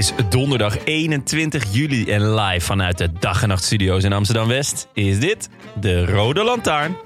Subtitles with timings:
[0.00, 4.88] Is donderdag 21 juli en live vanuit de Dag en Nacht Studio's in Amsterdam West
[4.92, 5.48] is dit
[5.80, 6.96] de Rode Lantaarn.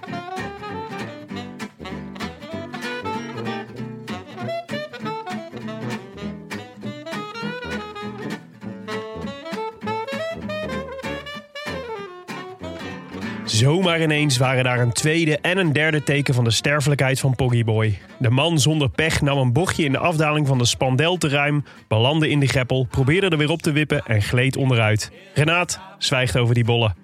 [13.65, 17.99] Zomaar ineens waren daar een tweede en een derde teken van de sterfelijkheid van Poggyboy.
[18.19, 21.65] De man zonder pech nam een bochtje in de afdaling van de Spandel te ruim,
[21.89, 25.11] belandde in de greppel, probeerde er weer op te wippen en gleed onderuit.
[25.35, 26.97] Renaat zwijgt over die bollen.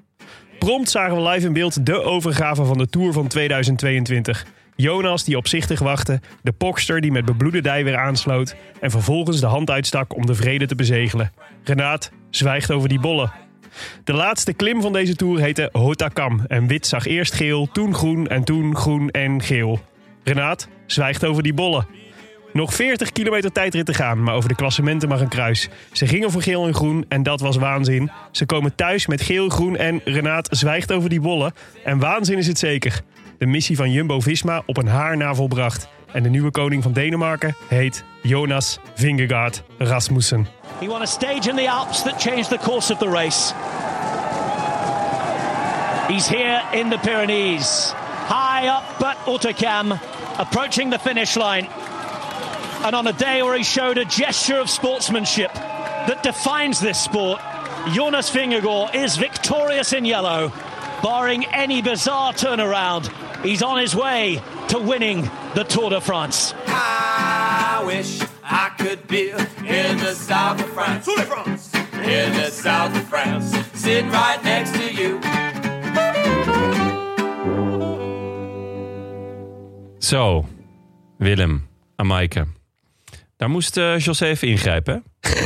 [0.58, 4.46] Prompt zagen we live in beeld de overgave van de Tour van 2022.
[4.76, 9.46] Jonas die opzichtig wachtte, de pokster die met bebloede dij weer aansloot en vervolgens de
[9.46, 11.32] hand uitstak om de vrede te bezegelen.
[11.64, 13.49] Renaat zwijgt over die bollen.
[14.04, 16.44] De laatste klim van deze tour heette Hotakam.
[16.46, 19.80] En wit zag eerst geel, toen groen en toen groen en geel.
[20.24, 21.86] Renaat zwijgt over die bollen.
[22.52, 25.68] Nog 40 kilometer tijdrit te gaan, maar over de klassementen mag een kruis.
[25.92, 28.10] Ze gingen voor geel en groen en dat was waanzin.
[28.30, 31.52] Ze komen thuis met geel, groen en Renaat zwijgt over die bollen.
[31.84, 33.00] En waanzin is het zeker.
[33.38, 35.88] De missie van Jumbo-Visma op een haar na volbracht.
[36.12, 40.46] En de nieuwe koning van Denemarken heet Jonas Vingegaard Rasmussen.
[40.80, 43.52] He won a stage in the Alps that changed the course of the race.
[46.10, 49.92] He's here in the Pyrenees, high up at Otakam,
[50.38, 51.66] approaching the finish line.
[52.82, 57.40] And on a day where he showed a gesture of sportsmanship that defines this sport,
[57.92, 60.52] Jonas Vingegaard is victorious in yellow.
[61.02, 63.10] Barring any bizarre turnaround,
[63.42, 66.54] he's on his way to winning the Tour de France.
[67.90, 69.30] Wish I could be
[69.66, 71.08] in the south of France.
[71.26, 71.74] France.
[71.94, 73.50] In the south of France.
[73.74, 75.18] Sitting right next to you.
[79.98, 80.48] Zo,
[81.18, 82.46] Willem, Amaike.
[83.36, 85.04] Daar moest eh, José even ingrijpen.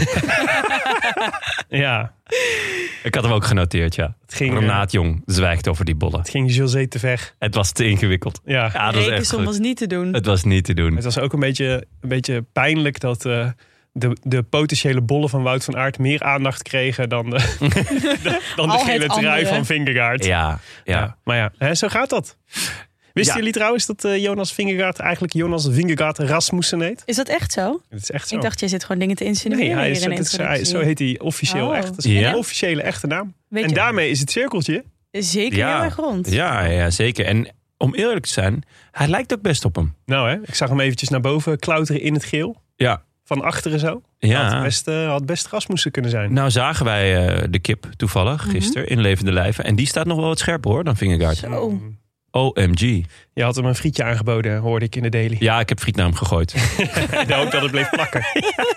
[1.68, 2.14] Ja,
[3.04, 4.16] Ik had hem ook genoteerd, ja.
[4.22, 6.18] het ging, eh, Renaat Jong zwijgt over die bollen.
[6.18, 7.34] het ging José te ver.
[7.38, 8.40] Het was te ingewikkeld.
[8.44, 8.70] Ja.
[8.72, 9.46] Ja, dat was echt Rekensom goed.
[9.46, 10.12] was niet te doen.
[10.14, 10.94] Het was niet te doen.
[10.94, 13.48] Het was ook een beetje, een beetje pijnlijk dat eh,
[13.92, 17.36] de, de potentiële bollen van Wout van Aert meer aandacht kregen dan de,
[18.22, 19.46] de- dan de gele trui andere.
[19.46, 20.24] van Vingegaard.
[20.24, 20.98] Ja, ja.
[20.98, 22.36] Ja, maar ja, hè, zo gaat dat.
[23.14, 23.38] Wisten Ja.
[23.40, 27.02] jullie trouwens dat eh, Jonas Vingegaard eigenlijk Jonas Vingegaard Rasmussen heet?
[27.04, 27.80] Is dat echt zo?
[27.88, 28.34] Dat is echt zo.
[28.34, 30.38] Ik dacht, je zit gewoon dingen te insinueren nee, hij hier is, in is- hij-
[30.38, 30.66] introductie.
[30.66, 31.76] zo heet hij officieel Oh.
[31.76, 31.88] echt.
[31.94, 32.28] Dat is Ja?
[32.30, 33.34] een officiële echte naam.
[33.48, 34.84] Weet en je- daarmee is het cirkeltje.
[35.10, 36.30] Zeker heel erg rond.
[36.30, 37.24] Ja, ja, zeker.
[37.26, 39.94] En om eerlijk te zijn, hij lijkt ook best op hem.
[40.06, 42.56] Nou hè, ik zag hem eventjes naar boven klauteren in het geel.
[42.76, 43.02] Ja.
[43.24, 44.02] Van achteren zo.
[44.18, 44.50] Ja.
[44.54, 46.32] Had best, eh, had best Rasmussen kunnen zijn.
[46.32, 49.64] Nou zagen wij eh, de kip toevallig gisteren in levende lijven.
[49.64, 51.36] En die staat nog wel wat scherper hoor dan Vingegaard.
[51.36, 51.80] Zo.
[52.34, 53.04] OMG.
[53.32, 55.36] Je had hem een frietje aangeboden, hoorde ik in de daily.
[55.38, 56.54] Ja, ik heb friet naar hem gegooid.
[57.22, 58.24] Ik hoop dat het bleef plakken.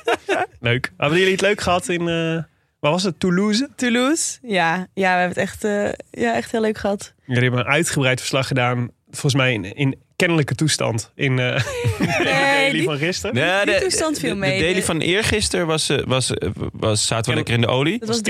[0.60, 0.92] Leuk.
[0.98, 2.44] Hadden jullie het leuk gehad in, eh
[2.80, 3.70] waar was het, Toulouse?
[3.76, 4.38] Toulouse?
[4.42, 5.90] Ja, ja, we hebben het echt, eh,
[6.24, 7.14] ja, echt heel leuk gehad.
[7.26, 11.46] Jullie hebben een uitgebreid verslag gedaan, volgens mij in, in kennelijke toestand in, eh
[12.00, 13.66] in de daily die- van gisteren.
[13.66, 14.58] Die toestand viel de, mee.
[14.60, 18.00] De daily van eergisteren was, eh, was, eh, was, zaten we lekker in de olie.
[18.00, 18.22] Dat was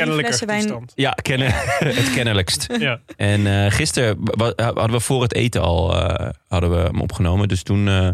[0.46, 0.60] wijn.
[0.62, 0.92] toestand.
[0.96, 1.52] Ja, kennen,
[2.02, 2.68] het kennelijkst.
[2.80, 3.00] Ja.
[3.18, 4.18] En eh, gisteren
[4.56, 7.48] hadden we voor het eten al eh, hadden we hem opgenomen.
[7.48, 8.10] Dus toen, eh,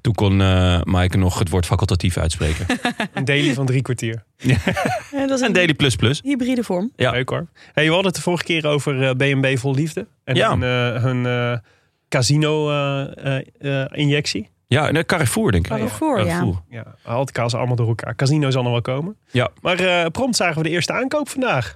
[0.00, 2.66] toen kon eh Maaike nog het woord facultatief uitspreken.
[3.14, 4.24] een daily van drie kwartier.
[4.36, 4.56] Ja,
[5.12, 6.20] dat is en een daily plus plus.
[6.24, 6.92] hybride vorm.
[6.96, 7.10] Ja.
[7.10, 7.46] Leuk hoor.
[7.72, 10.06] Hey, we hadden het de vorige keer over B&B Vol Liefde.
[10.24, 10.58] En Ja.
[10.58, 10.62] hun,
[11.02, 11.58] hun eh,
[12.12, 14.50] casino-injectie.
[14.66, 15.70] Ja, en eh, Carrefour denk ik.
[15.70, 16.44] Carrefour, ja.
[16.68, 18.14] ja, al die kazen allemaal door elkaar.
[18.14, 19.16] Casino zal nog wel komen.
[19.30, 19.48] Ja.
[19.60, 21.74] Maar eh, prompt zagen we de eerste aankoop vandaag.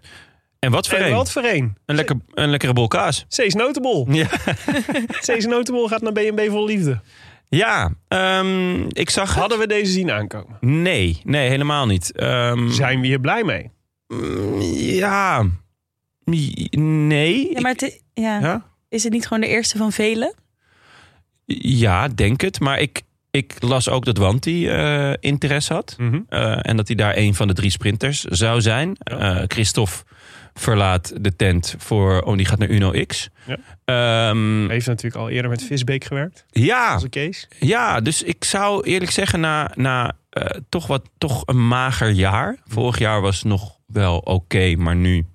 [0.58, 1.12] En wat voor En een?
[1.14, 1.76] wat voor een?
[1.86, 3.24] Een, lekker, een lekkere bol kaas.
[3.28, 4.04] Cees Notable.
[4.14, 4.26] Ja,
[5.26, 7.00] Cees Notable gaat naar B&B Vol Liefde.
[7.48, 9.28] ja ehm, ik zag...
[9.28, 9.38] het.
[9.38, 10.56] Hadden we deze zien aankomen?
[10.60, 12.12] Nee, nee, helemaal niet.
[12.12, 13.70] Ehm, Zijn we hier blij mee?
[14.06, 15.44] mm, Ja.
[16.70, 17.50] Nee.
[17.52, 18.40] Ja, maar het, ja.
[18.40, 18.64] Ja?
[18.96, 20.34] Is het niet gewoon de eerste van velen?
[21.58, 22.60] Ja, denk het.
[22.60, 25.94] Maar ik, ik las ook dat Wanti eh, interesse had.
[25.98, 26.20] Mhm.
[26.28, 28.96] Eh, en dat hij daar een van de drie sprinters zou zijn.
[28.98, 29.18] Ja.
[29.18, 29.92] Eh, Christophe
[30.54, 32.20] verlaat de tent voor...
[32.22, 33.28] Oh, die gaat naar Uno X.
[33.46, 33.56] Ja.
[33.84, 36.44] Ehm, Hij heeft natuurlijk al eerder met Visbeek gewerkt.
[36.50, 37.46] ja, Als een case.
[37.58, 39.40] ja, dus ik zou eerlijk zeggen...
[39.40, 42.56] na, na eh, toch, wat, toch een mager jaar.
[42.66, 45.26] Vorig jaar was nog wel oké, maar nu...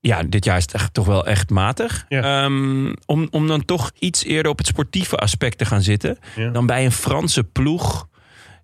[0.00, 2.04] Ja, dit jaar is het echt, toch wel echt matig.
[2.08, 2.44] Ja.
[2.44, 6.18] Ehm, om, om dan toch iets eerder op het sportieve aspect te gaan zitten...
[6.36, 6.50] Ja.
[6.50, 8.08] dan bij een Franse ploeg...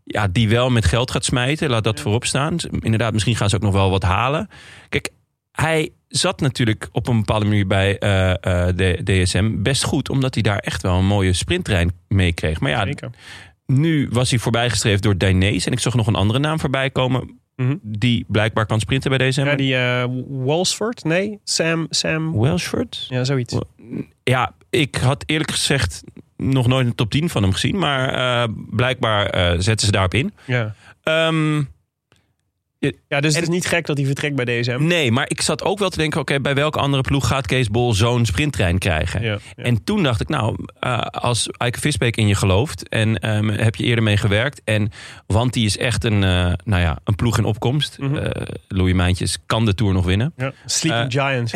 [0.04, 1.70] Ja, die wel met geld gaat smijten.
[1.70, 2.56] Laat dat voorop staan.
[2.80, 4.48] Inderdaad, misschien gaan ze ook nog wel wat halen.
[4.88, 5.10] Kijk,
[5.52, 10.08] hij zat natuurlijk op een bepaalde manier bij eh, eh, de DSM best goed.
[10.08, 12.60] Omdat hij daar echt wel een mooie sprinttrein mee kreeg.
[12.60, 13.10] Maar ja, Zeker.
[13.66, 15.66] nu was hij voorbijgestreefd door Dainese.
[15.66, 17.40] En ik zag nog een andere naam voorbij komen...
[17.56, 17.76] Mhm.
[17.82, 19.44] die blijkbaar kan sprinten bij DSM.
[19.44, 21.04] Ja, die eh, Walsford?
[21.04, 21.86] Nee, Sam.
[21.90, 22.38] Sam.
[22.40, 23.06] Welshford?
[23.08, 23.58] Ja, zoiets.
[24.24, 26.02] Ja, ik had eerlijk gezegd
[26.36, 27.78] nog nooit een top 10 van hem gezien.
[27.78, 30.32] Maar eh, blijkbaar eh, zetten ze daarop in.
[30.46, 30.74] Ja.
[31.02, 31.62] Ehm,
[32.78, 34.78] ja, dus het is niet gek dat hij vertrekt bij DSM.
[34.80, 36.20] nee, maar ik zat ook wel te denken...
[36.20, 39.22] oké, bij welke andere ploeg gaat Kees Bol zo'n sprinttrein krijgen?
[39.22, 39.62] Ja, ja.
[39.62, 42.88] En toen dacht ik, nou, eh, als Eike Visbeek in je gelooft...
[42.88, 44.60] en ehm, heb je eerder mee gewerkt...
[44.64, 44.90] en
[45.26, 47.98] want die is echt een, eh, nou ja, een ploeg in opkomst.
[47.98, 48.16] Mhm.
[48.16, 50.32] Eh, Louis Mijntjes kan de Tour nog winnen.
[50.36, 50.52] Ja.
[50.66, 51.52] Sleeping Giants.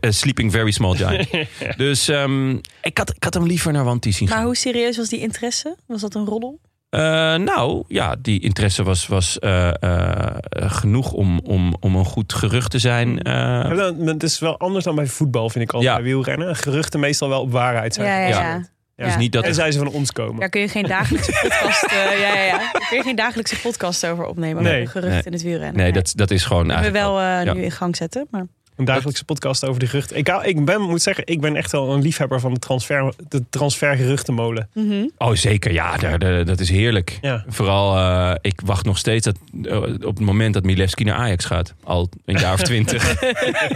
[0.20, 1.28] Sleeping very small giant.
[1.76, 4.36] Dus ehm, ik, had, ik had hem liever naar Wanti zien gaan.
[4.36, 5.76] Maar hoe serieus was die interesse?
[5.86, 6.60] Was dat een roddel?
[6.90, 7.00] Eh,
[7.34, 12.70] nou, ja, die interesse was, was eh, eh, genoeg om, om, om een goed gerucht
[12.70, 13.22] te zijn.
[13.22, 15.96] Eh, maar Het is wel anders dan bij voetbal, vind ik altijd Ja.
[16.02, 16.56] bij wielrennen.
[16.56, 18.06] Geruchten meestal wel op waarheid zijn.
[18.08, 18.40] Ja, ja, Ja.
[18.40, 18.62] ja.
[18.96, 19.04] Ja.
[19.04, 20.40] Dus niet dat En zij ze van ons komen.
[20.40, 22.58] Daar kun je geen dagelijkse podcast, ja, ja, ja.
[22.58, 24.62] Daar kun je geen dagelijkse podcast over opnemen.
[24.62, 24.80] Nee.
[24.80, 25.22] over geruchten Nee.
[25.24, 25.76] in het wielrennen.
[25.82, 27.04] nee, dat, dat is gewoon Dat we eigenlijk...
[27.06, 27.52] wel eh, ja.
[27.52, 28.26] nu in gang zetten.
[28.30, 28.46] Maar
[28.76, 30.16] Een dagelijkse podcast over de geruchten.
[30.16, 33.42] Ik, ik ben, moet zeggen, ik ben echt wel een liefhebber van de, transfer, de
[33.50, 34.68] transfergeruchtenmolen.
[34.74, 35.06] mhm.
[35.18, 35.72] Oh, zeker.
[35.72, 37.18] Ja, daar, daar- dat is heerlijk.
[37.20, 37.44] Ja.
[37.48, 41.44] Vooral, eh, ik wacht nog steeds dat, eh, op het moment dat Milevski naar Ajax
[41.44, 41.74] gaat.
[41.84, 43.14] Al een jaar of twintig.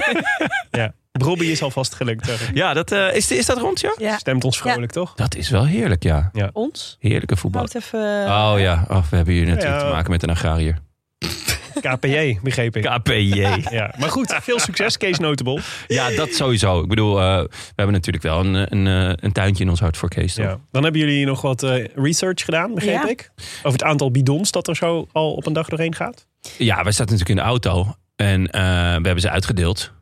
[0.70, 0.93] ja.
[1.12, 2.26] Robbie is alvast gelukt.
[2.26, 3.94] zeg ja, dat, eh, is, is dat rond, ja?
[3.99, 5.14] ja, Stemt ons vrolijk, toch?
[5.14, 6.31] Dat is wel heerlijk, ja.
[6.53, 6.96] ons.
[7.00, 7.67] Heerlijke voetbal.
[7.73, 8.00] Even...
[8.26, 9.87] Oh ja, oh, we hebben hier natuurlijk Ja.
[9.87, 10.79] te maken met een agrariër.
[11.81, 12.82] KPJ, begreep ik.
[12.82, 13.49] KPJ.
[13.70, 13.94] Ja.
[13.99, 15.61] Maar goed, veel succes, Kees Notable.
[15.87, 16.81] Ja, dat sowieso.
[16.82, 19.96] Ik bedoel, eh, we hebben natuurlijk wel een, een, eh, een tuintje in ons hart
[19.96, 20.34] voor Kees.
[20.34, 20.44] toch?
[20.44, 20.58] Ja.
[20.70, 23.08] Dan hebben jullie nog wat eh, research gedaan, begreep Ja.
[23.08, 23.31] ik.
[23.58, 26.26] Over het aantal bidons dat er zo al op een dag doorheen gaat.
[26.58, 28.67] Ja, wij zaten natuurlijk in de auto en eh, we
[29.06, 29.93] hebben ze uitgedeeld.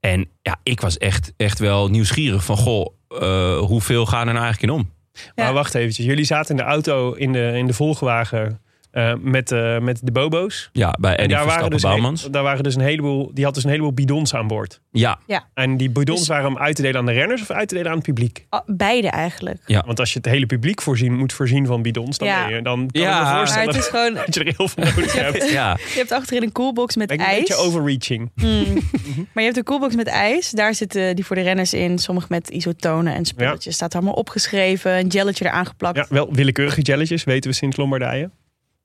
[0.00, 4.44] En ja, ik was echt, echt wel nieuwsgierig van, goh, eh, hoeveel gaan er nou
[4.44, 4.90] eigenlijk in om?
[5.34, 5.44] Ja.
[5.44, 6.06] Maar wacht eventjes.
[6.06, 8.60] Jullie zaten in de auto in de, in de volgwagen
[8.92, 10.70] eh, met, eh, met de bobo's.
[10.72, 12.30] Ja, bij En Eddie daar waren, Verstappen dus Bouwmans.
[12.30, 14.80] daar waren dus een heleboel, die had dus een heleboel bidons aan boord.
[14.90, 15.18] Ja,
[15.54, 17.74] En die bidons Dus- waren om uit te delen aan de renners of uit te
[17.74, 18.46] delen aan het publiek?
[18.48, 19.62] Ah, Beide eigenlijk.
[19.66, 19.82] Ja.
[19.86, 22.48] Want als je het hele publiek voorzien, moet voorzien van bidons, dan, Ja.
[22.48, 23.18] je, dan kan Ja.
[23.18, 24.14] me Maar voorstellen het is gewoon...
[24.26, 25.50] dat je er heel veel nodig hebt.
[25.50, 25.76] ja.
[25.92, 27.38] Je hebt achterin een coolbox met Ben ik een ijs.
[27.38, 28.30] beetje overreaching.
[28.34, 28.64] Mm.
[29.14, 30.50] maar je hebt een coolbox met ijs.
[30.50, 31.98] Daar zitten die voor de renners in.
[31.98, 33.74] Sommige met isotonen en spulletjes.
[33.74, 34.98] Staat allemaal opgeschreven.
[34.98, 35.96] Een gelletje eraan geplakt.
[35.96, 38.30] Ja, wel willekeurige jelletjes, weten we sinds Lombardije.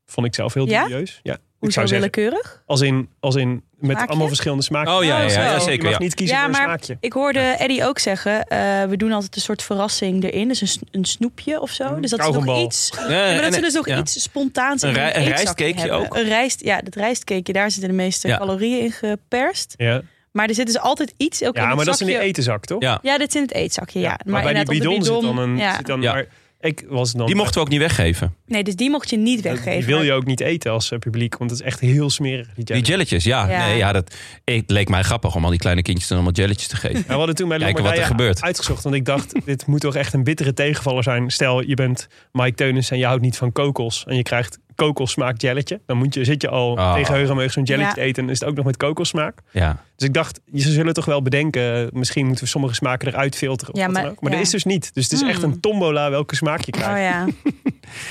[0.07, 0.81] Vond ik zelf heel Ja?
[0.87, 1.19] dubieus.
[1.23, 2.63] Ja, ik Hoezo zou zeggen, willekeurig?
[2.65, 4.07] als in, als in met Smaakje?
[4.07, 4.93] allemaal verschillende smaken.
[4.93, 5.83] Oh ja, ja, ja, ja, Je zeker.
[5.83, 5.99] mag Ja.
[5.99, 6.97] niet kiezen Ja, voor een maar- smaakje.
[6.99, 10.47] Ik hoorde Eddie ook zeggen, eh, we doen altijd een soort verrassing erin.
[10.47, 11.99] Dus een, een snoepje of zo.
[11.99, 13.97] Dus dat ze nog iets, Ja, maar dat ze dus nog ja.
[13.99, 16.15] iets spontaans in Een rij- een rijstcakeje ook?
[16.15, 18.37] Een rijst, ja, dat rijstcakeje, daar zitten de meeste Ja.
[18.37, 19.73] calorieën in geperst.
[19.77, 21.43] Ja, Maar er zit dus altijd iets.
[21.43, 22.29] Ook in ja maar dat is in die zakje.
[22.29, 22.81] etenzak, toch?
[22.81, 22.99] Ja.
[23.01, 24.19] Ja, dit is in het eetzakje, ja.
[24.25, 25.57] Maar, bij die de bidon, zit dan een...
[25.57, 25.75] ja.
[25.75, 26.13] Zit dan, Ja.
[26.13, 26.25] maar
[26.59, 28.35] ik was dan, Die mochten we ook niet weggeven.
[28.45, 29.85] Nee, dus die mocht je niet Die weggeven.
[29.87, 32.47] wil je ook niet eten als eh, publiek, want het is echt heel smerig.
[32.55, 33.49] Die Die jelletjes, ja.
[33.49, 33.65] Ja.
[33.67, 36.67] Nee, ja dat, het leek mij grappig om al die kleine kindjes dan allemaal jelletjes
[36.67, 36.97] te geven.
[36.97, 38.41] Ja, we hadden toen bij Kijken wat er Lombardije gebeurt.
[38.41, 38.83] uitgezocht.
[38.83, 41.29] Want ik dacht, dit moet toch echt een bittere tegenvaller zijn.
[41.31, 44.03] Stel, je bent Mike Teunis en je houdt niet van kokos.
[44.07, 45.81] En je krijgt kokossmaak jelletje.
[45.85, 46.93] Dan moet je, zit je al Oh.
[46.93, 47.93] tegen heugenmeug zo'n jelletje Ja.
[47.93, 48.23] te eten.
[48.23, 49.39] En is het ook nog met kokossmaak.
[49.51, 49.83] Ja.
[49.95, 51.89] Dus ik dacht, ze zullen toch wel bedenken...
[51.93, 53.75] misschien moeten we sommige smaken eruit filteren.
[53.77, 54.21] Ja, maar- ook.
[54.21, 54.37] maar ja.
[54.37, 54.93] dat is dus niet.
[54.93, 56.91] Dus het is echt een tombola welke smaak je krijgt.
[56.91, 56.97] Oh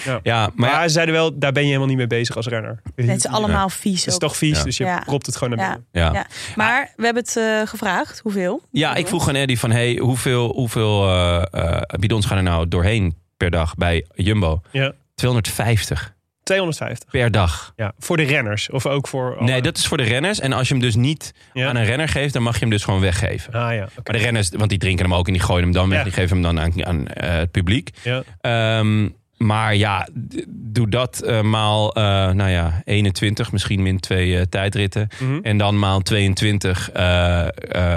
[0.05, 2.37] ja, ja, maar Maar ja, ze zeiden wel, daar ben je helemaal niet mee bezig
[2.37, 2.81] als renner.
[2.95, 4.65] het is allemaal vies Het is toch vies, Ja.
[4.65, 5.03] dus je Ja.
[5.05, 5.87] propt het gewoon naar binnen.
[5.93, 6.13] ja.
[6.13, 6.27] Ja.
[6.57, 8.63] Maar we hebben het eh, gevraagd, hoeveel?
[8.71, 13.15] Ja, ik vroeg aan Eddie van, hey, hoeveel, hoeveel eh, bidons gaan er nou doorheen
[13.37, 14.61] per dag bij Jumbo?
[14.73, 14.93] Ja.
[15.15, 16.15] 250
[16.47, 17.11] 250.
[17.11, 17.73] per dag.
[17.77, 18.71] Ja, voor de renners.
[18.71, 19.37] Of ook voor...
[19.37, 20.41] alle- Nee, dat is voor de renners.
[20.41, 21.69] En als je hem dus niet Ja.
[21.69, 23.53] aan een renner geeft, dan mag je hem dus gewoon weggeven.
[23.53, 23.93] Ah ja, oké.
[24.05, 25.99] Maar de renners, want die drinken hem ook en die gooien hem dan weg.
[25.99, 26.05] Ja.
[26.05, 27.91] Die geven hem dan aan, aan eh, het publiek.
[28.03, 28.23] Ja.
[28.41, 30.09] Ehm, maar ja,
[30.49, 35.09] doe dat eh, maal eh, nou ja, 21, misschien min twee eh, tijdritten.
[35.19, 35.39] Mhm.
[35.43, 37.47] En dan maal 22 eh,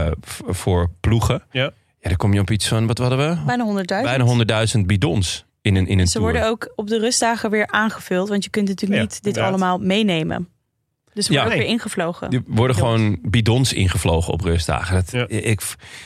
[0.05, 1.43] eh, v- voor ploegen.
[1.51, 1.71] Ja.
[2.01, 3.37] Ja, dan kom je op iets van, wat hadden we?
[3.45, 3.85] Bijna 100.000.
[3.85, 6.31] Bijna 100.000 bidons in een, in een Ze tour.
[6.31, 8.29] worden ook op de rustdagen weer aangevuld.
[8.29, 9.49] Want je kunt natuurlijk Ja, niet dit inderdaad.
[9.51, 10.47] allemaal meenemen.
[11.13, 11.39] Dus ze Ja.
[11.39, 11.67] worden Nee.
[11.67, 12.29] weer ingevlogen.
[12.31, 12.77] Er worden Bidons.
[12.77, 14.95] gewoon bidons ingevlogen op rustdagen.
[14.95, 15.27] Dat, Ja.
[15.27, 15.61] ik,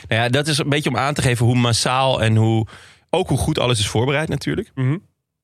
[0.08, 2.66] nou ja, dat is een beetje om aan te geven hoe massaal en hoe,
[3.10, 4.70] ook hoe goed alles is voorbereid natuurlijk.
[4.74, 4.96] Mhm.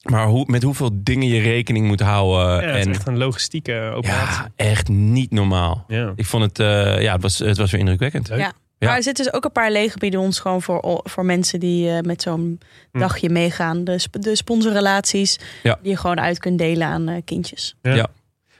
[0.02, 2.47] Maar hoe, met hoeveel dingen je rekening moet houden.
[2.47, 4.43] Ja, het is en echt een logistieke operatie.
[4.43, 5.85] ja, echt niet normaal.
[5.88, 6.12] Ja.
[6.17, 8.29] Ik vond het, eh, ja, het was, het was weer indrukwekkend.
[8.29, 8.38] Leuk.
[8.38, 8.52] Ja.
[8.81, 8.87] Ja.
[8.89, 12.01] Maar er zitten dus ook een paar lege bidons gewoon voor, voor mensen die eh,
[12.01, 12.61] met zo'n
[12.93, 12.99] Hm.
[12.99, 13.85] dagje meegaan.
[13.85, 15.79] De, sp- de sponsorrelaties Ja.
[15.83, 17.75] die je gewoon uit kunt delen aan eh, kindjes.
[17.83, 17.95] Ja.
[17.95, 18.07] Ja.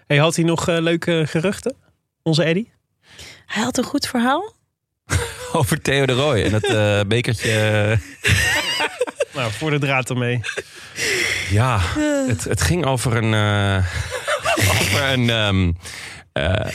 [0.07, 1.75] Hey, had hij nog eh, leuke geruchten?
[2.23, 2.67] Onze Eddy?
[3.47, 4.53] Hij had een goed verhaal.
[5.53, 7.99] Over Theo de Roy en dat eh, bekertje.
[9.35, 10.41] Nou, voor de draad ermee.
[11.51, 11.81] Ja,
[12.27, 13.87] het, het ging over een, eh,
[14.81, 15.75] over een, ehm, eh,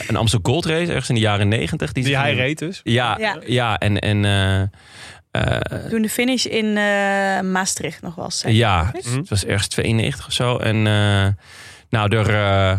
[0.08, 1.92] een Amstel Gold Race ergens in de jaren negentig.
[1.92, 2.80] Die ze hij reed dus.
[2.82, 3.36] Ja, Ja.
[3.46, 3.78] ja.
[3.78, 4.60] en, en eh,
[5.30, 8.38] eh, Toen de finish in eh, Maastricht nog was.
[8.38, 10.56] zei ja, het was ergens 92 of zo.
[10.56, 11.26] En eh,
[11.90, 12.70] nou, er, eh,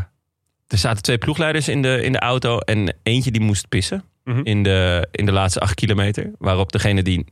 [0.68, 4.04] er zaten twee ploegleiders in de, in de auto en eentje die moest pissen.
[4.24, 4.40] Mhm.
[4.44, 6.32] in, de, in de laatste acht kilometer.
[6.38, 7.26] Waarop degene die.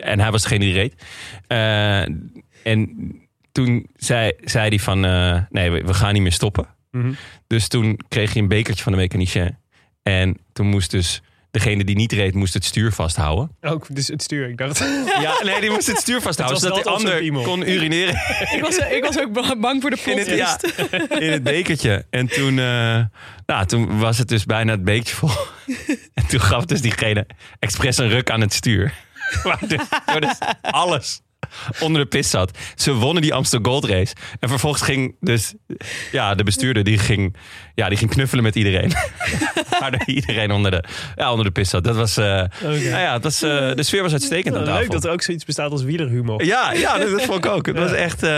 [0.00, 0.94] En hij was degene die reed.
[1.46, 2.00] Eh,
[2.64, 3.12] en
[3.52, 5.04] toen zei, zei hij van.
[5.04, 6.66] eh, nee, we, we gaan niet meer stoppen.
[6.90, 7.12] Mhm.
[7.46, 9.56] Dus toen kreeg je een bekertje van de mechanicien.
[10.02, 11.22] En toen moest dus.
[11.50, 13.56] Degene die niet reed, moest het stuur vasthouden.
[13.60, 14.48] Ook dus het stuur.
[14.48, 14.78] Ik dacht,
[15.20, 16.56] Ja, nee, die moest het stuur vasthouden.
[16.58, 18.14] Het zodat de ander kon urineren
[18.56, 20.78] Ik, was, ik was ook ba- bang voor de in plot het, ja, twist.
[21.26, 22.06] in het bekertje.
[22.10, 23.00] En toen, eh,
[23.46, 25.30] nou, toen was het dus bijna het bekertje vol.
[26.14, 27.26] En toen gaf dus diegene
[27.58, 28.94] expres een ruk aan het stuur.
[30.18, 31.20] Dus alles
[31.80, 32.58] onder de pist zat.
[32.74, 34.14] Ze wonnen die Amstel Gold Race.
[34.40, 35.54] En vervolgens ging dus
[36.12, 37.36] ja, de bestuurder die ging,
[37.74, 38.92] ja, die ging knuffelen met iedereen.
[39.80, 40.84] Waardoor iedereen onder de,
[41.16, 41.84] ja, onder de pist zat.
[41.84, 42.24] Dat was, eh,
[42.62, 45.44] nou ja, het was, eh, de sfeer was uitstekend aan leuk dat er ook zoiets
[45.44, 46.44] bestaat als wielerhumor.
[46.44, 47.66] Ja, ja, dat, dat vond ik ook.
[47.66, 48.22] Het was echt...
[48.22, 48.30] eh,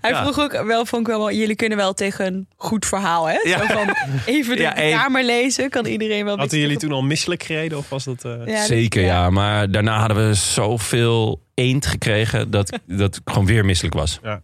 [0.00, 0.22] Hij Ja.
[0.22, 3.38] vroeg ook wel, vond ik wel, jullie kunnen wel tegen een goed verhaal, hè?
[3.44, 3.58] Ja.
[3.58, 6.36] Zo van even de Ja, even- kamer lezen, kan iedereen wel.
[6.38, 7.78] Hadden jullie toen al misselijk gereden?
[7.78, 8.24] Of was dat...
[8.24, 9.30] eh, Ja, dat- Zeker, ja.
[9.30, 11.42] Maar daarna hadden we zoveel
[11.86, 14.18] gekregen dat, dat gewoon weer misselijk was.
[14.22, 14.42] Ja.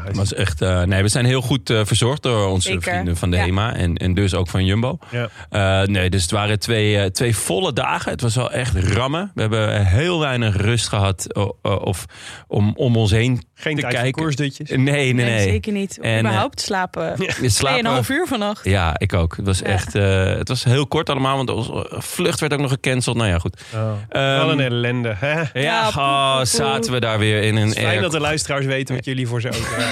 [0.00, 3.16] Het was echt, eh, nee, we zijn heel goed eh, verzorgd door onze Zeker, vrienden
[3.16, 3.42] van de ja.
[3.42, 4.98] HEMA en, en dus ook van Jumbo.
[5.10, 5.28] Ja.
[5.50, 8.10] Eh, nee, dus het waren twee, twee volle dagen.
[8.12, 9.30] Het was wel echt rammen.
[9.34, 12.04] We hebben heel weinig rust gehad of
[12.46, 14.12] om, om ons heen Geen te kijken.
[14.12, 14.70] koersdutjes.
[14.70, 15.24] Nee, nee, nee.
[15.24, 15.98] Nee, zeker niet.
[16.00, 17.14] En, Überhaupt slapen.
[17.40, 18.64] Je slapen- 2,5 uur vannacht.
[18.64, 19.36] Ja, ik ook.
[19.36, 19.64] Het was Ja.
[19.64, 23.16] echt, eh, het was heel kort allemaal, want onze vlucht werd ook nog gecanceld.
[23.16, 23.62] Nou ja, goed.
[23.74, 23.80] Oh.
[24.08, 25.14] Ehm, Wel een ellende.
[25.18, 25.40] Hè?
[25.40, 28.64] Ja, Ja, oh, zaten we daar weer in een is fijn air- dat de luisteraars
[28.66, 29.83] weten wat jullie voor ze ook hebben.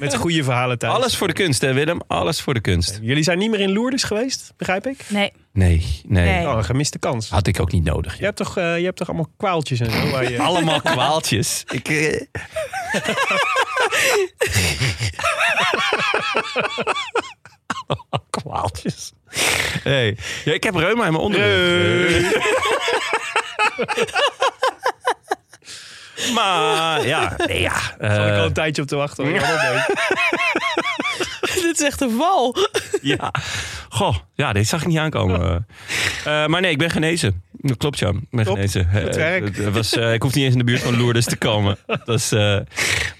[0.00, 0.94] Met goede verhalen thuis.
[0.94, 2.00] Alles voor de kunst, hè Willem?
[2.06, 2.98] Alles voor de kunst.
[3.02, 5.04] Jullie zijn niet meer in Lourdes geweest, begrijp ik?
[5.08, 5.32] Nee.
[5.52, 6.24] Nee, nee.
[6.28, 6.46] Nee.
[6.48, 7.30] Oh, een gemiste kans.
[7.30, 8.18] Had ik ook niet nodig.
[8.18, 10.08] Je hebt toch, eh, je hebt toch allemaal kwaaltjes en zo?
[10.10, 10.38] Waar je...
[10.38, 11.64] Allemaal kwaaltjes.
[11.72, 12.20] Ik, eh,
[17.86, 19.12] Allemaal kwaaltjes.
[19.82, 20.16] Hey.
[20.44, 22.32] Ja, ik heb reuma in mijn onderrug.
[26.34, 27.72] maar ja, nee, ja.
[27.98, 29.24] Daar had ik eh, al een tijdje op te wachten.
[29.24, 29.34] hoor.
[29.34, 29.86] Ja.
[31.54, 32.56] Dit is echt een val.
[33.02, 33.32] Ja.
[33.88, 35.66] Goh, ja, deze zag ik niet aankomen.
[36.24, 37.42] Eh, maar nee, ik ben genezen.
[37.52, 38.08] Dat klopt, ja.
[38.08, 38.54] Ik ben Top.
[38.54, 38.88] genezen.
[38.92, 39.56] Goed Eh, werk.
[39.56, 41.76] was, eh, ik hoef niet eens in de buurt van Lourdes te komen.
[41.86, 42.66] Dat is, eh, Een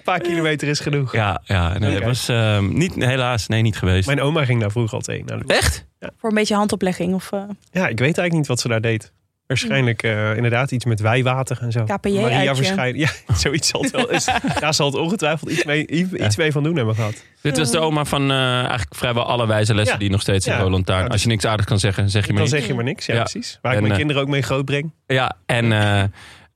[0.04, 1.12] paar kilometer is genoeg.
[1.12, 4.06] ja, ja nee, het was eh, niet, helaas, nee, niet geweest.
[4.06, 5.42] Mijn oma ging daar vroeger altijd heen.
[5.46, 5.87] Echt?
[6.18, 7.38] Voor een beetje handoplegging of eh,
[7.73, 9.12] Ja, ik weet eigenlijk niet wat ze daar deed.
[9.46, 11.84] Waarschijnlijk eh, inderdaad iets met wijwater en zo.
[11.84, 12.96] KPJ Maria waarschijnlijk.
[12.96, 14.10] Ja, zoiets zal het wel.
[14.10, 14.24] Is,
[14.60, 17.24] daar zal het ongetwijfeld iets mee, iets mee van doen hebben gehad.
[17.40, 20.00] Dit was de oma van eh, eigenlijk vrijwel alle wijze lessen Ja.
[20.00, 20.56] die nog steeds in.
[20.56, 21.04] Roland Taarn.
[21.04, 23.06] Ja, Als je niks aardigs kan zeggen, zeg je maar Dan zeg je maar niks.
[23.06, 23.20] Ja, Ja.
[23.22, 23.58] precies.
[23.62, 24.92] Waar ik mijn eh, kinderen ook mee grootbreng.
[25.06, 26.04] Ja, en eh,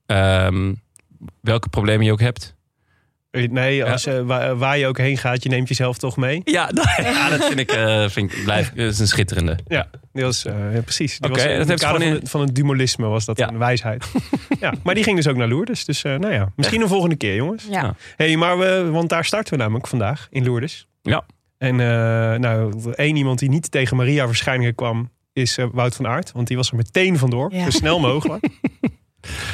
[0.05, 0.73] ehm,
[1.41, 2.55] welke problemen je ook hebt.
[3.31, 6.41] Nee, als, je waar, waar je ook heen gaat, je neemt jezelf toch mee.
[6.43, 9.57] Ja, dat, ja, dat vind ik, eh, vind ik blijf, dat is een schitterende.
[9.67, 11.19] Ja, die was, eh, ja, precies.
[11.19, 13.47] Die Oké, was dat heeft kader van, het- van het dualisme was dat Ja.
[13.49, 14.05] een wijsheid.
[14.59, 15.85] ja, maar die ging dus ook naar Lourdes.
[15.85, 17.65] Dus eh, nou ja, misschien een volgende keer, jongens.
[17.69, 17.95] ja.
[18.15, 20.87] Hey, maar we, want daar starten we namelijk vandaag in Lourdes.
[21.01, 21.25] Ja.
[21.57, 26.07] En eh, nou, één iemand die niet tegen Maria verschijningen kwam, is eh, Wout van
[26.07, 26.31] Aert.
[26.31, 27.63] Want die was er meteen vandoor, Ja.
[27.63, 28.47] zo snel mogelijk.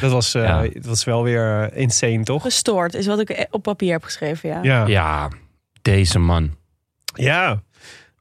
[0.02, 0.62] Dat was, eh, Ja.
[0.62, 2.42] dat was wel weer eh, insane, toch?
[2.42, 4.64] Gestoord is wat ik op papier heb geschreven, ja.
[4.64, 4.88] Ja.
[4.88, 5.30] Ja,
[5.82, 6.56] deze man.
[7.14, 7.62] Ja,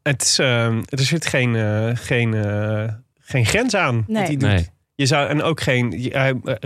[0.02, 4.22] het is, ehm, er zit geen, eh, geen, eh, geen grens aan wat Nee.
[4.22, 4.48] hij doet.
[4.48, 4.68] Nee.
[4.94, 6.12] Je zou, en ook geen,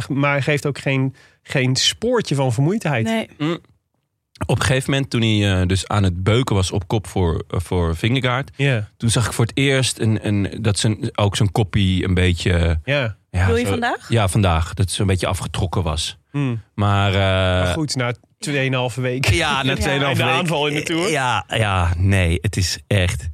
[0.09, 3.05] maar hij geeft ook geen, geen spoortje van vermoeidheid.
[3.05, 3.29] Nee.
[4.47, 7.33] Op een gegeven moment, toen hij eh, dus aan het beuken was op kop voor,
[7.51, 8.51] uh, voor Vingegaard...
[8.57, 12.15] Ja, toen zag ik voor het eerst een, een, dat zijn, ook zijn koppie een
[12.15, 12.81] beetje...
[12.85, 13.17] ja.
[13.31, 14.09] Ja, Wil je zo- vandaag?
[14.09, 14.67] Ja, vandaag.
[14.69, 16.19] Dat het zo'n beetje afgetrokken was.
[16.31, 16.57] Hm.
[16.75, 19.35] Maar, eh, Maar goed, na 2,5 weken.
[19.45, 19.99] Ja, na 2,5 Ja.
[19.99, 20.15] weken.
[20.17, 21.11] De aanval in de Tour.
[21.11, 23.29] Ja, ja, nee, het is echt...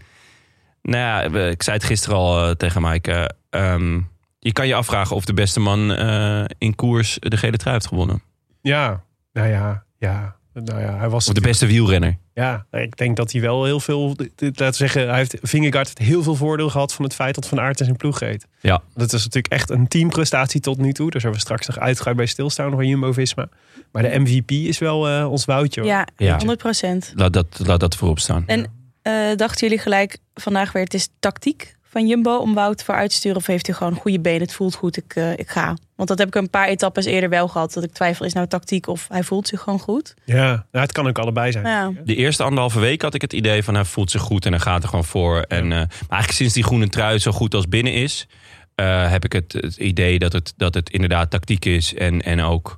[0.82, 0.98] Nou
[1.36, 3.30] ja, ik zei het gisteren al tegen Maaike.
[3.50, 4.00] ehm,
[4.38, 7.86] je kan je afvragen of de beste man eh, in koers de gele trui heeft
[7.88, 8.22] gewonnen.
[8.62, 10.36] Ja, nou ja, ja.
[10.54, 12.16] Nou ja, hij was Of de beste wielrenner.
[12.34, 14.06] Ja, ik denk dat hij wel heel veel.
[14.36, 17.48] Laten we zeggen, hij heeft Vingegaard heeft heel veel voordeel gehad van het feit dat
[17.48, 18.46] Van Aert in zijn ploeg reed.
[18.60, 18.82] Ja.
[18.94, 21.10] Dat is natuurlijk echt een teamprestatie tot nu toe.
[21.10, 23.48] Daar zullen we straks nog uitgebreid bij stilstaan van Jumbo Visma.
[23.92, 25.80] Maar de MVP is wel eh, ons woutje.
[25.80, 25.90] hoor.
[25.90, 26.36] Ja, Ja.
[26.36, 27.12] 100 procent.
[27.14, 28.44] Laat dat, laat dat voorop staan.
[28.46, 28.66] En
[29.02, 33.16] eh, dachten jullie gelijk vandaag weer, het is tactiek van Jumbo om Wout vooruit te
[33.16, 33.36] sturen?
[33.36, 35.76] Of heeft hij gewoon goede benen, het voelt goed, ik, eh, ik ga?
[35.96, 37.72] Want dat heb ik een paar etappes eerder wel gehad.
[37.72, 40.14] Dat ik twijfel, is nou tactiek of hij voelt zich gewoon goed?
[40.24, 41.66] Ja, nou, het kan ook allebei zijn.
[41.66, 41.92] Ja.
[42.04, 44.60] De eerste anderhalve week had ik het idee van hij voelt zich goed en hij
[44.60, 45.40] gaat er gewoon voor.
[45.40, 48.26] En, eh, maar eigenlijk sinds die groene trui zo goed als binnen is,
[48.74, 51.94] eh, heb ik het, het idee dat het, dat het inderdaad tactiek is.
[51.94, 52.76] En, en ook,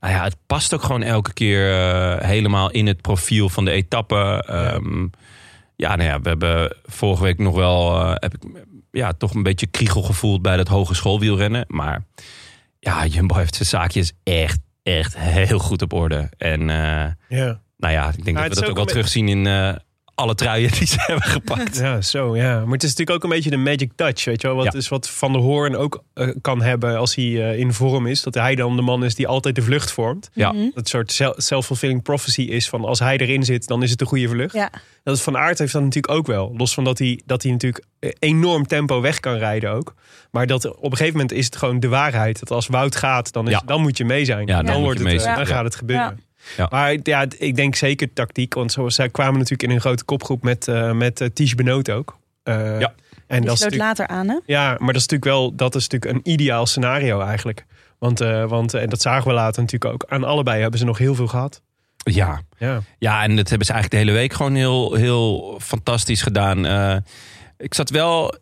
[0.00, 3.70] nou ja, het past ook gewoon elke keer eh, helemaal in het profiel van de
[3.70, 4.44] etappe.
[4.46, 5.06] Ehm,
[5.76, 8.42] ja, nou ja, we hebben vorige week nog wel, eh, heb ik
[8.90, 11.64] ja, toch een beetje kriegel gevoeld bij dat hogeschoolwielrennen.
[11.68, 12.04] Maar
[12.84, 16.30] ja, Jumbo heeft zijn zaakjes echt, echt heel goed op orde.
[16.38, 17.60] En eh, Ja.
[17.76, 19.74] nou ja, ik denk Ja, dat we dat ook ook wel terugzien in eh,
[20.14, 21.76] alle truien die ze hebben gepakt.
[21.76, 22.54] Ja, zo ja.
[22.64, 24.56] Maar het is natuurlijk ook een beetje de magic touch, weet je wel.
[24.56, 24.78] Wat, Ja.
[24.78, 28.22] is wat Van der Hoorn ook eh, kan hebben als hij eh, in vorm is.
[28.22, 30.30] Dat hij dan de man is die altijd de vlucht vormt.
[30.32, 30.52] Ja.
[30.52, 30.64] Mhm.
[30.74, 34.06] Dat soort self- self-fulfilling prophecy is van als hij erin zit, dan is het een
[34.06, 34.54] goede vlucht.
[34.54, 34.70] Ja.
[35.02, 36.54] Dat is Van Aert heeft dat natuurlijk ook wel.
[36.56, 37.84] Los van dat hij, dat hij natuurlijk
[38.18, 39.94] enorm tempo weg kan rijden ook.
[40.30, 42.38] Maar dat op een gegeven moment is het gewoon de waarheid.
[42.38, 43.62] Dat als Wout gaat, dan, is, Ja.
[43.66, 44.46] dan moet je mee zijn.
[44.46, 45.36] Ja, dan wordt het, mee zijn.
[45.36, 46.20] dan gaat het gebeuren.
[46.56, 46.66] Ja.
[46.70, 48.54] Maar ja, ik denk zeker tactiek.
[48.54, 52.18] Want zoals zij kwamen natuurlijk in een grote kopgroep met, eh met Ties Benoot ook.
[52.42, 52.94] Eh, Ja.
[53.26, 54.38] En Die dat is sloot natuurlijk, later aan, hè?
[54.46, 57.64] ja, maar dat is natuurlijk wel dat is natuurlijk een ideaal scenario eigenlijk.
[57.98, 60.04] Want, eh, want en dat zagen we later natuurlijk ook.
[60.08, 61.62] Aan allebei hebben ze nog heel veel gehad.
[61.96, 62.40] Ja.
[62.58, 62.80] Ja.
[62.98, 66.66] ja, en dat hebben ze eigenlijk de hele week gewoon heel, heel fantastisch gedaan.
[66.66, 66.96] Eh,
[67.58, 68.34] ik zat wel...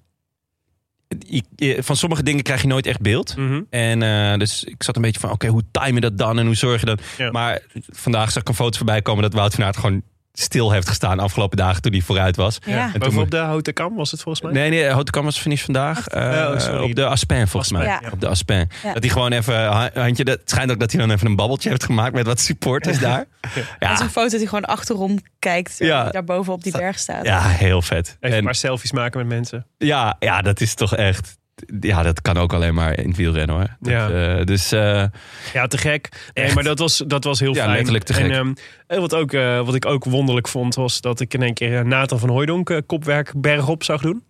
[1.56, 3.36] je- Van sommige dingen krijg je nooit echt beeld.
[3.36, 3.60] Mhm.
[3.70, 6.46] En eh, dus ik zat een beetje van, oké, hoe time je dat dan en
[6.46, 7.02] hoe zorg je dat?
[7.18, 7.30] Ja.
[7.30, 10.88] Maar vandaag zag ik een foto voorbij komen dat Wout van Aert gewoon stil heeft
[10.88, 12.58] gestaan de afgelopen dagen toen hij vooruit was.
[12.66, 12.84] Ja.
[12.84, 14.52] En toen Bovenop de houten kam was het volgens mij.
[14.52, 16.06] Nee, nee, Houten was finish vandaag.
[16.08, 16.82] Eh, Oh, sorry.
[16.90, 17.84] op de Aspen volgens mij.
[17.86, 18.00] Ja.
[18.12, 18.68] Op de Aspen.
[18.82, 18.92] Ja.
[18.92, 21.36] Dat hij gewoon even, ha- handje, dat het schijnt ook dat hij dan even een
[21.36, 23.24] babbeltje heeft gemaakt met wat supporters daar.
[23.40, 25.74] Dat is Ja, een foto dat hij gewoon achterom kijkt.
[25.78, 25.86] Ja.
[25.86, 26.10] Ja.
[26.10, 27.24] Daar boven op die berg staat.
[27.24, 28.16] ja, heel vet.
[28.20, 29.66] Even En, paar selfies maken met mensen.
[29.78, 31.40] ja, ja, dat is toch echt...
[31.80, 33.76] Ja, dat kan ook alleen maar in het wielrennen hoor.
[33.80, 34.10] Dat, Ja.
[34.38, 35.04] eh, dus eh,
[35.52, 36.30] Ja, te gek.
[36.34, 37.74] Nee, maar dat was, dat was heel Ja, fijn.
[37.74, 38.30] letterlijk te gek.
[38.30, 38.56] En,
[38.88, 41.86] ehm, wat, ook, eh, wat ik ook wonderlijk vond, was dat ik in één keer
[41.86, 44.22] Nathan van Hooijdonk kopwerk bergop zag doen.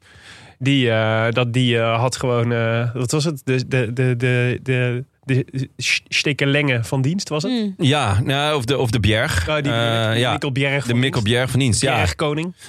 [0.59, 0.87] Die,
[1.31, 2.49] dat die had gewoon,
[2.93, 3.41] wat was het?
[3.45, 5.69] De, de, de, de, de, de
[6.09, 7.53] stekelenge van dienst was het?
[7.53, 7.75] Mm.
[7.79, 9.47] ja, nou, of de, of de Bjerg.
[9.47, 11.37] Ja, die Eh, ja, Mikkel Bjerg de van Mikkel dienst.
[11.37, 11.81] Bjerg van dienst.
[11.83, 12.55] Ja, Bjergkoning.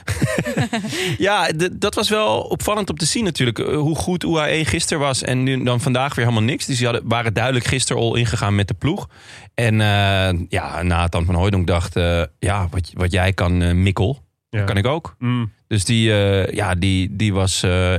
[1.18, 3.60] Ja, dat was wel opvallend om te zien natuurlijk.
[3.60, 6.66] eh, Hoe goed UAE gisteren was en nu dan vandaag weer helemaal niks.
[6.66, 9.08] Dus die hadden, waren duidelijk gisteren al ingegaan met de ploeg.
[9.54, 11.96] En eh, ja, Nathan van Hooydonk dacht...
[11.96, 14.64] eh, ja, wat, wat jij kan, Mikkel, Ja.
[14.64, 15.16] kan ik ook.
[15.20, 15.52] Mm.
[15.68, 17.94] Dus die, eh, ja, die, die was eh,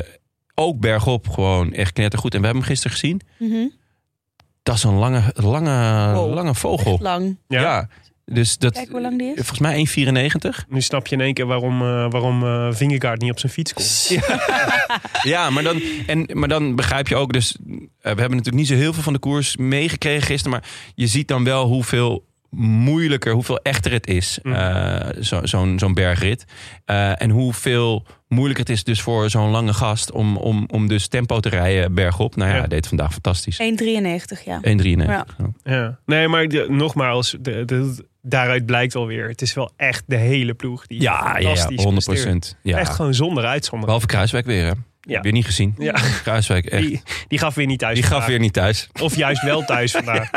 [0.55, 2.35] ook bergop gewoon echt knettergoed.
[2.35, 3.21] En we hebben hem gisteren gezien.
[3.39, 3.67] Mhm.
[4.65, 6.35] Dat is een lange, lange, Wow.
[6.35, 6.93] lange vogel.
[6.93, 7.37] Echt lang.
[7.49, 7.61] Ja.
[7.61, 7.89] Ja.
[8.27, 9.35] Dus dat, Kijk hoe lang die is.
[9.35, 10.65] volgens mij 1,94.
[10.69, 13.73] Nu snap je in één keer waarom, eh waarom eh Vingegaard niet op zijn fiets
[13.73, 14.09] komt.
[15.23, 17.57] Ja, maar dan, en, maar dan begrijp je ook dus...
[17.57, 20.53] eh, we hebben natuurlijk niet zo heel veel van de koers meegekregen gisteren...
[20.59, 22.25] maar je ziet dan wel hoeveel
[22.57, 24.53] moeilijker, hoeveel echter het is, Mm.
[24.55, 26.45] eh, zo- zo'n zo'n bergrit.
[26.85, 30.11] Eh, en hoeveel moeilijker het is dus voor zo'n lange gast...
[30.13, 32.37] om, om, om dus tempo te rijden bergop.
[32.37, 32.61] Nou ja, Ja.
[32.61, 33.59] hij deed vandaag fantastisch.
[33.63, 34.61] 1,93 ja.
[34.61, 34.95] 1,93.
[35.07, 35.27] Ja.
[35.65, 35.99] Ja.
[36.07, 39.29] Nee, maar de- nogmaals, de, de- daaruit blijkt alweer.
[39.29, 42.57] Het is wel echt de hele ploeg die Ja, ja, ja, fantastisch 100 presteert.
[42.63, 42.79] Ja.
[42.79, 43.85] Echt gewoon zonder uitzondering.
[43.85, 44.73] Behalve Kruiswijk weer, hè?
[45.01, 45.21] Ja.
[45.21, 45.75] Weer niet gezien.
[45.79, 45.93] Ja.
[46.23, 46.83] Kruiswijk, echt.
[46.87, 47.95] Die, die gaf weer niet thuis.
[47.95, 48.89] Die gaf weer niet thuis.
[49.03, 50.31] Of juist wel thuis vandaag.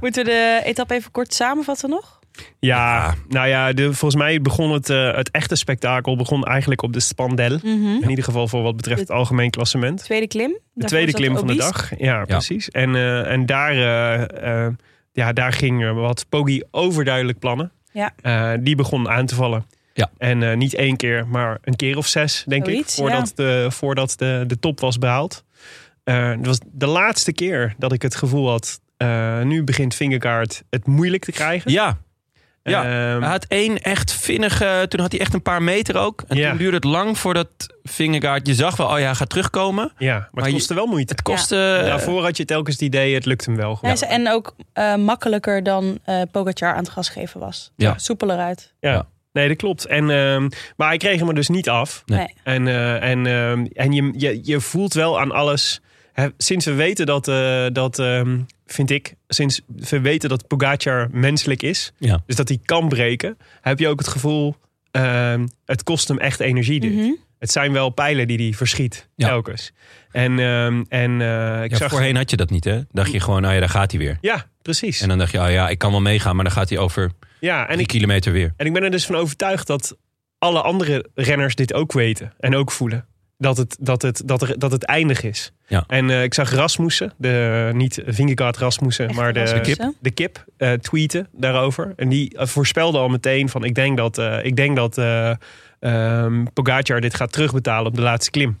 [0.00, 2.17] Moeten we de etappe even kort samenvatten nog?
[2.58, 6.92] Ja, nou ja, de, volgens mij begon het, eh, het echte spektakel begon eigenlijk op
[6.92, 7.58] de Spandel.
[7.62, 8.02] Mhm.
[8.02, 10.04] In ieder geval voor wat betreft het algemeen klassement.
[10.04, 10.50] Tweede klim.
[10.50, 11.98] De Daarvoor tweede klim van de dag.
[11.98, 12.68] Ja, precies.
[12.70, 14.72] En, eh, en daar, eh, eh,
[15.12, 17.70] ja, daar ging wat Poggi overduidelijk plannen.
[17.92, 18.12] Ja.
[18.22, 19.66] Eh, die begon aan te vallen.
[19.94, 20.10] Ja.
[20.18, 22.86] En eh, niet één keer, maar een keer of zes, denk ik.
[22.86, 25.44] Voordat, de, voordat de, de top was behaald.
[26.04, 28.80] Eh, het was de laatste keer dat ik het gevoel had...
[28.96, 31.70] eh, nu begint Vingegaard het moeilijk te krijgen.
[31.70, 31.98] Ja,
[32.68, 34.86] Ja, Ehm, hij had één echt vinnige...
[34.88, 36.22] Toen had hij echt een paar meter ook.
[36.28, 36.48] En Ja.
[36.48, 37.48] toen duurde het lang voordat
[37.82, 38.46] Vingegaard...
[38.46, 39.92] Je zag wel, oh ja, hij gaat terugkomen.
[39.98, 41.12] ja, maar, maar het je- kostte wel moeite.
[41.12, 41.80] Het kostte...
[41.84, 43.70] Daarvoor had je telkens het idee, het lukt hem wel.
[43.70, 43.96] Ja, gewoon.
[43.96, 47.70] ze- En ook eh, makkelijker dan eh Pogacar aan het gas geven was.
[47.76, 47.94] Ja.
[47.98, 48.72] Soepeler uit.
[48.80, 48.92] Ja.
[48.92, 49.06] Ja.
[49.32, 49.86] Nee, dat klopt.
[49.86, 52.02] En, ehm, maar hij kreeg hem er dus niet af.
[52.06, 52.34] Nee.
[52.42, 55.80] En, eh, en, ehm, en je, je, je voelt wel aan alles.
[56.36, 61.62] Sinds we weten dat, eh, dat ehm, vind ik, sinds we weten dat Pogacar menselijk
[61.62, 62.22] is, Ja.
[62.26, 64.56] dus dat hij kan breken, heb je ook het gevoel,
[64.90, 66.80] ehm, het kost hem echt energie.
[66.80, 66.92] Dit.
[66.94, 67.10] Mhm.
[67.38, 69.28] Het zijn wel pijlen die hij verschiet, Ja.
[69.28, 69.72] telkens.
[70.10, 71.90] En, ehm, en eh, ik Ja, zag...
[71.90, 72.80] voorheen had je dat niet, hè?
[72.92, 74.18] Dacht je gewoon, nou ja, daar gaat hij weer.
[74.20, 75.00] Ja, precies.
[75.00, 77.10] En dan dacht je, oh ja, ik kan wel meegaan, maar dan gaat hij over
[77.40, 78.52] ja, en drie ik, kilometer weer.
[78.56, 79.96] En ik ben er dus van overtuigd dat
[80.38, 83.06] alle andere renners dit ook weten en ook voelen.
[83.40, 85.52] Dat het, dat het, dat er, dat het eindig is.
[85.66, 85.84] Ja.
[85.86, 89.76] En eh, ik zag Rasmussen, de, niet Vingegaard Rasmussen, maar de, Rasmussen.
[89.76, 89.94] kip.
[90.00, 91.92] de kip, eh, tweeten daarover.
[91.96, 95.32] En die eh, voorspelde al meteen van ik denk dat, eh, ik denk dat eh
[95.80, 98.58] ehm, Pogacar dit gaat terugbetalen op de laatste klim.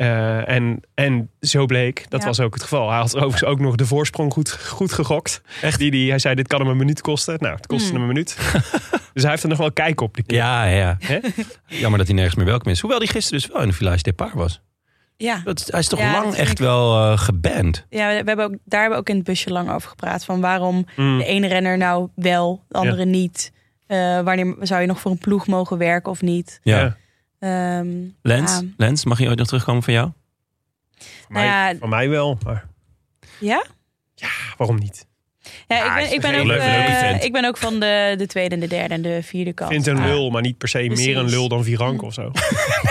[0.00, 2.26] Eh, en, en zo bleek, dat Ja.
[2.26, 2.88] was ook het geval.
[2.90, 5.42] Hij had overigens ook nog de voorsprong goed, goed gegokt.
[5.62, 5.78] Echt?
[5.78, 7.36] Die, die, hij zei, dit kan hem een minuut kosten.
[7.40, 7.98] Nou, het kostte Hmm.
[7.98, 8.36] hem een minuut.
[9.14, 10.14] dus hij heeft er nog wel kijk op.
[10.14, 10.36] Die kip.
[10.36, 10.96] Ja, ja.
[11.00, 11.18] Hè?
[11.66, 12.80] Jammer dat hij nergens meer welkom is.
[12.80, 14.60] Hoewel hij gisteren dus wel in de Village Depart was.
[15.16, 15.40] Ja.
[15.44, 17.86] Dat, hij is toch Ja, lang echt ik- wel eh, geband.
[17.90, 20.24] Ja, we hebben ook, daar hebben we ook in het busje lang over gepraat.
[20.24, 21.18] Van waarom Mm.
[21.18, 23.52] de ene renner nou wel, de andere niet.
[23.86, 26.60] Eh, wanneer zou je nog voor een ploeg mogen werken of niet?
[26.62, 26.96] Ja.
[27.40, 27.78] Ja.
[27.78, 27.88] Ehm,
[28.22, 28.62] Lens, ja.
[28.76, 30.10] Lens, mag je ooit nog terugkomen van jou?
[30.98, 31.78] Van, mij, Nou ja.
[31.78, 32.66] van mij wel, maar
[33.40, 33.64] Ja?
[34.56, 35.06] waarom niet?
[35.68, 38.60] Ja, ik, ben, ik, ben ook, eh, ik ben ook van de, de tweede en
[38.60, 39.70] de derde en de vierde kant.
[39.70, 42.30] Vindt een Ah, lul, maar niet per se meer een lul dan Virank of zo.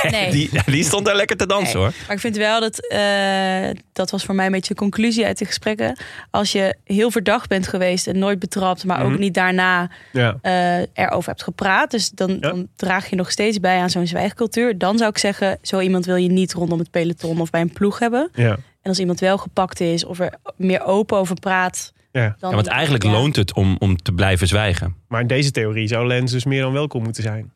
[0.09, 0.31] Nee.
[0.31, 1.83] Die, die stond daar lekker te dansen Nee.
[1.83, 1.93] hoor.
[2.07, 5.37] Maar ik vind wel dat, eh, dat was voor mij een beetje de conclusie uit
[5.37, 5.97] de gesprekken.
[6.31, 9.11] Als je heel verdacht bent geweest en nooit betrapt, maar Mhm.
[9.13, 10.37] ook niet daarna Ja.
[10.41, 11.91] eh, erover hebt gepraat.
[11.91, 14.77] Dus dan, dan draag je nog steeds bij aan zo'n zwijgcultuur.
[14.77, 17.73] Dan zou ik zeggen, zo iemand wil je niet rondom het peloton of bij een
[17.73, 18.29] ploeg hebben.
[18.33, 18.51] Ja.
[18.81, 21.93] En als iemand wel gepakt is of er meer open over praat.
[22.11, 22.35] Ja.
[22.39, 23.11] Dan, Ja, want eigenlijk ja.
[23.11, 24.95] loont het om, om te blijven zwijgen.
[25.07, 27.51] Maar in deze theorie zou Lens dus meer dan welkom moeten zijn.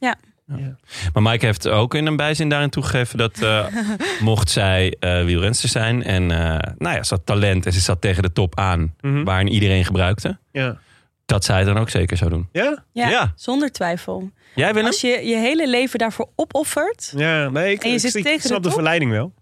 [1.14, 3.66] Maar Mike heeft ook in een bijzin daarin toegegeven dat eh,
[4.20, 6.38] mocht zij eh wielrenster zijn en eh,
[6.78, 9.24] nou ja, ze had talent en ze zat tegen de top aan, Mhm.
[9.24, 10.78] waarin iedereen gebruikte, Ja.
[11.26, 12.50] dat zij het dan ook zeker zou doen.
[12.52, 12.84] Ja?
[12.92, 13.34] Ja, Ja.
[13.36, 14.32] zonder twijfel.
[14.56, 14.88] Jij Willem?
[14.88, 17.14] Als je je hele leven daarvoor opoffert.
[17.16, 18.74] Ja, nee, ik, En je ik, zit ik tegen de snap de, top?
[18.74, 19.34] verleiding wel.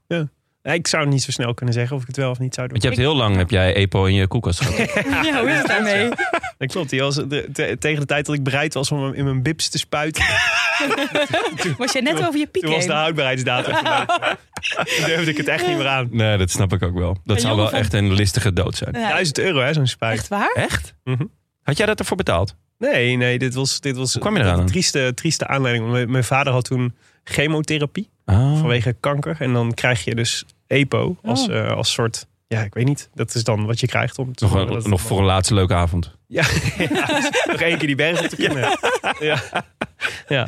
[0.64, 2.80] Ik zou niet zo snel kunnen zeggen of ik het wel of niet zou doen.
[2.80, 4.78] Want je hebt heel lang heb jij Epo in je koelkast gehad.
[5.26, 6.10] Ja, hoe is het daarmee?
[6.58, 6.90] Dat klopt.
[6.90, 9.42] Die was de- te- tegen de tijd dat ik bereid was om hem in mijn
[9.44, 10.24] bips te spuiten,
[11.78, 13.00] Was je net over je piek toen was de heen?
[13.02, 13.74] houdbaarheidsdatum.
[14.98, 16.08] Toen durfde ik het echt niet meer aan.
[16.12, 17.18] Nee, dat snap ik ook wel.
[17.24, 18.94] Dat zou wel van- echt een listige dood zijn.
[19.00, 20.18] Ja, 1000 euro, hè, zo'n spuit.
[20.18, 20.52] echt waar?
[20.56, 20.94] Echt?
[21.04, 21.24] Mhm.
[21.64, 22.56] Had jij dat ervoor betaald?
[22.78, 25.92] Nee, nee, dit was, dit was Hoe kwam je eraan een trieste, trieste aanleiding.
[25.92, 26.96] Mijn, mijn vader had toen
[27.32, 28.60] chemotherapie Oh.
[28.60, 29.36] vanwege kanker.
[29.40, 31.58] En dan krijg je dus EPO als, Oh.
[31.58, 32.28] eh, als soort...
[32.48, 33.10] Ja, ik weet niet.
[33.14, 35.74] Dat is dan wat je krijgt om te Nog, een- nog voor een laatste leuke
[35.74, 36.16] avond.
[36.28, 36.44] Ja,
[36.78, 38.70] ja, dus nog één keer die berg op te kunnen.
[39.20, 39.42] Ja.
[40.28, 40.48] ja.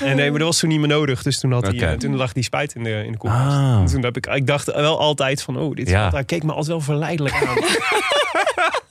[0.00, 1.22] En nee, maar dat was toen niet meer nodig.
[1.22, 3.56] Dus toen, had hij, eh, toen lag die spuit in de, in de koelkast.
[3.56, 3.78] Ah.
[3.80, 6.10] En toen heb ik, ik dacht wel altijd van, oh, dit Ja.
[6.10, 7.56] hij keek me altijd wel verleidelijk aan.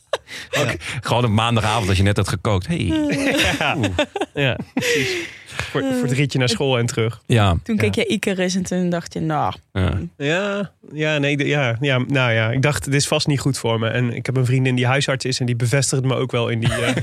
[1.01, 2.67] Gewoon op maandagavond als je net had gekookt.
[2.67, 2.77] Hey.
[3.59, 3.77] ja,
[4.33, 5.15] ja precies.
[5.45, 7.21] Voor, voor het ritje naar school en terug.
[7.27, 7.55] Ja.
[7.63, 9.99] Toen keek je Icarus en toen dacht je, nou, ja.
[10.17, 13.79] Ja, ja, nee, ja, ja, nou ja, ik dacht, dit is vast niet goed voor
[13.79, 13.87] me.
[13.89, 16.59] En ik heb een vriendin die huisarts is en die bevestigt me ook wel in
[16.59, 16.95] die, eh,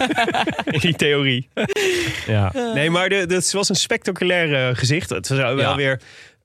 [0.74, 1.48] in die theorie.
[2.26, 2.52] Ja.
[2.74, 5.10] Nee, maar de, dat was een spectaculair gezicht.
[5.10, 5.76] Het was wel Ja.
[5.76, 6.00] weer,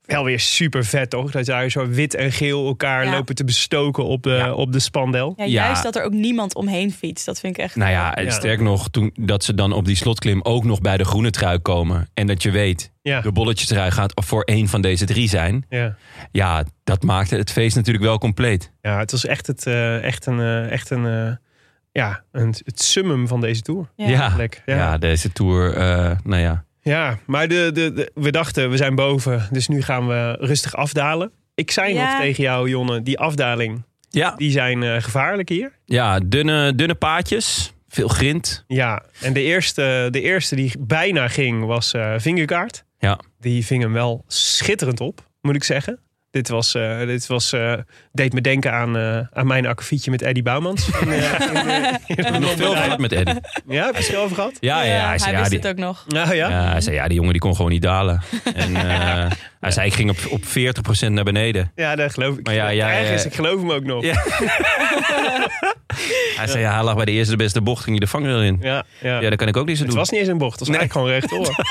[0.06, 1.32] wel weer super vet, toch?
[1.32, 3.12] Dat daar zo wit en geel elkaar Ja.
[3.12, 4.54] lopen te bestoken op de, Ja.
[4.54, 5.34] op de spandel.
[5.38, 5.50] ja, Ja.
[5.66, 7.26] juist dat er ook niemand omheen fietst.
[7.26, 7.76] Dat vind ik echt...
[7.76, 8.30] Nou ja, Ja.
[8.30, 11.60] sterk nog, toen, dat ze dan op die slotklim ook nog bij de groene trui
[11.60, 12.08] komen.
[12.14, 15.66] En dat je weet, Ja, de bolletjestrui gaat voor één van deze drie zijn.
[15.70, 15.96] ja.
[16.32, 18.72] Ja, dat maakte het feest natuurlijk wel compleet.
[18.82, 21.36] ja het was echt, het, eh, echt een, eh, echt een, eh,
[21.92, 23.90] ja, een, het summum van deze tour.
[23.96, 24.36] Ja.
[24.66, 26.64] Ja, deze tour, eh, nou ja.
[26.90, 30.76] Ja, maar de, de, de- we dachten, we zijn boven, dus nu gaan we rustig
[30.76, 31.32] afdalen.
[31.56, 32.12] Ik zei Ja.
[32.12, 35.72] nog tegen jou, Jonne, die afdaling, Ja, die zijn eh, gevaarlijk hier.
[35.86, 38.64] ja dunne, dunne paadjes, veel grind.
[38.68, 42.84] Ja, en de eerste, de eerste die bijna ging was eh Vingegaard.
[43.00, 43.20] Ja.
[43.40, 46.00] Die ving hem wel schitterend op, moet ik zeggen.
[46.36, 47.74] Dit, was, eh, dit was, eh,
[48.12, 50.90] deed me denken aan, eh, aan mijn akkefietje met Eddie Bouwmans.
[51.02, 53.40] In, eh, in Nog veel gehad met Eddie.
[53.68, 54.58] Ja, heb je het er over gehad?
[54.60, 56.06] Ja, ja, ja, hij hij zei, ja, wist die, het ook nog.
[56.08, 56.50] Nou ja.
[56.50, 58.22] ja, hij zei, ja, die jongen die kon gewoon niet dalen.
[58.56, 59.32] En eh,
[59.66, 60.44] hij zei, ik ging op, op
[61.08, 61.72] 40% naar beneden.
[61.76, 62.46] Ja, dat geloof ik.
[62.46, 63.30] Maar ja, ja, Ergens, ja.
[63.30, 64.04] ik geloof hem ook nog.
[64.04, 64.14] Ja.
[66.38, 68.42] Hij zei, ja, hij lag bij de eerste de beste bocht, ging hij de vangrail
[68.42, 68.58] in.
[68.62, 69.20] Ja, ja.
[69.20, 70.00] Ja, dat kan ik ook niet zo Het doen.
[70.00, 71.66] was niet eens een bocht, het was eigenlijk gewoon rechtdoor.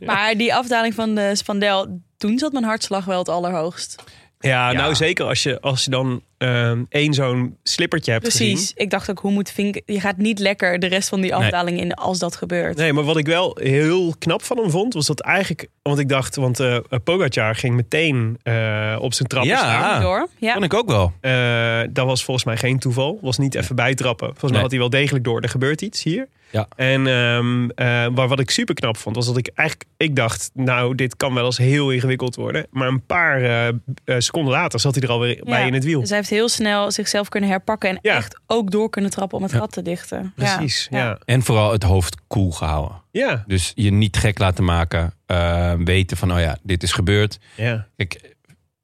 [0.08, 4.04] Maar die afdaling van de Spandel, toen zat mijn hartslag wel het allerhoogst.
[4.42, 4.78] Ja, Ja.
[4.78, 8.60] nou zeker als je, als je dan ehm, één zo'n slippertje hebt Precies.
[8.60, 8.72] gezien.
[8.76, 9.80] Ik dacht ook, hoe moet Vink...
[9.86, 12.76] Je gaat niet lekker de rest van die afdaling in als dat gebeurt.
[12.76, 15.66] Nee, maar wat ik wel heel knap van hem vond, was dat eigenlijk...
[15.82, 19.58] Want ik dacht, want eh Pogacar ging meteen eh, op zijn trappen Ja.
[19.58, 20.00] staan.
[20.02, 20.28] Door.
[20.38, 20.52] Ja.
[20.52, 21.12] Vond ik ook wel.
[21.20, 23.18] Eh, dat was volgens mij geen toeval.
[23.22, 24.26] Was niet even bijtrappen.
[24.26, 24.60] Volgens mij Nee.
[24.62, 25.40] had hij wel degelijk door.
[25.40, 26.28] Er gebeurt iets hier.
[26.52, 26.66] Ja.
[26.76, 30.50] En ehm, eh, maar wat ik super knap vond, was dat ik eigenlijk ik dacht,
[30.54, 32.66] nou, dit kan wel eens heel ingewikkeld worden.
[32.70, 33.74] Maar een paar eh, eh,
[34.18, 36.00] seconden later zat hij er alweer bij in het wiel.
[36.00, 38.16] Dus hij heeft heel snel zichzelf kunnen herpakken en Ja.
[38.16, 40.32] echt ook door kunnen trappen om het gat te dichten.
[40.36, 41.18] Precies, ja.
[41.24, 43.00] En vooral het hoofd koel gehouden.
[43.10, 45.12] Ja, Dus je niet gek laten maken.
[45.26, 47.38] eh, weten van, oh ja, dit is gebeurd.
[47.56, 47.86] ja.
[47.96, 48.34] Kijk,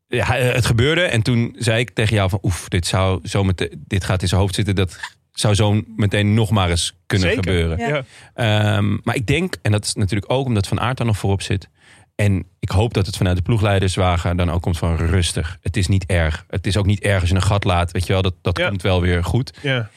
[0.07, 1.03] ja, het gebeurde.
[1.03, 4.29] En toen zei ik tegen jou van, oef, dit, zou zo meteen, dit gaat in
[4.29, 4.75] zijn hoofd zitten.
[4.75, 4.99] Dat
[5.41, 7.43] zou zo meteen nog maar eens kunnen Zeker.
[7.45, 7.79] gebeuren.
[7.89, 8.05] Ja.
[8.35, 11.43] Ehm, maar ik denk, en dat is natuurlijk ook omdat Van Aert daar nog voorop
[11.43, 11.69] zit.
[12.15, 15.59] En ik hoop dat het vanuit de ploegleiderswagen dan ook komt van rustig.
[15.61, 16.45] Het is niet erg.
[16.49, 17.91] Het is ook niet erg als je een gat laat.
[17.93, 18.69] Weet je wel, dat, dat Ja.
[18.69, 19.59] komt wel weer goed.
[19.63, 19.91] ja.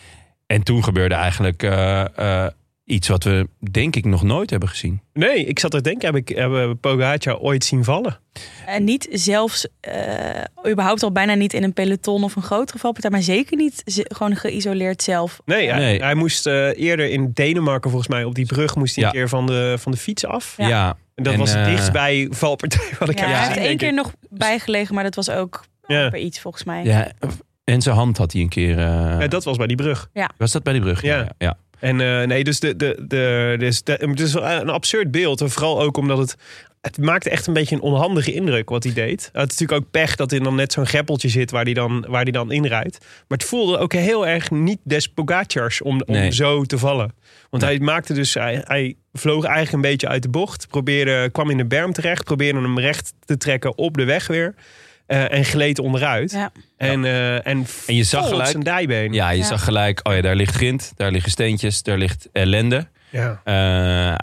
[0.47, 2.01] En toen gebeurde eigenlijk eh,
[2.45, 2.51] eh,
[2.91, 5.01] iets wat we denk ik nog nooit hebben gezien.
[5.13, 8.19] Nee, ik zat te denken, heb ik hebben Pogacar ooit zien vallen?
[8.65, 9.93] En niet zelfs, eh,
[10.71, 14.05] überhaupt al bijna niet in een peloton of een grotere valpartij, maar zeker niet ze-
[14.15, 15.39] gewoon geïsoleerd zelf.
[15.45, 16.01] Nee, hij, Nee.
[16.01, 19.09] hij moest eh, eerder in Denemarken volgens mij op die brug moest hij Ja.
[19.09, 20.53] een keer van de, van de fiets af.
[20.57, 20.67] Ja.
[20.67, 23.53] Ja, En dat En, was het eh, dichtstbij valpartij wat ik Ja, heb hij gezien.
[23.57, 23.93] heeft één keer ik.
[23.95, 26.03] nog bijgelegen, maar dat was ook Ja.
[26.03, 26.83] amper iets volgens mij.
[26.83, 27.11] ja.
[27.63, 28.77] En zijn hand had hij een keer.
[28.77, 28.85] eh,
[29.19, 30.09] Ja, dat was bij die brug.
[30.37, 31.01] Was dat bij die brug?
[31.01, 31.27] Ja.
[31.37, 31.57] ja.
[31.81, 35.41] En eh, nee, dus, de, de, de, dus de- het is een absurd beeld.
[35.41, 36.35] En vooral ook omdat het...
[36.81, 39.29] Het maakte echt een beetje een onhandige indruk wat hij deed.
[39.33, 42.05] Het is natuurlijk ook pech dat er dan net zo'n greppeltje zit waar hij dan,
[42.09, 42.97] waar hij dan inrijdt.
[43.27, 46.31] Maar het voelde ook heel erg niet des Pogacars om, om Nee.
[46.31, 47.13] zo te vallen.
[47.49, 50.67] Want hij maakte dus, hij, hij vloog eigenlijk een beetje uit de bocht.
[50.67, 52.23] Probeerde, kwam in de berm terecht.
[52.23, 54.55] Probeerde hem recht te trekken op de weg weer.
[55.11, 56.31] Eh, en gleed onderuit.
[56.31, 56.51] Ja.
[56.77, 59.13] En, eh, en, En je zag gelijk- zijn dijbeen.
[59.13, 59.45] Ja, je Ja.
[59.45, 62.87] zag gelijk, oh ja, daar ligt grind, daar liggen steentjes, daar ligt ellende.
[63.09, 63.41] Ja.
[63.43, 63.53] Eh,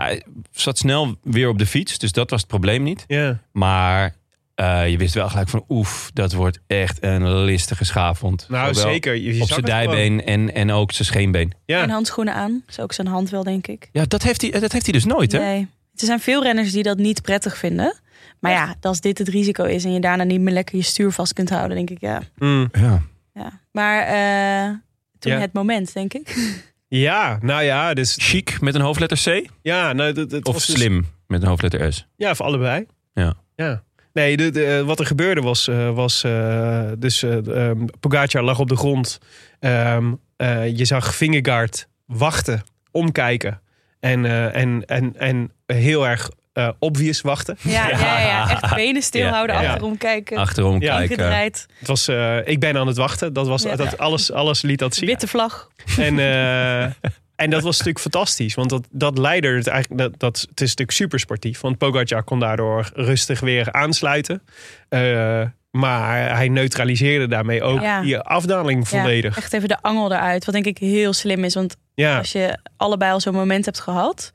[0.04, 0.22] hij
[0.52, 3.04] zat snel weer op de fiets, dus dat was het probleem niet.
[3.06, 3.38] ja.
[3.52, 4.16] Maar
[4.54, 8.46] eh, je wist wel gelijk van, oef, dat wordt echt een listige schaafwond.
[8.48, 9.14] Nou, Zowel zeker.
[9.14, 11.52] Je, je Op zag zijn dijbeen en, en ook zijn scheenbeen.
[11.66, 11.82] Ja.
[11.82, 12.62] En handschoenen aan.
[12.66, 13.88] Dus ook zijn hand wel, denk ik.
[13.92, 15.38] Ja, dat heeft hij, dat heeft hij dus nooit, hè?
[15.38, 15.60] Nee.
[15.94, 17.94] Er zijn veel renners die dat niet prettig vinden.
[18.40, 21.12] Maar ja, als dit het risico is en je daarna niet meer lekker je stuur
[21.12, 22.22] vast kunt houden, denk ik ja.
[22.38, 22.68] Mm.
[22.72, 23.02] Ja.
[23.34, 23.60] ja.
[23.72, 24.74] Maar eh,
[25.18, 25.38] toen Ja.
[25.38, 26.34] het moment, denk ik.
[26.90, 30.66] Ja, nou ja, dus Chic met een hoofdletter C ja, nou, dat, dat of was
[30.66, 32.06] dus- slim met een hoofdletter S?
[32.16, 32.86] ja, voor allebei.
[33.12, 33.34] Ja.
[33.56, 33.82] Ja.
[34.12, 38.58] Nee, de, de- wat er gebeurde was, eh, was eh, dus eh um, Pogacar lag
[38.58, 39.18] op de grond.
[39.60, 43.60] Ehm, eh, je zag Vingegaard wachten, omkijken
[44.00, 47.56] en, eh, en, en, en heel erg eh, obvious wachten.
[47.62, 48.50] Ja, ja, ja, ja.
[48.50, 49.68] echt benen stilhouden, Ja, ja.
[49.68, 50.36] achterom kijken.
[50.36, 50.96] Achterom Ja.
[50.96, 51.32] kijken.
[51.42, 53.32] Het was, eh, ik ben aan het wachten.
[53.32, 53.76] Dat was, Ja.
[53.76, 55.06] dat, alles, alles liet dat zien.
[55.08, 55.68] witte vlag.
[55.98, 56.82] En, eh,
[57.36, 58.54] en dat was natuurlijk fantastisch.
[58.54, 60.00] Want dat, dat leidde het eigenlijk.
[60.02, 61.60] Dat, dat, het is natuurlijk super sportief.
[61.60, 64.42] Want Pogacar kon daardoor rustig weer aansluiten.
[64.88, 68.00] Eh, maar hij neutraliseerde daarmee ook Ja.
[68.00, 69.34] die afdaling volledig.
[69.36, 70.44] Ja, echt even de angel eruit.
[70.44, 71.54] Wat denk ik heel slim is.
[71.54, 74.32] Want Ja, als je allebei al zo'n moment hebt gehad.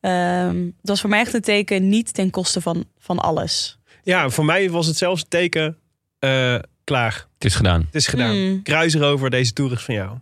[0.00, 3.78] Ehm, dat was voor mij echt een teken niet ten koste van, van alles.
[4.02, 5.76] ja, voor mij was het zelfs een teken.
[6.18, 7.80] eh, klaar, Het is gedaan.
[7.86, 8.30] het is gedaan.
[8.34, 8.62] Hmm.
[8.62, 10.18] Kruis erover, deze toer is van jou.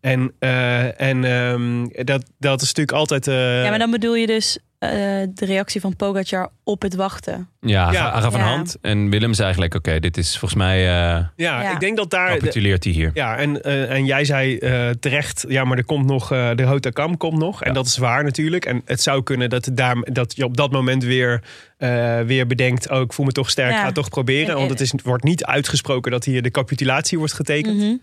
[0.00, 3.26] En, eh, en ehm, dat, dat is natuurlijk altijd.
[3.28, 4.90] eh, Ja, maar dan bedoel je dus eh,
[5.34, 7.48] de reactie van Pogacar op het wachten.
[7.60, 8.22] Ja, Ja.
[8.24, 8.38] een Ja.
[8.38, 8.76] hand.
[8.80, 10.78] En Willem zei eigenlijk, oké, dit is volgens mij...
[10.78, 11.72] eh ja, Ja.
[11.72, 12.28] ik denk dat daar.
[12.38, 13.10] capituleert hij hier.
[13.14, 16.62] Ja, en, eh, en jij zei eh, terecht, ja, maar er komt nog, eh, de
[16.62, 17.62] Hotakam komt nog.
[17.62, 18.64] En dat is waar natuurlijk.
[18.64, 21.42] En het zou kunnen dat, daar, dat je op dat moment weer,
[21.76, 23.78] eh, weer bedenkt, oh, ik voel me toch sterk, Ja.
[23.80, 24.48] ga het toch proberen.
[24.50, 27.76] En- Want het is, wordt niet uitgesproken dat hier de capitulatie wordt getekend.
[27.76, 27.96] Mhm.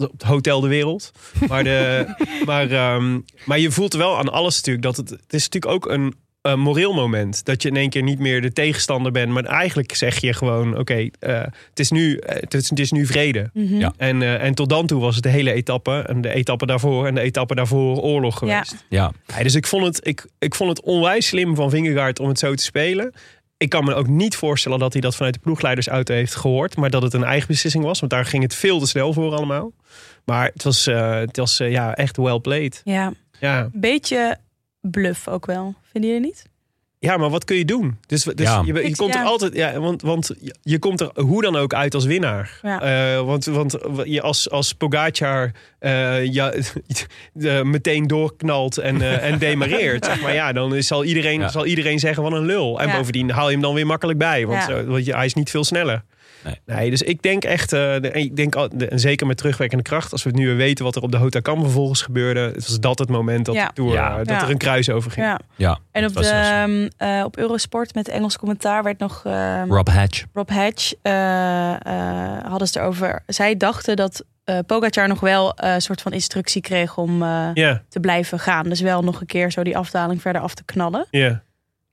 [0.00, 1.12] Op het Hotel de Wereld.
[1.48, 2.06] Maar, de,
[2.46, 5.92] maar, ehm, maar je voelt wel aan alles natuurlijk dat het, het is natuurlijk ook
[5.92, 7.44] een, een moreel moment.
[7.44, 9.32] Dat je in één keer niet meer de tegenstander bent.
[9.32, 13.06] Maar eigenlijk zeg je gewoon, oké, eh, het, is nu, het, is, het is nu
[13.06, 13.50] vrede.
[13.52, 13.78] Mhm.
[13.78, 13.92] Ja.
[13.96, 16.04] En, eh, en tot dan toe was het de hele etappe.
[16.06, 18.84] En de etappe daarvoor en de etappe daarvoor oorlog geweest.
[18.88, 22.28] Ja, Ja, dus ik vond, het, ik, ik vond het onwijs slim van Vingegaard om
[22.28, 23.12] het zo te spelen.
[23.60, 26.76] Ik kan me ook niet voorstellen dat hij dat vanuit de ploegleidersauto heeft gehoord.
[26.76, 28.00] Maar dat het een eigen beslissing was.
[28.00, 29.72] Want daar ging het veel te snel voor allemaal.
[30.24, 32.80] Maar het was, eh, het was eh, ja, echt well played.
[32.84, 33.60] Ja, Ja.
[33.60, 34.36] een beetje
[34.80, 35.74] bluff ook wel.
[35.92, 36.44] Vinden jullie niet?
[37.02, 37.98] Ja, maar wat kun je doen?
[38.06, 38.62] Dus, dus Ja.
[38.64, 39.54] je, je komt er altijd...
[39.54, 40.30] Ja, want, want
[40.62, 42.58] je- komt er hoe dan ook uit als winnaar.
[42.62, 42.80] Ja.
[43.14, 46.52] Eh, want want je als, als Pogacar eh, ja,
[47.62, 50.04] meteen doorknalt en, eh, en demareert.
[50.10, 51.48] Zeg maar ja, dan is, zal, iedereen, Ja.
[51.48, 52.80] zal iedereen zeggen van een lul.
[52.80, 52.96] En Ja.
[52.96, 54.46] bovendien haal je hem dan weer makkelijk bij.
[54.46, 56.02] Want, want hij is niet veel sneller.
[56.66, 56.90] Nee.
[56.90, 60.12] dus ik denk echt, eh, de- ik denk, al- de- en zeker met terugwerkende kracht,
[60.12, 62.98] als we nu weer weten wat er op de Hotakam vervolgens gebeurde, het was dat
[62.98, 63.66] het moment dat, Ja.
[63.66, 64.10] de Tour, Ja.
[64.10, 64.42] eh, dat Ja.
[64.42, 65.26] er een kruis over ging.
[65.26, 65.38] Ja.
[65.56, 69.88] Ja, En op, de, ehm, eh, op Eurosport met Engels commentaar werd nog ehm, Rob
[69.88, 70.24] Hatch.
[70.32, 73.22] Rob eh, eh, hadden ze erover.
[73.26, 77.48] Zij dachten dat eh Pogacar nog wel eh, een soort van instructie kreeg om eh,
[77.88, 78.68] te blijven gaan.
[78.68, 81.06] Dus wel nog een keer zo die afdaling verder af te knallen.
[81.10, 81.42] ja.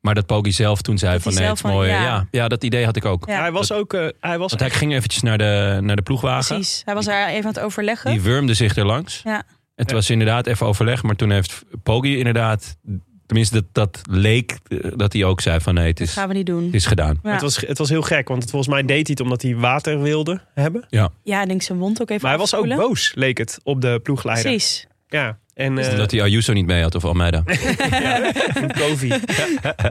[0.02, 1.90] Maar dat Poggi zelf toen zei Dat van nee, het is van, mooi.
[1.90, 2.02] ja.
[2.02, 2.28] Ja.
[2.32, 3.28] Ja, dat idee had ik ook.
[3.28, 3.40] Ja.
[3.40, 6.56] Hij was ook, eh, hij was Want hij ging eventjes naar de, naar de ploegwagen.
[6.56, 6.82] Precies.
[6.86, 8.12] Hij was daar even aan het overleggen.
[8.12, 9.22] Die wurmde zich er langs.
[9.24, 9.44] Ja.
[9.76, 11.04] Het was inderdaad even overleg.
[11.04, 12.78] Maar toen heeft Poggi inderdaad...
[13.26, 14.58] Tenminste, dat, dat leek
[14.96, 16.66] dat hij ook zei van nee, het Dat is, gaan we niet doen.
[16.66, 17.20] het is gedaan.
[17.24, 17.32] Ja.
[17.32, 19.56] Het, was, het was heel gek, want het, volgens mij deed hij het omdat hij
[19.56, 20.86] water wilde hebben.
[20.90, 23.82] Ja, ik denk zijn mond ook even Maar hij was ook boos, leek het, op
[23.82, 24.46] de ploegleider.
[24.52, 24.88] Precies.
[25.08, 27.44] Ja, en eh dat hij Ayuso niet mee had of Almeida.
[28.62, 29.08] en Kovi.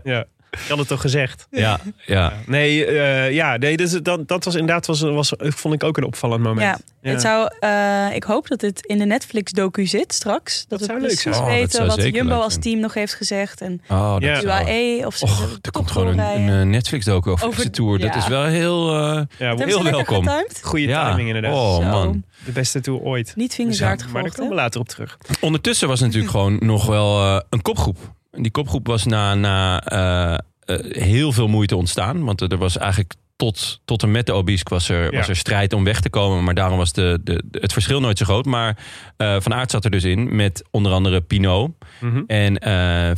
[0.05, 1.47] ja, ik had het toch gezegd.
[1.51, 2.33] ja, ja.
[2.47, 6.05] Nee, eh, ja, nee dus dat, dat was inderdaad, was, was, vond ik ook een
[6.05, 6.79] opvallend moment.
[7.03, 7.11] Ja.
[7.11, 10.59] Het zou, eh, ik hoop dat het in de Netflix-docu zit straks.
[10.59, 11.43] Dat, Dat we zou leuk precies zijn.
[11.45, 13.61] Oh, weten zou wat Jumbo leuk als team nog heeft gezegd.
[13.61, 17.47] En Oh, dat UAE of ze Och, de er komt gewoon een, eh, Netflix-docu over,
[17.47, 17.99] Over- deze tour.
[17.99, 18.89] Dat is wel heel...
[18.97, 20.29] eh, Ja, heel welkom.
[20.63, 21.09] goede ja.
[21.11, 21.53] timing inderdaad.
[21.55, 21.83] Oh Zo.
[21.83, 22.25] man.
[22.45, 23.33] De beste tour ooit.
[23.37, 25.19] Niet vingergaard maar daar gevolgd, komen we later op terug.
[25.41, 27.99] Ondertussen was natuurlijk gewoon nog wel eh, een kopgroep.
[28.39, 32.25] Die kopgroep was na, na eh, eh, heel veel moeite ontstaan.
[32.25, 35.19] Want er was eigenlijk tot, tot en met de Obisque was er, Ja.
[35.19, 36.45] was er strijd om weg te komen.
[36.45, 38.45] Maar daarom was de, de, het verschil nooit zo groot.
[38.45, 38.79] Maar
[39.17, 41.71] eh, Van Aert zat er dus in met onder andere Pinot
[42.01, 42.23] Mhm.
[42.27, 42.57] en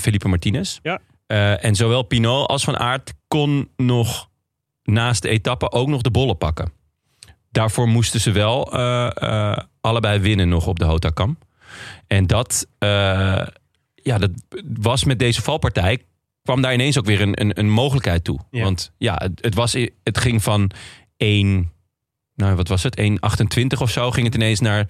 [0.01, 0.79] Felipe Martinez.
[0.83, 0.99] Ja.
[1.57, 4.29] En zowel Pinot als Van Aert kon nog
[4.83, 6.73] naast de etappe ook nog de bollen pakken.
[7.51, 8.71] Daarvoor moesten ze wel
[9.81, 11.39] allebei winnen nog op de Hotakam.
[12.07, 12.67] En dat,
[14.09, 14.31] ja, dat
[14.79, 16.03] was met deze valpartij
[16.43, 18.39] kwam daar ineens ook weer een, een, een mogelijkheid toe.
[18.51, 18.63] Ja.
[18.63, 20.71] Want ja, het, het, was, het ging van
[21.17, 21.73] 1,
[22.35, 24.87] nou wat was het, 1,28 of zo, ging het ineens naar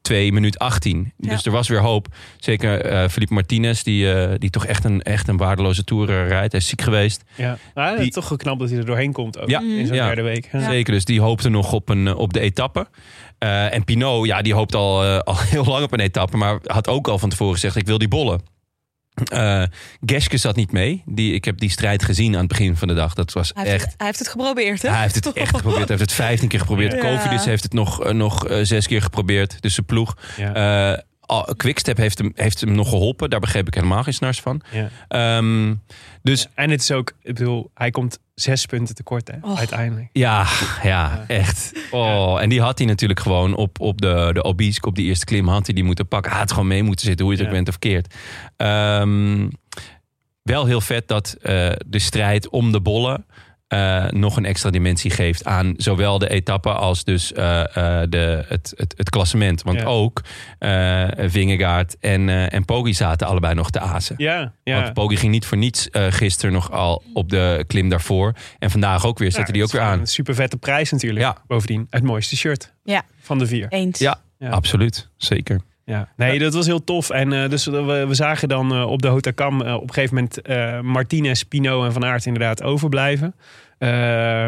[0.00, 1.12] 2 minuut 18.
[1.16, 1.30] Ja.
[1.30, 2.06] Dus er was weer hoop.
[2.38, 6.52] Zeker eh Felipe Martinez, die, eh, die toch echt een, echt een waardeloze tour rijdt.
[6.52, 7.22] Hij is ziek geweest.
[7.36, 7.58] Ja.
[7.96, 9.48] Die- toch geknapt dat hij er doorheen komt ook.
[9.48, 9.60] Ja.
[9.60, 10.06] In zo'n Ja.
[10.06, 10.48] derde week.
[10.52, 12.86] Zeker, dus die hoopte nog op, een, eh, op de etappe.
[13.38, 16.36] En Pinot, ja, die hoopt al, al heel lang op een etappe.
[16.36, 18.40] Maar had ook al van tevoren gezegd, ik wil die bollen.
[19.14, 19.62] Eh
[20.06, 21.02] Geske zat niet mee.
[21.06, 23.14] Die, ik heb die strijd gezien aan het begin van de dag.
[23.14, 23.84] Dat was Hij heeft, echt...
[23.84, 24.88] het, hij heeft het geprobeerd, hè?
[24.88, 25.88] Hij heeft het echt geprobeerd.
[25.88, 26.92] Hij heeft het vijftien keer geprobeerd.
[26.92, 26.98] Ja.
[26.98, 29.62] Covidis heeft het nog, eh, nog eh, zes keer geprobeerd.
[29.62, 30.16] Dus zijn ploeg.
[30.36, 30.94] Ja.
[30.94, 31.02] Eh,
[31.56, 33.30] Quickstep heeft hem, heeft hem nog geholpen.
[33.30, 34.60] Daar begreep ik helemaal geen snars van.
[34.70, 34.88] Ja.
[35.08, 35.74] Ehm,
[36.22, 40.08] dus En het is ook, ik bedoel, hij komt zes punten tekort hè, uiteindelijk.
[40.12, 40.46] Ja,
[40.82, 41.72] ja, echt.
[41.90, 44.58] Oh, en die had hij natuurlijk gewoon op, op de, de op
[44.94, 46.30] die eerste klim, had hij die moeten pakken.
[46.30, 48.14] Hij had gewoon mee moeten zitten, hoe je het ook bent of keert.
[48.56, 49.48] Ehm,
[50.42, 53.26] wel heel vet dat eh, de strijd om de bollen
[53.72, 58.44] eh, nog een extra dimensie geeft aan zowel de etappe als dus eh, eh, de,
[58.48, 59.62] het, het, het klassement.
[59.62, 59.84] Want Ja.
[59.84, 60.22] ook
[60.58, 64.14] eh Vingegaard en, eh en Poggi zaten allebei nog te azen.
[64.18, 64.80] Ja, ja.
[64.82, 68.32] Want Poggi ging niet voor niets eh gisteren nog al op de klim daarvoor.
[68.58, 70.00] En vandaag ook weer, zette die ook weer aan.
[70.00, 71.20] Een super vette prijs natuurlijk.
[71.24, 71.36] Ja.
[71.46, 73.02] Bovendien, het mooiste shirt Ja.
[73.20, 73.66] van de vier.
[73.68, 73.98] Eens.
[73.98, 74.50] Ja, Ja.
[74.50, 75.08] absoluut.
[75.16, 75.60] Zeker.
[75.84, 76.08] Ja.
[76.16, 77.10] Nee, dat was heel tof.
[77.10, 80.14] En eh, dus we, we zagen dan eh, op de Hotakam eh, op een gegeven
[80.14, 83.34] moment Martinez, Pino en Van Aert inderdaad overblijven.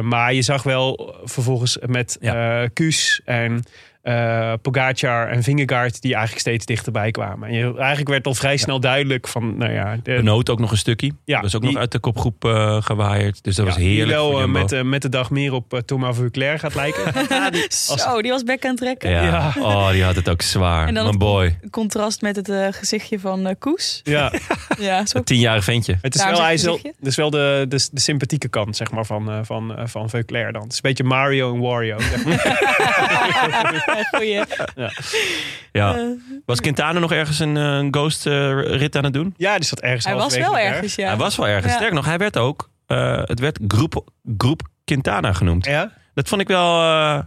[0.02, 2.68] Maar je zag wel vervolgens met Ja.
[2.68, 3.62] Kuus en
[4.04, 7.48] eh Pogacar en Vingegaard die eigenlijk steeds dichterbij kwamen.
[7.48, 9.96] En je, eigenlijk werd al vrij snel duidelijk van, nou ja...
[10.02, 11.12] De, Benoot ook nog een stukje.
[11.24, 13.44] Ja, was ook die- nog uit de kopgroep eh gewaaid.
[13.44, 16.16] Dus dat ja, was heerlijk Die wel eh, met, met de dag meer op Thomas
[16.16, 17.02] Vuclair gaat lijken.
[17.98, 19.10] Zo, die was bek aan het trekken.
[19.10, 19.22] ja.
[19.24, 19.52] Ja.
[19.58, 20.86] Oh, die had het ook zwaar.
[20.88, 21.58] En dan Mijn boy.
[21.70, 24.00] Contrast met het gezichtje van Koes.
[24.02, 24.32] ja,
[24.78, 25.16] Ja, zo.
[25.18, 25.98] Het tienjarig ventje.
[26.02, 26.98] het is wel, hij is wel, gezichtje.
[26.98, 30.08] het is wel de, de, de sympathieke kant zeg maar, van, eh, van, eh, van
[30.10, 30.62] Vuclair dan.
[30.62, 31.98] Het is een beetje Mario en Wario.
[31.98, 32.42] zeg maar.
[34.10, 34.42] Goeie.
[35.72, 35.94] Ja.
[35.96, 36.02] Eh,
[36.46, 39.34] Was Quintana nog ergens een, eh, een ghost eh, rit aan het doen?
[39.36, 41.06] ja, die zat ergens hij was wel ergens, ja.
[41.06, 41.72] Hij was wel ergens.
[41.72, 41.78] Ja.
[41.78, 42.70] Sterk nog, hij werd ook...
[42.86, 45.64] eh, het werd groep, groep Quintana genoemd.
[45.64, 45.92] Ja?
[46.14, 46.80] Dat vond ik wel...
[46.80, 47.18] eh,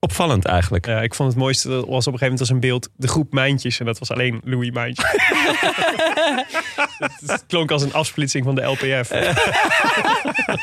[0.00, 0.86] opvallend eigenlijk.
[0.86, 3.08] Ja, ik vond het mooiste dat was op een gegeven moment als een beeld de
[3.08, 3.80] groep Mijntjes.
[3.80, 5.10] En dat was alleen Louis Mijntjes.
[6.98, 9.10] het, het klonk als een afsplitsing van de LPF.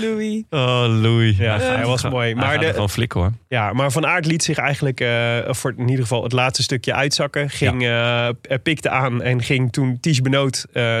[0.00, 0.42] Louis.
[0.50, 1.36] Oh, Louis.
[1.36, 2.34] Ja, hij was mooi.
[2.34, 3.32] Maar de, gewoon flikken hoor.
[3.48, 6.94] ja, maar Van Aert liet zich eigenlijk eh, voor in ieder geval het laatste stukje
[6.94, 7.50] uitzakken.
[7.50, 10.98] Ging, eh, p- pikte aan en ging toen Ties Benoot eh,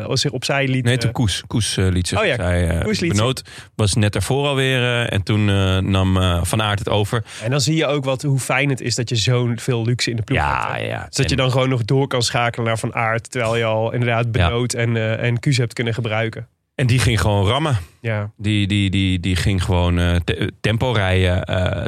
[0.00, 0.84] eh, zich opzij liet.
[0.84, 1.42] Nee, eh, toen Koes.
[1.46, 3.42] Koes eh, liet zich Oh ja, zij, eh, Koes liet Benoot
[3.74, 4.82] was net daarvoor alweer.
[4.82, 7.24] eh, en toen eh, nam eh, Van Aert het over.
[7.42, 10.10] En dan zie je ook wat, hoe fijn het is dat je zo'n veel luxe
[10.10, 10.86] in de ploeg Ja, hebt.
[10.86, 11.04] ja.
[11.06, 13.30] Dus dat je dan gewoon nog door kan schakelen naar Van Aert.
[13.30, 16.48] Terwijl je al inderdaad Benoot en, eh en Kuus hebt kunnen gebruiken.
[16.74, 17.76] En die ging gewoon rammen.
[18.00, 21.44] Ja, Die, die, die, die ging gewoon te- tempo rijden.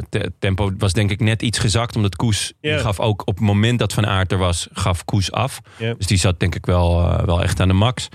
[0.09, 1.95] Te- tempo was denk ik net iets gezakt.
[1.95, 5.31] Omdat Koes die gaf ook op het moment dat Van Aert er was, gaf Koes
[5.31, 5.59] af.
[5.97, 8.07] Dus die zat denk ik wel, wel echt aan de max.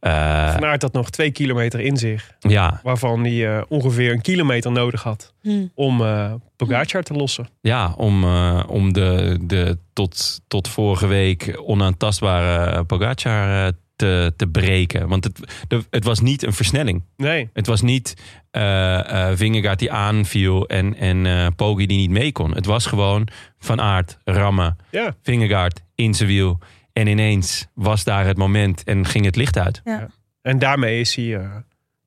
[0.00, 2.34] Eh, Van Aert had nog twee kilometer in zich.
[2.38, 5.66] ja, Waarvan hij eh, ongeveer een kilometer nodig had Hm.
[5.74, 7.48] om eh Pogacar te lossen.
[7.60, 15.08] ja, om, eh, om de, de tot, tot vorige week onaantastbare Pogacar te, te breken.
[15.08, 17.02] Want het, de, het was niet een versnelling.
[17.16, 18.14] Nee, Het was niet
[18.50, 22.54] eh eh Vingegaard die aanviel en, en eh Poggi die niet mee kon.
[22.54, 23.28] Het was gewoon
[23.58, 25.14] Van Aert rammen, ja.
[25.22, 26.58] Vingegaard in zijn wiel.
[26.98, 29.80] En ineens was daar het moment en ging het licht uit.
[29.84, 30.06] Ja.
[30.42, 31.50] En daarmee is hij eh,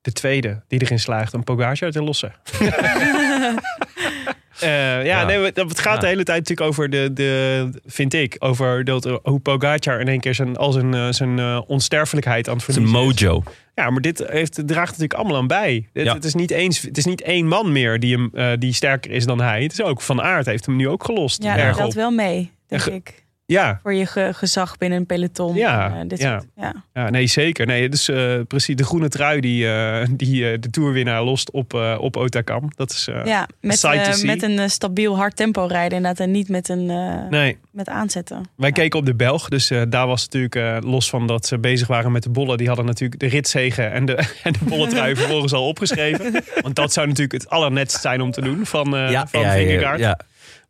[0.01, 2.33] de tweede die erin slaagt om Pogacar te lossen.
[4.59, 5.25] Eh, ja, Ja.
[5.25, 5.99] Nee, het het gaat Ja.
[5.99, 10.07] de hele tijd natuurlijk over de, de vind ik, over dat, eh, hoe Pogacar in
[10.07, 13.33] één keer zijn, al zijn, zijn eh, onsterfelijkheid aan het Het is een verliezen is.
[13.33, 13.43] mojo.
[13.75, 15.89] Ja, maar dit heeft, draagt natuurlijk allemaal aan bij.
[15.93, 16.13] Het, Ja.
[16.13, 19.25] het, is niet eens, het is niet één man meer die, hem, die sterker is
[19.25, 19.63] dan hij.
[19.63, 21.43] Het is ook Van Aert heeft hem nu ook gelost.
[21.43, 23.25] Ja, dat wel mee, denk ik.
[23.51, 25.55] Ja, Voor je ge- gezag binnen een peloton.
[25.55, 26.39] Ja, Eh, dit ja.
[26.39, 26.73] soort- ja.
[26.93, 27.65] ja, nee, zeker.
[27.65, 31.73] Nee, dus eh, precies de groene trui die, eh, die eh, de toerwinnaar lost op,
[31.73, 32.71] eh op Otakam.
[32.75, 36.19] Dat is eh, ja, met, met een stabiel hard tempo rijden inderdaad.
[36.25, 37.57] En niet met, een, eh, nee.
[37.71, 38.35] met aanzetten.
[38.55, 38.73] Wij Ja.
[38.75, 41.87] keken op de Belg, dus eh, daar was natuurlijk eh, los van dat ze bezig
[41.87, 42.57] waren met de bollen.
[42.57, 46.43] Die hadden natuurlijk de ritzegen en de, en de bolletrui vervolgens al opgeschreven.
[46.63, 49.99] Want dat zou natuurlijk het allernetst zijn om te doen van, eh van Vingegaard.
[49.99, 50.19] ja.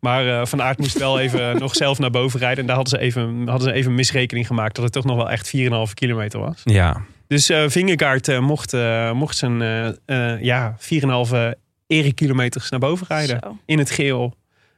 [0.00, 2.58] Maar eh, Van Aert moest wel even nog zelf naar boven rijden.
[2.58, 5.16] En daar hadden ze, even, hadden ze even een misrekening gemaakt dat het toch nog
[5.16, 6.60] wel echt 4,5 kilometer was.
[6.64, 7.02] ja.
[7.26, 11.54] Dus eh Vingegaard eh, mocht, eh, mocht zijn eh eh, ja, 4,5
[11.86, 13.38] ere-kilometers naar boven rijden.
[13.42, 13.56] Zo.
[13.66, 14.34] In het geel.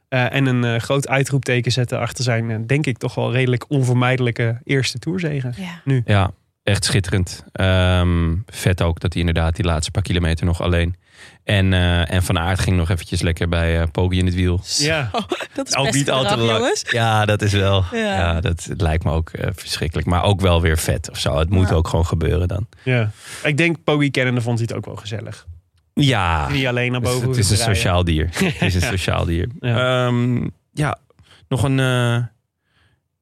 [0.09, 4.59] Eh, en een eh, groot uitroepteken zetten achter zijn, denk ik, toch wel redelijk onvermijdelijke
[4.63, 5.53] eerste toerzegen.
[5.57, 6.01] Ja.
[6.05, 6.31] Ja,
[6.63, 7.43] echt schitterend.
[7.51, 10.95] Ehm, vet ook dat hij inderdaad die laatste paar kilometer nog alleen.
[11.43, 14.61] En, eh, en Van Aert ging nog eventjes lekker bij eh Poggi in het wiel.
[14.77, 15.09] Ja,
[15.55, 16.57] Dat is Ook best niet al te gedrag, lang.
[16.59, 16.83] jongens.
[16.89, 17.83] Ja, dat is wel.
[17.91, 17.97] Ja.
[18.15, 20.07] Ja, dat lijkt me ook eh, verschrikkelijk.
[20.07, 21.37] Maar ook wel weer vet of zo.
[21.37, 21.75] Het moet Ja.
[21.75, 22.67] ook gewoon gebeuren dan.
[22.83, 23.11] ja.
[23.43, 25.45] Ik denk, Poggi kennende vond hij het ook wel gezellig.
[25.93, 28.29] Ja, Niet alleen naar het is- boven het is een sociaal dier.
[28.39, 29.49] Het is een sociaal dier.
[29.59, 30.07] Ja.
[30.07, 30.39] Ja,
[30.73, 30.97] ja
[31.47, 32.17] nog een eh,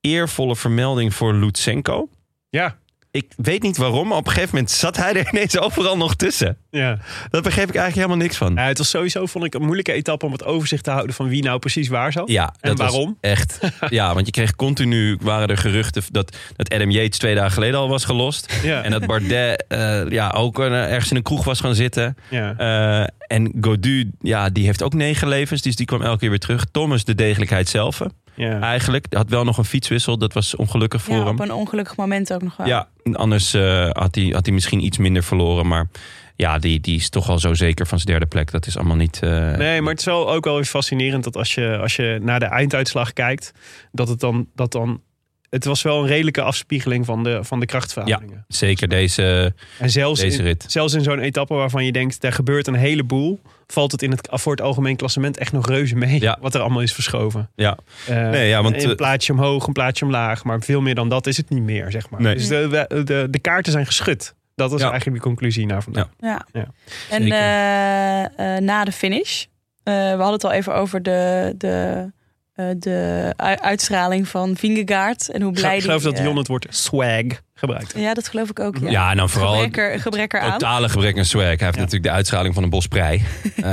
[0.01, 2.09] eervolle vermelding voor Lutsenko.
[2.49, 2.75] Ja,
[3.14, 6.16] Ik weet niet waarom, maar op een gegeven moment zat hij er ineens overal nog
[6.16, 6.57] tussen.
[6.70, 6.97] ja.
[7.30, 8.53] Dat begreep ik eigenlijk helemaal niks van.
[8.55, 11.28] Ja, het was sowieso, vond ik, een moeilijke etappe om het overzicht te houden van
[11.28, 12.30] wie nou precies waar zat.
[12.30, 13.18] Ja, En dat was waarom?
[13.22, 13.59] echt.
[13.89, 17.80] Ja, want je kreeg continu, waren er geruchten dat, dat Adam Yates twee dagen geleden
[17.80, 18.53] al was gelost.
[18.64, 18.84] Ja.
[18.84, 22.18] En dat Bardet eh, ja, ook eh, ergens in een kroeg was gaan zitten.
[22.30, 22.55] Ja.
[22.57, 23.07] Eh,
[23.38, 26.66] en Godu, ja, die heeft ook negen levens, dus die kwam elke keer weer terug.
[26.72, 28.01] Thomas, de degelijkheid zelf,
[28.36, 28.59] ja.
[28.61, 29.05] eigenlijk.
[29.09, 31.34] Had wel nog een fietswissel, dat was ongelukkig voor Ja, hem.
[31.34, 32.67] op een ongelukkig moment ook nog wel.
[32.67, 35.67] Ja, anders eh, had, hij, had hij misschien iets minder verloren.
[35.67, 35.88] Maar
[36.36, 38.51] ja, die, die is toch al zo zeker van zijn derde plek.
[38.51, 39.19] Dat is allemaal niet...
[39.21, 42.19] eh, Nee, maar het is wel ook wel weer fascinerend dat als je, als je
[42.21, 43.51] naar de einduitslag kijkt,
[43.91, 45.01] dat het dan, dat dan.
[45.49, 48.45] Het was wel een redelijke afspiegeling van de, van de krachtverhoudingen.
[48.47, 50.65] Zeker deze, En zelfs deze in, rit.
[50.67, 54.28] zelfs in zo'n etappe waarvan je denkt, er gebeurt een heleboel, valt het in het,
[54.32, 56.22] voor het algemeen klassement echt nog reuze mee.
[56.22, 56.38] Ja.
[56.41, 57.49] Wat er allemaal is verschoven.
[57.55, 60.43] Ja, Eh, Nee, ja, want, een eh, plaatsje omhoog, een plaatsje omlaag.
[60.43, 62.22] Maar veel meer dan dat is het niet meer, zeg maar.
[62.22, 62.36] Nee.
[62.36, 64.36] Dus de, de, de, kaarten zijn geschud.
[64.55, 64.89] Dat is Ja.
[64.91, 66.09] eigenlijk de conclusie naar vandaag.
[66.20, 66.45] Ja.
[66.51, 66.66] Ja.
[67.09, 69.43] En eh, eh, na de finish,
[69.84, 72.11] eh, we hadden het al even over de, de,
[72.53, 75.30] eh, de uitstraling van Vingegaard.
[75.30, 77.24] En hoe blij ik geloof die, dat Jon het woord swag
[77.64, 77.93] gebruikt.
[77.97, 78.78] Ja, dat geloof ik ook.
[78.82, 80.51] Ja, ja, en dan vooral Gebrek, er, gebrek eraan.
[80.51, 81.43] totale gebrek aan swag.
[81.43, 83.22] Hij heeft natuurlijk de uitstraling van een bos prei.
[83.55, 83.64] Eh,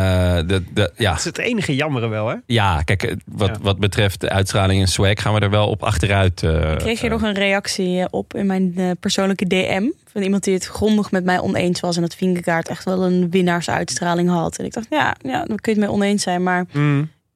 [0.46, 1.10] de, de, ja.
[1.10, 2.34] Dat is het enige jammere wel, hè?
[2.46, 3.56] ja, kijk, eh, wat, Ja.
[3.62, 6.42] wat betreft de uitstraling en swag gaan we er wel op achteruit.
[6.42, 9.82] eh, Ik kreeg hier eh, nog een reactie op in mijn persoonlijke DM.
[10.12, 11.96] Van iemand die het grondig met mij oneens was.
[11.96, 14.56] En dat Vingegaard echt wel een winnaarsuitstraling had.
[14.58, 16.42] En ik dacht, ja, ja daar kun je het mee oneens zijn.
[16.42, 16.64] Maar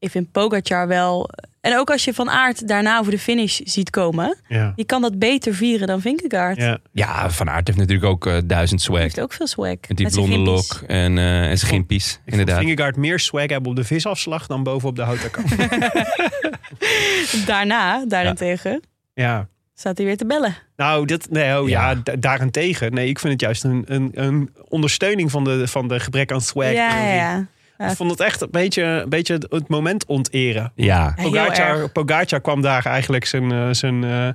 [0.05, 1.31] ik vind Pogacar wel...
[1.61, 4.37] En ook als je Van Aert daarna over de finish ziet komen...
[4.49, 4.73] Ja.
[4.77, 6.57] je kan dat beter vieren dan Vingegaard.
[6.57, 6.79] Ja.
[6.93, 9.01] Ja, Van Aert heeft natuurlijk ook eh, duizend Hij swag.
[9.01, 9.77] heeft ook veel swag.
[9.89, 12.21] Met die blonde lok en, eh en zijn gimpies.
[12.25, 12.59] Inderdaad.
[12.59, 15.51] Vingegaard meer swag hebben op de visafslag dan bovenop de houten kant.
[17.47, 18.81] Daarna, daarentegen,
[19.15, 19.49] ja.
[19.75, 20.55] staat hij weer te bellen.
[20.77, 21.91] Nou, dat, nee, oh, ja.
[21.91, 22.01] Ja.
[22.05, 22.93] da- daarentegen.
[22.95, 26.41] Nee, ik vind het juist een, een, een ondersteuning van de, van de gebrek aan
[26.41, 26.73] swag.
[26.73, 27.47] ja, ja.
[27.91, 30.73] Ik vond het echt een beetje, een beetje het- moment onteren.
[30.75, 31.89] Ja, Pogacar.
[31.89, 34.29] Pogacar kwam daar eigenlijk zijn, eh, zijn, eh,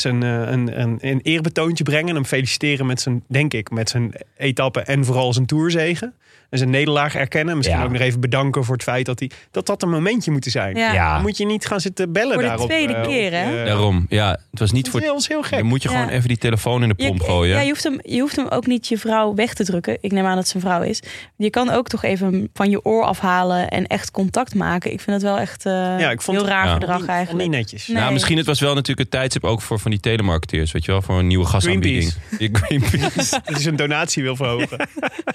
[0.00, 2.08] zijn eh, een, een, een eerbetoontje brengen.
[2.08, 6.14] En hem feliciteren met zijn, denk ik, met zijn etappe en vooral zijn tourzegen.
[6.50, 7.56] En zijn nederlaag erkennen.
[7.56, 7.84] Misschien Ja.
[7.84, 10.76] ook nog even bedanken voor het feit dat hij, dat, dat een momentje moeten zijn.
[10.76, 10.92] Ja.
[10.92, 11.12] Ja.
[11.12, 12.66] Dan moet je niet gaan zitten bellen Voor de daarop.
[12.68, 13.58] tweede eh, keer, hè?
[13.60, 14.06] eh, daarom.
[14.08, 15.00] Ja, het was niet Dat voor...
[15.02, 15.58] heel, is heel gek.
[15.58, 15.94] Dan moet je Ja.
[15.94, 17.54] gewoon even die telefoon in de pomp gooien.
[17.56, 19.98] Ja, je hoeft, hem, je hoeft hem ook niet je vrouw weg te drukken.
[20.00, 21.02] Ik neem aan dat het zijn vrouw is.
[21.36, 24.92] Je kan ook toch even van je oor afhalen en echt contact maken.
[24.92, 26.72] Ik vind het wel echt eh, Ja, ik vond heel het- raar Ja.
[26.72, 27.48] gedrag eigenlijk.
[27.48, 27.86] Niet netjes.
[27.86, 27.96] Nee.
[27.96, 30.90] Nou, misschien het was wel natuurlijk het tijdstip ook voor van die telemarketeers, weet je
[30.92, 32.12] wel, voor een nieuwe gasaanbieding.
[32.38, 33.14] Die Greenpeace.
[33.30, 34.88] Dat hij zijn donatie wil verhogen.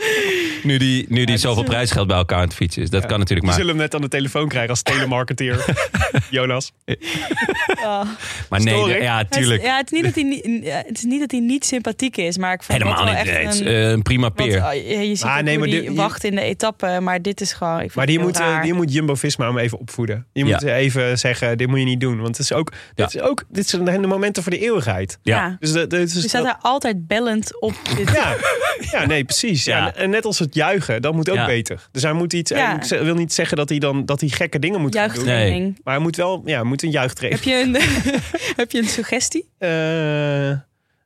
[0.64, 2.89] nu die, nu die Ja, zoveel is- prijsgeld bij elkaar aan het fietsen is.
[2.89, 3.54] Dat kan natuurlijk Die maar.
[3.60, 5.66] zullen hem net aan de telefoon krijgen als telemarketeer.
[6.30, 6.72] Jonas.
[7.84, 8.02] Oh.
[8.49, 9.02] Maar nee, Story?
[9.02, 9.62] ja, is- tuurlijk.
[9.64, 12.54] Ja, het is, niet dat hij het is niet dat hij niet sympathiek is, maar
[12.54, 13.26] ik vond Helemaal het niet.
[13.26, 13.68] Nee, echt het is een...
[13.68, 14.64] eh, een prima peer.
[14.64, 17.22] oh, je, je ziet Ah, nee, hoe maar die dit- wacht in de etappe, maar
[17.22, 17.74] dit is gewoon...
[17.76, 20.26] Ik vind Maar het die moet, eh, die moet Jumbo-Visma hem even opvoeden.
[20.34, 20.52] Je Ja.
[20.52, 22.16] moet even zeggen, dit moet je niet doen.
[22.22, 23.06] Want het is ook, Ja.
[23.06, 25.20] dit, is ook dit zijn de momenten voor de eeuwigheid.
[25.24, 25.58] Ja.
[25.60, 28.12] Dus, de, de, dus Je staat daar altijd bellend op dit...
[28.12, 28.36] ja,
[28.92, 29.64] ja, nee, precies.
[29.64, 29.78] Ja.
[29.78, 29.94] Ja.
[29.96, 31.46] En net als het juichen, dat moet ook Ja.
[31.46, 31.88] beter.
[31.92, 32.50] Dus hij moet iets.
[32.52, 32.76] Ja.
[32.76, 35.16] Ik ze- wil niet zeggen dat hij dan dat hij gekke dingen moet gaan doen.
[35.26, 35.80] Juichtraining.
[35.84, 37.44] Maar hij moet wel, ja, moet een juichtraining.
[37.44, 37.76] Heb je een,
[38.62, 39.50] heb je een suggestie?
[39.58, 39.70] Eh,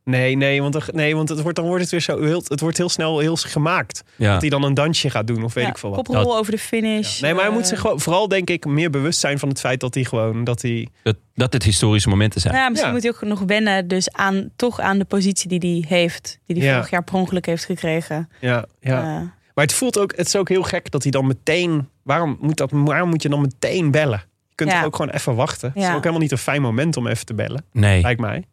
[0.05, 2.59] nee, nee, want, er- nee, want het wordt, dan wordt het weer zo heel, het
[2.59, 4.03] wordt heel snel heel gemaakt.
[4.15, 4.31] Ja.
[4.31, 6.07] Dat hij dan een dansje gaat doen of weet Ja, ik veel wat.
[6.07, 7.19] Koprol over de finish.
[7.21, 9.59] Nee, maar hij moet eh, zich gewoon, vooral denk ik meer bewust zijn van het
[9.59, 10.87] feit dat hij gewoon dat hij.
[11.03, 12.53] Dat, dat het historische momenten zijn.
[12.53, 12.97] Nou ja, misschien Ja.
[12.99, 16.39] moet hij ook nog wennen dus aan, toch aan de positie die hij heeft.
[16.45, 16.73] Die hij Ja.
[16.73, 18.29] vorig jaar per ongeluk heeft gekregen.
[18.39, 18.99] Ja, ja.
[19.01, 19.21] Eh,
[19.53, 21.89] Maar het voelt ook, het is ook heel gek dat hij dan meteen.
[22.03, 24.23] Waarom moet, dat, waarom moet je dan meteen bellen?
[24.49, 24.75] Je kunt Ja.
[24.77, 25.71] toch ook gewoon even wachten.
[25.73, 28.01] Het is ook helemaal niet een fijn moment om even te bellen, Nee.
[28.01, 28.43] lijkt mij.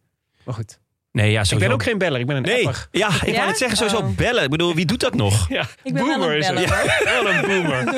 [0.45, 0.79] Maar goed.
[1.13, 2.87] Nee, ja, Ik ben ook geen beller, ik ben een Nee, apper.
[2.91, 3.33] ja, ik Ja?
[3.35, 4.15] wou net zeggen, sowieso Oh.
[4.15, 4.43] bellen.
[4.43, 5.45] Ik bedoel, wie doet dat nog?
[5.49, 6.55] Ja, Ik ben wel boomer een is het.
[6.55, 7.83] beller, Ja, wel een boomer.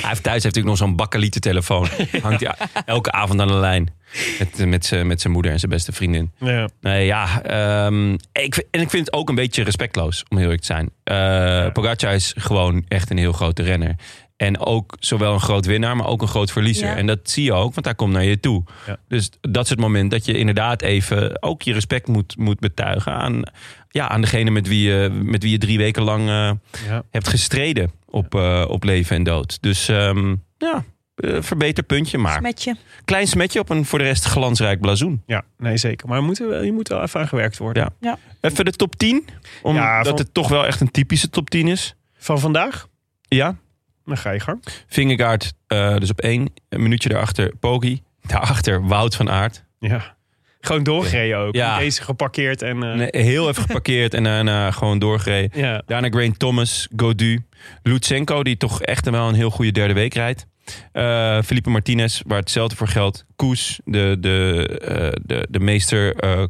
[0.00, 1.88] Hij heeft thuis heeft natuurlijk nog zo'n bakkelieten telefoon.
[2.22, 2.54] Hangt hij
[2.84, 3.98] elke avond aan de lijn.
[4.38, 6.32] Met, met, zijn, met zijn moeder en zijn beste vriendin.
[6.38, 6.68] Ja.
[6.80, 7.42] Nee, ja.
[7.42, 10.90] ehm, ik, en ik vind het ook een beetje respectloos, om heel eerlijk te zijn.
[11.04, 13.94] Eh Pogacar is gewoon echt een heel grote renner.
[14.40, 16.86] En ook zowel een groot winnaar, maar ook een groot verliezer.
[16.88, 16.96] Ja.
[16.96, 18.62] En dat zie je ook, want hij komt naar je toe.
[18.86, 18.96] Ja.
[19.08, 23.12] Dus dat is het moment dat je inderdaad even ook je respect moet, moet betuigen
[23.12, 23.42] aan,
[23.88, 26.50] ja, aan degene met wie, je, met wie je drie weken lang eh,
[26.88, 27.02] Ja.
[27.10, 29.58] hebt gestreden op, eh, op leven en dood.
[29.62, 30.84] Dus ehm, ja,
[31.14, 32.76] eh, verbeter puntje, maar Smetje.
[33.04, 35.22] klein smetje op een voor de rest glansrijk blazoen.
[35.26, 36.08] ja, nee zeker.
[36.08, 37.92] Maar moet, wel- je moet wel even aan gewerkt worden.
[38.00, 38.18] Ja.
[38.40, 39.24] Even de top 10,
[39.62, 41.94] omdat Ja, van- het toch wel echt een typische top 10 is.
[42.18, 42.86] Van vandaag?
[43.28, 43.56] Ja,
[44.04, 44.62] Dan ga je gang.
[44.86, 49.64] Vingegaard eh, dus op één, een minuutje daarachter Poggi, daarachter Wout van Aert.
[49.78, 50.16] Ja.
[50.60, 51.54] Gewoon doorgereden ook.
[51.54, 51.74] Ja.
[51.74, 52.82] Niet eens geparkeerd en...
[52.82, 55.60] eh, Nee, heel even geparkeerd en daarna gewoon doorgereden.
[55.60, 55.82] Ja.
[55.86, 57.44] Daarna Grain Thomas, Godu,
[57.82, 60.46] Lutsenko, die toch echt wel een heel goede derde week rijdt.
[60.92, 63.24] Eh Felipe Martinez, waar hetzelfde voor geldt.
[63.36, 66.42] Koes, de, de, eh, de, de meester eh,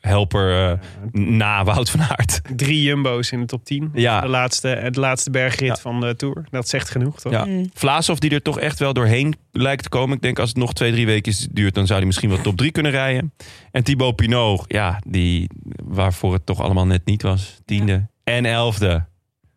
[0.00, 0.78] helper
[1.12, 2.40] na Wout van Aert.
[2.56, 3.90] Drie jumbo's in de top 10.
[3.94, 4.20] Ja.
[4.20, 5.76] De laatste, de laatste bergrit Ja.
[5.76, 6.44] van de Tour.
[6.50, 7.32] Dat zegt genoeg, toch?
[7.32, 7.44] Ja.
[7.44, 7.70] Mm.
[7.74, 10.16] Vlaasov die er toch echt wel doorheen lijkt te komen.
[10.16, 12.56] Ik denk als het nog twee, drie weken duurt, dan zou hij misschien wel top
[12.56, 13.32] drie kunnen rijden.
[13.70, 15.50] En Thibaut Pinot, ja, die
[15.84, 17.58] waarvoor het toch allemaal net niet was.
[17.64, 19.08] Tiende en elfde.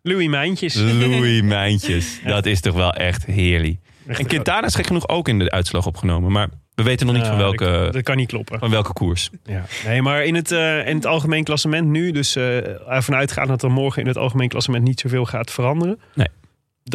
[0.01, 0.73] Louis Mijntjes.
[0.75, 2.19] Louis Mijntjes.
[2.25, 3.77] Dat is toch wel echt heerlijk.
[4.07, 6.31] En Quintana is gek genoeg ook in de uitslag opgenomen.
[6.31, 8.59] Maar we weten nog niet van, dat, welke, dat kan niet kloppen.
[8.59, 9.29] van welke koers.
[9.43, 9.65] Ja.
[9.85, 13.63] Nee, maar in het, eh, in het algemeen klassement nu, dus eh ervan uitgaan dat
[13.63, 15.99] er morgen in het algemeen klassement niet zoveel gaat veranderen.
[16.13, 16.27] Nee.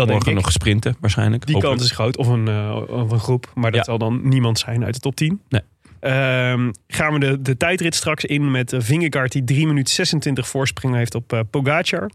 [0.07, 1.47] Morgen nog sprinten waarschijnlijk.
[1.47, 1.79] Die Hopelijk.
[1.79, 2.17] kans is groot.
[2.17, 3.51] Of een, eh, of een groep.
[3.55, 3.85] Maar dat Ja.
[3.85, 5.41] zal dan niemand zijn uit de top 10.
[5.49, 5.61] Nee.
[6.01, 10.49] Ehm, gaan we de, de tijdrit straks in met uh, Vingegaard die 3 minuten 26
[10.49, 12.11] voorsprong heeft op eh Pogacar.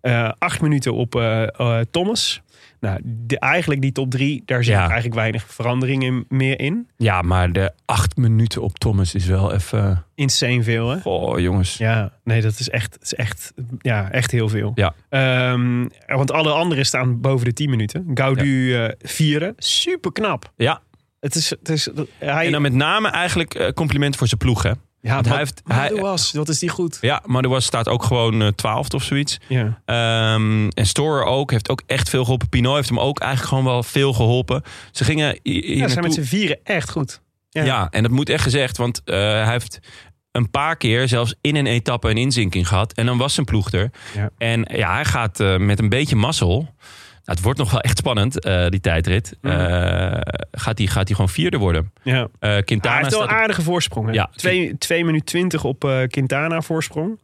[0.00, 1.22] Eh 8 minuten op
[1.90, 2.42] Thomas.
[2.84, 4.84] Nou, de, eigenlijk die top 3, daar zit Ja.
[4.84, 6.88] eigenlijk weinig veranderingen meer in.
[6.96, 10.04] Ja, maar de acht minuten op Thomas is wel even...
[10.14, 10.98] Insane veel, hè?
[11.02, 11.76] Oh, jongens.
[11.76, 14.72] Ja, nee, dat is echt, is echt, ja, echt heel veel.
[14.74, 14.94] Ja.
[15.08, 18.10] Ehm, want alle anderen staan boven de 10 minuten.
[18.14, 19.52] Gaudu eh vierde.
[19.56, 20.52] Super knap.
[20.56, 20.80] Ja,
[21.20, 24.62] Het is, het is, hij, en dan met name eigenlijk eh, compliment voor zijn ploeg,
[24.62, 24.70] hè?
[25.04, 26.32] Ja, hij heeft- hij- was.
[26.32, 26.98] Wat is die goed?
[27.00, 29.38] Ja, maar er was, staat ook gewoon twaalfde of zoiets.
[29.48, 29.80] Ja.
[29.84, 32.48] Ehm, en Storer ook, heeft ook echt veel geholpen.
[32.48, 34.62] Pinot heeft hem ook eigenlijk gewoon wel veel geholpen.
[34.92, 37.20] Ze gingen Ja, ze zijn met z'n vieren echt goed.
[37.50, 37.62] Ja.
[37.64, 37.88] Ja.
[37.90, 39.78] en dat moet echt gezegd, want eh, hij heeft
[40.32, 42.92] een paar keer zelfs in een etappe een inzinking gehad.
[42.92, 43.90] En dan was zijn ploeg er.
[44.14, 44.30] Ja.
[44.38, 46.74] En ja, hij gaat eh, met een beetje mazzel.
[47.24, 49.36] Het wordt nog wel echt spannend, eh, die tijdrit.
[49.42, 49.52] Eh,
[50.52, 51.92] gaat hij gaat gewoon vierde worden.
[52.02, 52.28] Ja.
[52.38, 54.06] Hij Quintana heeft wel een aardige voorsprong.
[54.06, 54.12] Hè?
[54.12, 54.30] Ja.
[54.78, 57.18] 2 minuten 20 op Quintana voorsprong.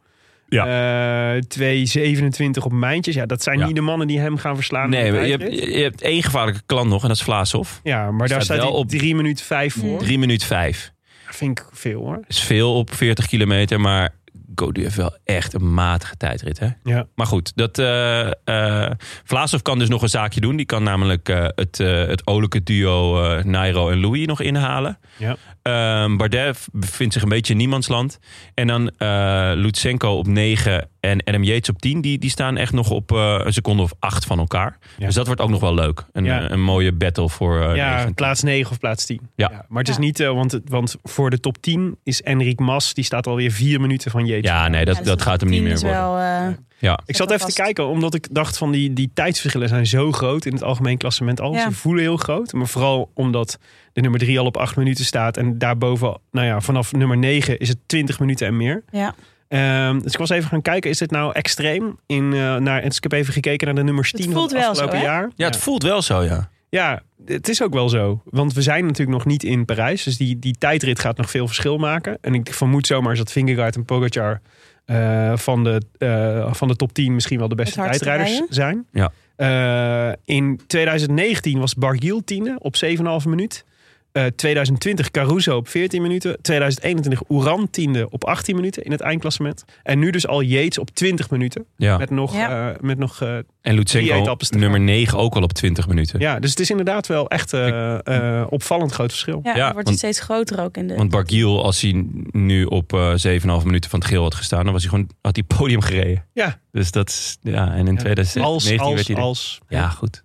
[0.47, 1.35] Ja.
[1.35, 3.15] Eh 2,27 op Mijntjes.
[3.15, 3.65] Ja, dat zijn Ja.
[3.65, 4.89] niet de mannen die hem gaan verslaan.
[4.89, 7.79] Nee, je hebt, je hebt één gevaarlijke klant nog en dat is Vlaashoff.
[7.83, 9.99] Ja, maar daar staat hij op- 3 minuten 5 voor.
[9.99, 10.91] 3 minuut 5.
[11.25, 12.19] Vind ik veel hoor.
[12.27, 14.13] is veel op 40 kilometer, maar
[14.55, 16.59] Gody heeft wel echt een matige tijdrit.
[16.59, 16.69] Hè?
[16.83, 17.07] Ja.
[17.15, 18.91] Maar goed, dat, eh eh,
[19.23, 20.55] Vlaasov kan dus nog een zaakje doen.
[20.55, 24.99] Die kan namelijk eh, het, het olijke duo Nairo en Louis nog inhalen.
[25.17, 25.35] Ja.
[25.61, 28.19] Ehm, Bardet bevindt zich een beetje in niemandsland.
[28.53, 32.01] En dan eh Lutsenko op 9 en Adam Yates op 10.
[32.01, 34.77] Die, die staan echt nog op eh, een seconde of 8 van elkaar.
[34.97, 35.05] Ja.
[35.05, 36.05] Dus dat wordt ook nog wel leuk.
[36.11, 36.51] Een, Ja.
[36.51, 39.21] een mooie battle voor eh, ja, plaats 9 of plaats 10.
[39.35, 39.65] Ja.
[39.67, 40.01] maar het is Ja.
[40.01, 44.11] niet, want, want voor de top 10 is Enric Mas, die staat alweer 4 minuten
[44.11, 44.49] van Jeetje.
[44.51, 45.91] Ja, nee, dat, Ja, dus dat de gaat hem niet meer worden.
[45.99, 46.99] wel, Ja.
[47.05, 50.45] Ik zat even te kijken, omdat ik dacht van die, die tijdsverschillen zijn zo groot
[50.45, 51.53] in het algemeen klassement al.
[51.53, 51.63] Ja.
[51.63, 52.53] Ze voelen heel groot.
[52.53, 53.59] Maar vooral omdat
[53.93, 55.37] de nummer 3 al op 8 minuten staat.
[55.37, 58.83] En daarboven, nou ja, vanaf nummer 9 is het 20 minuten en meer.
[58.91, 59.15] ja.
[59.47, 61.99] Ehm, dus ik was even gaan kijken, is dit nou extreem?
[62.05, 64.51] In, eh, naar, dus ik heb even gekeken naar de nummers Het 10 van voelt
[64.51, 65.29] het wel afgelopen zo, jaar.
[65.35, 66.49] ja, het voelt wel zo, ja.
[66.69, 68.21] Ja, het is ook wel zo.
[68.25, 70.03] Want we zijn natuurlijk nog niet in Parijs.
[70.03, 72.17] Dus die, die tijdrit gaat nog veel verschil maken.
[72.21, 74.41] En ik vermoed zomaar dat Vingegaard en Pogacar...
[74.85, 78.47] eh, van, de, eh, van de top 10 misschien wel de beste tijdrijders rijden.
[78.49, 78.85] zijn.
[78.91, 79.11] Ja.
[79.35, 83.65] Eh, in 2019 was Barguil tiende op 7,5 minuut.
[84.11, 86.41] Eh 2020 Caruso op 14 minuten.
[86.41, 89.63] 2021 Oeran tiende op 18 minuten in het eindklassement.
[89.83, 91.65] En nu dus al Yates op 20 minuten.
[91.77, 91.97] ja.
[91.97, 92.69] Met nog, Ja.
[92.71, 96.19] eh, met nog eh, En Lutsenko, nummer 9, ook al op 20 minuten.
[96.19, 99.39] ja, dus het is inderdaad wel echt eh, eh, opvallend groot verschil.
[99.43, 100.95] Ja, Ja, het wordt want- het steeds groter ook in de.
[100.95, 104.73] Want Bargiel, als hij nu op eh 7,5 minuten van het geel had gestaan, dan
[104.73, 106.25] was hij gewoon, had hij podium gereden.
[106.33, 106.59] Ja.
[106.71, 107.99] Dus dat is, ja, en in Ja.
[107.99, 109.59] 2019 Als, werd als, hij er- als.
[109.67, 110.23] Ja, goed.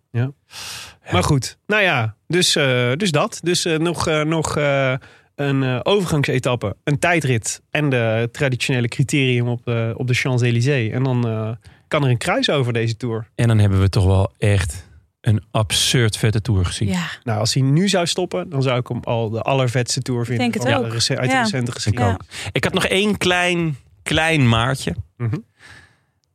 [1.11, 3.41] Maar goed, nou ja, dus, eh, dus dat.
[3.43, 4.95] Dus eh, nog, eh, nog eh,
[5.35, 10.93] een eh, overgangsetappe, een tijdrit en de traditionele criterium op de, op de Champs-Élysées.
[10.93, 11.51] En dan eh,
[11.89, 13.29] kan er een kruis over deze Tour.
[13.35, 14.85] En dan hebben we toch wel echt
[15.21, 16.89] een absurd vette tour gezien.
[16.89, 20.25] ja, Nou, als hij nu zou stoppen, dan zou ik hem al de allervetste Tour
[20.25, 20.51] vinden.
[20.51, 20.93] denk het ook.
[20.93, 21.43] uit de Ja.
[21.43, 22.17] recente Ik geschiedenis.
[22.53, 24.95] Ik had nog één klein, klein maartje.
[25.17, 25.37] Mhm.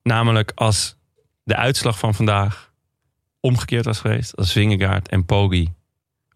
[0.03, 0.95] Namelijk als
[1.43, 2.70] de uitslag van vandaag
[3.41, 4.35] omgekeerd was geweest.
[4.37, 5.73] Als Vingegaard en Poggi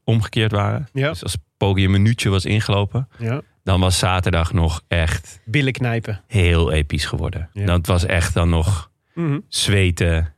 [0.03, 0.87] omgekeerd waren.
[0.93, 3.07] Ja, Dus als Poggi een minuutje was ingelopen.
[3.17, 3.41] ja.
[3.63, 6.21] Dan was zaterdag nog echt Billen knijpen.
[6.27, 7.49] heel episch geworden.
[7.53, 7.65] Ja.
[7.65, 9.39] Dat was echt dan nog Mhm.
[9.47, 10.33] zweten,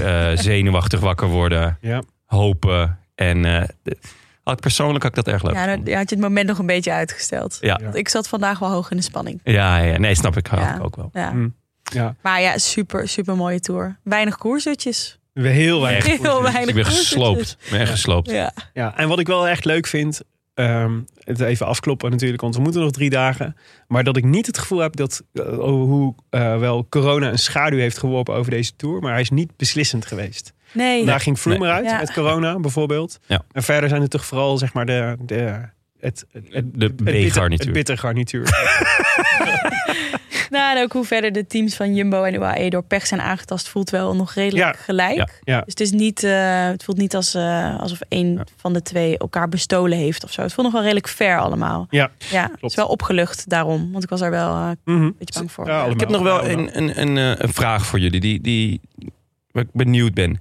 [0.00, 2.02] eh, zenuwachtig wakker worden, Ja.
[2.24, 2.98] hopen.
[3.14, 3.68] En eh,
[4.42, 6.58] had ik persoonlijk had ik dat erg leuk ja, dan had je het moment nog
[6.58, 7.58] een beetje uitgesteld.
[7.60, 7.68] Ja.
[7.78, 7.84] Ja.
[7.84, 9.40] Want Ik zat vandaag wel hoog in de spanning.
[9.44, 10.74] Ja, ja, nee, snap ik, had Ja.
[10.76, 11.10] ik ook wel.
[11.12, 11.30] Ja.
[11.32, 11.54] Mm.
[11.82, 13.98] Ja, Maar ja, super, super mooie tour.
[14.02, 15.18] Weinig koersertjes.
[15.32, 16.06] We heel weinig.
[16.06, 17.56] Heel weinig Ik ben gesloopt.
[17.64, 18.30] Ik ben echt gesloopt.
[18.30, 18.52] Ja.
[18.74, 20.20] Ja, en wat ik wel echt leuk vind,
[20.54, 23.56] ehm, het even afkloppen natuurlijk, want we moeten nog drie dagen.
[23.88, 27.78] Maar dat ik niet het gevoel heb dat eh, hoe eh, wel corona een schaduw
[27.78, 30.52] heeft geworpen over deze tour, maar hij is niet beslissend geweest.
[30.72, 31.04] Nee.
[31.04, 31.68] Daar ging Froome Nee.
[31.68, 31.98] eruit Ja.
[31.98, 33.18] met corona bijvoorbeeld.
[33.26, 33.42] Ja.
[33.52, 35.60] En verder zijn het toch vooral zeg maar de, de,
[36.00, 37.64] het, het, het, De het bitter- B-garnituur.
[37.66, 38.42] Het bitter garnituur.
[40.56, 43.68] Nou, en ook hoe verder de teams van Jumbo en UAE door pech zijn aangetast,
[43.68, 44.82] voelt wel nog redelijk Ja.
[44.82, 45.16] gelijk.
[45.16, 45.26] Ja.
[45.44, 45.56] Ja.
[45.60, 48.44] Dus het, is niet, eh, het voelt niet als, eh, alsof één Ja.
[48.56, 50.42] van de twee elkaar bestolen heeft of zo.
[50.42, 51.86] Het voelt nog wel redelijk fair allemaal.
[51.90, 55.10] Ja, Ja, het is wel opgelucht daarom, want ik was er wel eh, een Mhm.
[55.18, 55.64] beetje bang voor.
[55.70, 55.90] Allemaal.
[55.90, 58.80] Ik heb nog wel een, een, een, een vraag voor jullie die, die
[59.50, 60.38] waar ik benieuwd ben.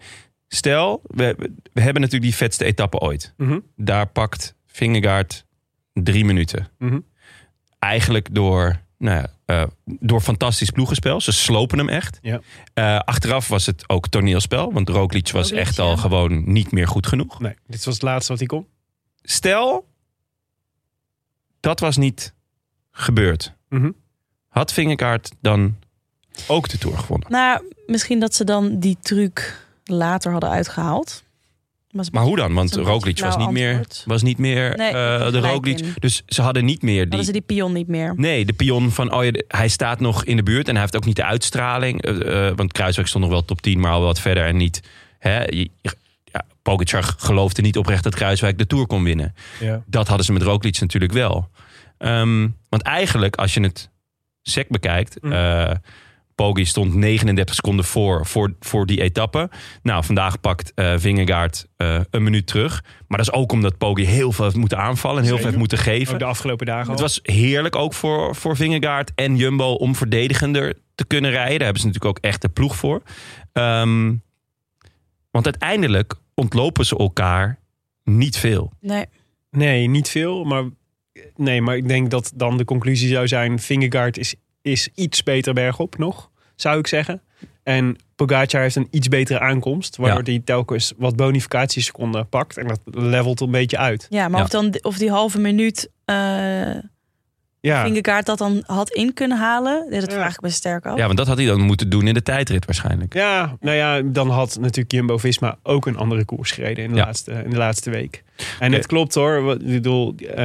[0.48, 1.36] Stel, we,
[1.74, 3.34] we hebben natuurlijk die vetste etappe ooit.
[3.38, 3.60] Mhm.
[3.76, 5.46] Daar pakt Vingegaard
[5.94, 6.68] drie minuten.
[6.78, 7.00] Mhm.
[7.80, 11.22] Eigenlijk door, nou ja, eh, door fantastisch ploegenspel.
[11.22, 12.20] Ze slopen hem echt.
[12.22, 12.42] Ja.
[12.74, 14.74] Eh, achteraf was het ook toneelspel.
[14.74, 17.40] Want Roglic was Roglic, echt al gewoon niet meer goed genoeg.
[17.40, 18.68] Nee, dit was het laatste wat hij kon.
[19.22, 19.88] Stel,
[21.60, 22.34] dat was niet
[22.92, 23.54] gebeurd.
[23.70, 23.92] Mhm.
[24.48, 25.78] Had Vingegaard dan
[26.48, 27.32] ook de Tour gewonnen?
[27.32, 31.24] Nou, misschien dat ze dan die truc later hadden uitgehaald.
[31.92, 32.54] Was Maar hoe dan?
[32.54, 35.80] Want Roglic was niet meer, was niet meer Nee, eh, heb je de Roglic.
[35.80, 35.94] in.
[36.00, 37.26] Dus ze hadden niet meer Hadden die...
[37.26, 38.14] ze die pion niet meer.
[38.16, 40.96] Nee, de pion van, oh ja, hij staat nog in de buurt en hij heeft
[40.96, 42.02] ook niet de uitstraling.
[42.02, 44.82] eh, eh, want Kruiswijk stond nog wel top 10, maar al wat verder en niet.
[45.20, 45.70] Hè, je-
[46.24, 49.34] ja, Pogacar geloofde niet oprecht dat Kruiswijk de Tour kon winnen.
[49.60, 49.84] Ja.
[49.86, 51.50] Dat hadden ze met Roglic natuurlijk wel.
[51.98, 53.90] Ehm, want eigenlijk, als je het
[54.42, 55.18] sec bekijkt...
[55.22, 55.32] Mm.
[56.40, 59.50] Poggi stond 39 seconden voor, voor, voor die etappe.
[59.84, 62.84] Nou, vandaag pakt eh Vingegaard eh, een minuut terug.
[63.08, 65.18] Maar dat is ook omdat Poggi heel veel heeft moeten aanvallen...
[65.18, 66.14] en heel veel heeft moeten geven.
[66.14, 66.92] Ook de afgelopen dagen al.
[66.92, 71.58] Het was heerlijk ook voor, voor Vingegaard en Jumbo om verdedigender te kunnen rijden.
[71.58, 73.02] Daar hebben ze natuurlijk ook echt de ploeg voor.
[73.54, 74.14] Ehm,
[75.32, 77.60] want uiteindelijk ontlopen ze elkaar
[78.04, 78.74] niet veel.
[78.80, 79.06] Nee.
[79.52, 80.44] Nee, niet veel.
[80.44, 80.64] Maar,
[81.36, 83.60] nee, maar ik denk dat dan de conclusie zou zijn...
[83.60, 84.36] Vingegaard is,
[84.72, 87.22] is iets beter bergop nog, zou ik zeggen.
[87.64, 89.96] En Pogacar heeft een iets betere aankomst.
[89.98, 90.32] Waardoor Ja.
[90.32, 92.58] hij telkens wat bonificatieseconden pakt.
[92.58, 94.08] En dat levelt een beetje uit.
[94.10, 94.46] Ja, maar Ja.
[94.46, 96.76] Of, dan, of die halve minuut eh
[97.62, 100.18] Ja, Vingegaard dat dan had in kunnen halen, dat Ja.
[100.18, 100.98] vraag ik me sterk af.
[100.98, 103.14] Ja, want dat had hij dan moeten doen in de tijdrit waarschijnlijk.
[103.14, 107.06] ja, nou ja, dan had natuurlijk Jumbo-Visma ook een andere koers gereden in de, Ja.
[107.06, 108.24] laatste, in de laatste week.
[108.60, 108.76] En Oké.
[108.76, 109.52] het klopt hoor.
[109.52, 110.36] Ik bedoel, eh,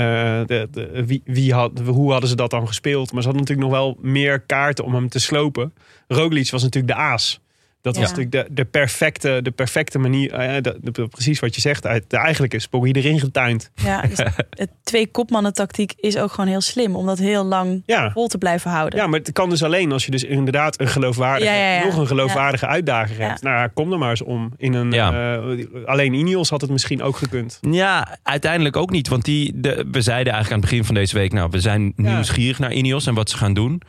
[0.46, 3.12] de, de, wie, wie had, hoe hadden ze dat dan gespeeld?
[3.12, 5.72] Maar ze hadden natuurlijk nog wel meer kaarten om hem te slopen.
[6.08, 7.40] Roglic was natuurlijk de aas.
[7.84, 8.16] Dat was Ja.
[8.16, 10.32] natuurlijk de, de, perfecte, de perfecte manier.
[10.32, 11.86] eh, de- de- precies wat je zegt.
[11.86, 13.70] Uit- Eigenlijk is Poggi erin getuind.
[13.74, 14.18] Ja, dus
[14.50, 18.10] het twee kopmannen tactiek is ook gewoon heel slim om dat heel lang Ja.
[18.10, 18.98] vol te blijven houden.
[18.98, 21.84] ja, maar het kan dus alleen als je dus inderdaad een geloofwaardige, Ja, ja, ja.
[21.84, 23.42] nog een geloofwaardige uitdager hebt.
[23.42, 24.52] Nou kom er maar eens om.
[24.56, 25.36] In een, Ja.
[25.42, 27.58] eh, alleen Ineos had het misschien ook gekund.
[27.70, 29.08] Ja, uiteindelijk ook niet.
[29.08, 31.32] Want die, de, we zeiden eigenlijk aan het begin van deze week...
[31.32, 32.12] nou, we zijn Ja.
[32.14, 33.82] nieuwsgierig naar Ineos en wat ze gaan doen.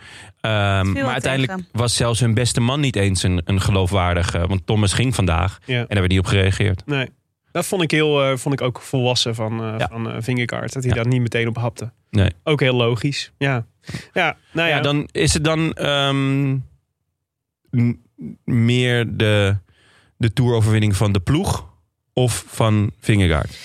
[0.45, 1.67] Ehm, maar uiteindelijk tegen.
[1.71, 4.47] was zelfs hun beste man niet eens een, een geloofwaardige.
[4.47, 5.79] Want Thomas ging vandaag Ja.
[5.79, 6.83] en daar werd niet op gereageerd.
[6.85, 7.09] Nee.
[7.51, 9.87] Dat vond ik, heel, eh, vond ik ook volwassen van, eh Ja.
[9.91, 10.73] van eh, Vingegaard.
[10.73, 11.01] Dat hij Ja.
[11.03, 11.91] daar niet meteen op hapte.
[12.09, 12.29] Nee.
[12.43, 13.31] Ook heel logisch.
[13.37, 13.65] Ja,
[14.13, 14.75] ja nou ja.
[14.75, 16.57] Ja, dan is het dan ehm,
[18.43, 19.57] meer de,
[20.17, 21.67] de toeroverwinning van de ploeg
[22.13, 23.57] of van Vingegaard?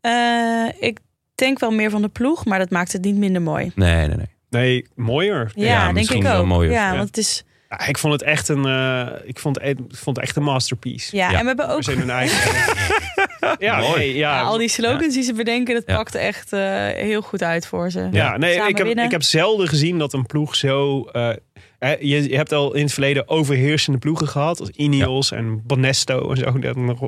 [0.00, 0.98] Eh, ik
[1.34, 3.72] denk wel meer van de ploeg, maar dat maakt het niet minder mooi.
[3.74, 4.26] Nee, nee, nee.
[4.50, 5.50] Nee, mooier.
[5.54, 6.46] Ja, Ja, denk ik ook.
[6.46, 6.72] mooier.
[6.72, 6.96] Ja, Ja.
[6.96, 7.42] want het is.
[7.68, 10.42] Ja, ik vond het echt een, eh, ik vond, het- ik vond het echt een
[10.42, 11.16] masterpiece.
[11.16, 11.34] Ja, Ja.
[11.36, 12.52] en we hebben ook We zijn hun eigen.
[13.66, 13.98] ja, Mooi.
[13.98, 14.36] nee, ja.
[14.36, 15.96] ja, al die slogans die ze bedenken, dat Ja.
[15.96, 18.08] pakt echt eh, heel goed uit voor ze.
[18.12, 19.04] Ja, nee, Samen ik heb, winnen.
[19.04, 21.02] ik heb zelden gezien dat een ploeg zo.
[21.04, 21.30] eh,
[21.78, 26.30] hè, je, je hebt al in het verleden overheersende ploegen gehad, als Ineos en Bonesto
[26.30, 27.06] en zo, dat nog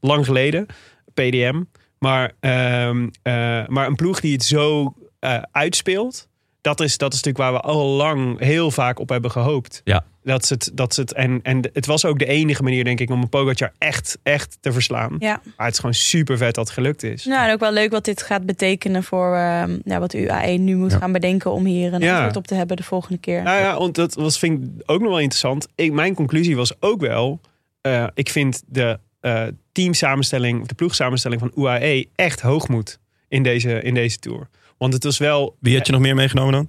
[0.00, 0.66] lang geleden,
[1.14, 1.62] PDM.
[1.98, 6.28] Maar, ehm, eh, maar een ploeg die het zo eh, uitspeelt,
[6.60, 9.80] dat is, dat is natuurlijk waar we al lang heel vaak op hebben gehoopt.
[9.84, 10.04] Ja.
[10.22, 13.00] Dat ze het, dat ze het, en, en het was ook de enige manier, denk
[13.00, 15.16] ik, om een Pogacar echt, echt te verslaan.
[15.18, 15.40] Ja.
[15.56, 17.24] Maar het is gewoon super vet dat het gelukt is.
[17.24, 20.76] Nou, en ook wel leuk wat dit gaat betekenen voor eh, ja, wat UAE nu
[20.76, 20.98] moet Ja.
[20.98, 22.12] gaan bedenken om hier een Ja.
[22.14, 23.42] antwoord op te hebben de volgende keer.
[23.42, 25.68] Nou ja, want dat was, vind ik ook nog wel interessant.
[25.74, 27.40] Ik, mijn conclusie was ook wel...
[27.80, 29.42] eh, ik vind de eh
[29.72, 32.98] teamsamenstelling, of de ploegsamenstelling van UAE echt hoogmoed
[33.28, 34.48] in deze, in deze Tour.
[34.80, 35.56] Want het was wel...
[35.60, 36.68] Wie had je nog meer meegenomen dan?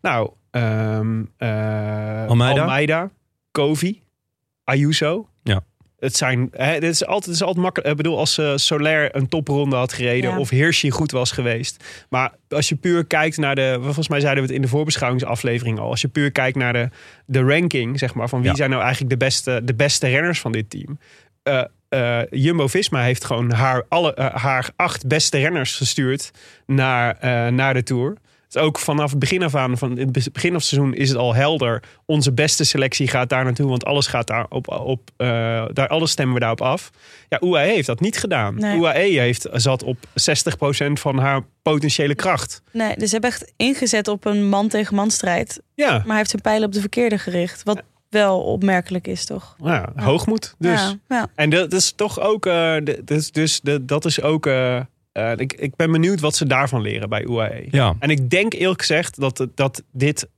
[0.00, 2.60] Nou, ehm eh, Almeida?
[2.60, 3.10] Almeida,
[3.50, 4.02] Kovi,
[4.64, 5.28] Ayuso.
[5.42, 5.64] Ja.
[5.98, 7.90] Het zijn, hè, dit is altijd, het is altijd makkelijk.
[7.90, 10.38] Ik bedoel, als eh Soler een topronde had gereden Ja.
[10.38, 11.84] of Hirschi goed was geweest.
[12.08, 15.78] Maar als je puur kijkt naar de, volgens mij zeiden we het in de voorbeschouwingsaflevering
[15.78, 15.90] al.
[15.90, 16.88] Als je puur kijkt naar de,
[17.26, 18.56] de ranking, zeg maar, van wie Ja.
[18.56, 20.98] zijn nou eigenlijk de beste, de beste renners van dit team.
[21.42, 21.62] Eh,
[21.96, 26.30] eh, Jumbo-Visma heeft gewoon haar, alle, eh, haar acht beste renners gestuurd
[26.66, 28.16] naar, eh, naar de Tour.
[28.48, 31.18] Dus ook vanaf het begin af aan, van het begin van het seizoen, is het
[31.18, 31.82] al helder.
[32.04, 35.10] Onze beste selectie gaat daar naartoe, want alles gaat daar op, op
[35.72, 36.90] daar, alles stemmen we daarop af.
[37.28, 38.54] Ja, UAE heeft dat niet gedaan.
[38.54, 38.78] Nee.
[38.78, 42.62] UAE heeft, zat op 60% van haar potentiële kracht.
[42.72, 45.60] Nee, dus ze hebben echt ingezet op een man tegen man strijd.
[45.74, 47.62] Ja, Maar hij heeft zijn pijlen op de verkeerde gericht.
[47.62, 47.82] Wat
[48.22, 49.56] wel opmerkelijk is, toch?
[49.58, 50.80] nou ja hoogmoed dus.
[50.80, 51.28] Ja, ja.
[51.34, 52.52] En dat is toch ook, eh,
[52.84, 54.76] de- dus, dus de, dat is ook, eh,
[55.12, 57.66] eh, ik, ik ben benieuwd wat ze daarvan leren bij UAE.
[57.70, 57.94] Ja.
[57.98, 60.28] En ik denk eerlijk gezegd dat, dat dit.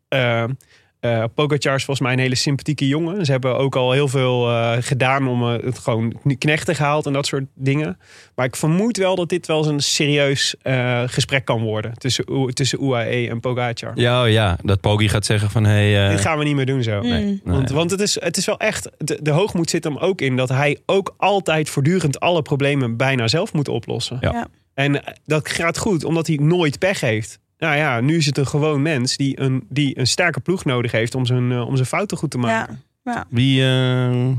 [1.01, 3.25] Eh eh Pogacar is volgens mij een hele sympathieke jongen.
[3.25, 7.13] Ze hebben ook al heel veel eh, gedaan om eh, het gewoon knechten gehaald en
[7.13, 7.99] dat soort dingen.
[8.35, 12.55] Maar ik vermoed wel dat dit wel eens een serieus eh, gesprek kan worden tussen,
[12.55, 13.93] tussen UAE en Pogacar.
[13.95, 15.65] Ja, oh ja, dat Poggi gaat zeggen van...
[15.65, 17.03] Hey, Dit gaan we niet meer doen zo.
[17.03, 17.09] Mm.
[17.09, 17.41] nee.
[17.45, 18.91] Want, want het, is, het is wel echt.
[18.99, 23.29] De, de hoogmoed zit hem ook in dat hij ook altijd voortdurend alle problemen bijna
[23.29, 24.19] zelf moet oplossen.
[24.21, 24.33] Ja.
[24.33, 24.47] Ja.
[24.75, 27.39] En dat gaat goed, omdat hij nooit pech heeft.
[27.59, 30.93] Nou ja, nu is het een gewoon mens die een, die een sterke ploeg nodig
[30.93, 32.83] heeft om zijn, eh, om zijn fouten goed te maken.
[33.05, 33.13] Ja.
[33.13, 33.27] Ja.
[33.31, 34.31] wie, eh,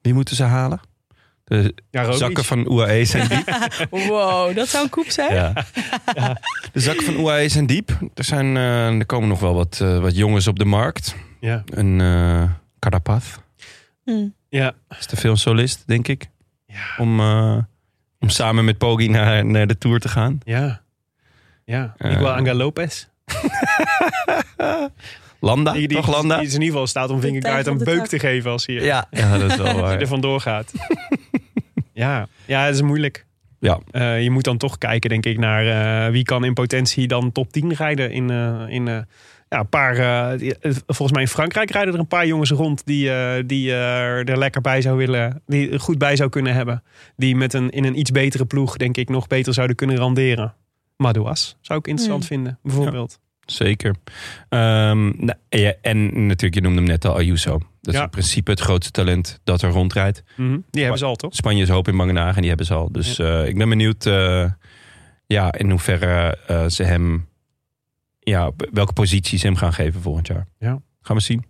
[0.00, 0.80] wie moeten ze halen?
[1.44, 3.74] De Ja, zakken van UAE zijn diep.
[3.90, 5.34] Wow, dat zou een koep zijn.
[5.34, 5.52] Ja.
[6.72, 7.98] De zakken van UAE zijn diep.
[8.14, 11.14] Er, zijn, eh, er komen nog wel wat, eh, wat jongens op de markt.
[11.40, 11.62] Ja.
[11.66, 13.24] Een eh Carapaz.
[14.04, 14.28] Hm.
[14.48, 14.72] Ja.
[14.98, 16.26] is te veel een solist, denk ik.
[16.66, 16.94] Ja.
[16.98, 17.58] Om, eh,
[18.20, 20.40] om samen met Poggi naar, naar de Tour te gaan.
[20.44, 20.82] Ja.
[21.64, 21.94] Ja.
[21.98, 22.10] Eh.
[22.10, 23.06] Miguel Angel Lopez.
[25.40, 26.36] Landa, Die, die, toch Landa?
[26.36, 29.06] die is in ieder geval staat om Vingegaard een beuk te geven als hij, ja,
[29.10, 30.00] ja, dat is wel als hij waar.
[30.00, 30.72] er vandoor gaat.
[31.92, 32.26] ja.
[32.46, 33.26] ja, het is moeilijk.
[33.58, 35.66] Ja, Eh, je moet dan toch kijken, denk ik, naar
[36.06, 38.98] eh, wie kan in potentie dan top 10 rijden in, eh, in eh,
[39.48, 39.96] ja, een paar.
[40.86, 44.60] volgens mij in Frankrijk rijden er een paar jongens rond die, eh, die er lekker
[44.60, 46.82] bij zou willen, die er goed bij zou kunnen hebben.
[47.16, 50.54] Die met een, in een iets betere ploeg, denk ik, nog beter zouden kunnen randeren.
[50.96, 53.18] Madouas zou ik interessant vinden, bijvoorbeeld.
[53.44, 53.94] zeker.
[54.48, 57.58] Ehm, nou, ja, en natuurlijk, je noemde hem net al, Ayuso.
[57.80, 60.22] Dat is in principe het grootste talent dat er rondrijdt.
[60.36, 60.58] Mhm.
[60.70, 61.34] Die hebben ze al, toch?
[61.34, 62.92] Spanje is hoop in Mangenagen en die hebben ze al.
[62.92, 64.50] Dus eh, ik ben benieuwd eh,
[65.26, 67.28] ja, in hoeverre eh, ze hem...
[68.20, 70.46] Ja, welke positie ze hem gaan geven volgend jaar.
[70.58, 70.80] Ja.
[71.00, 71.44] Gaan we zien.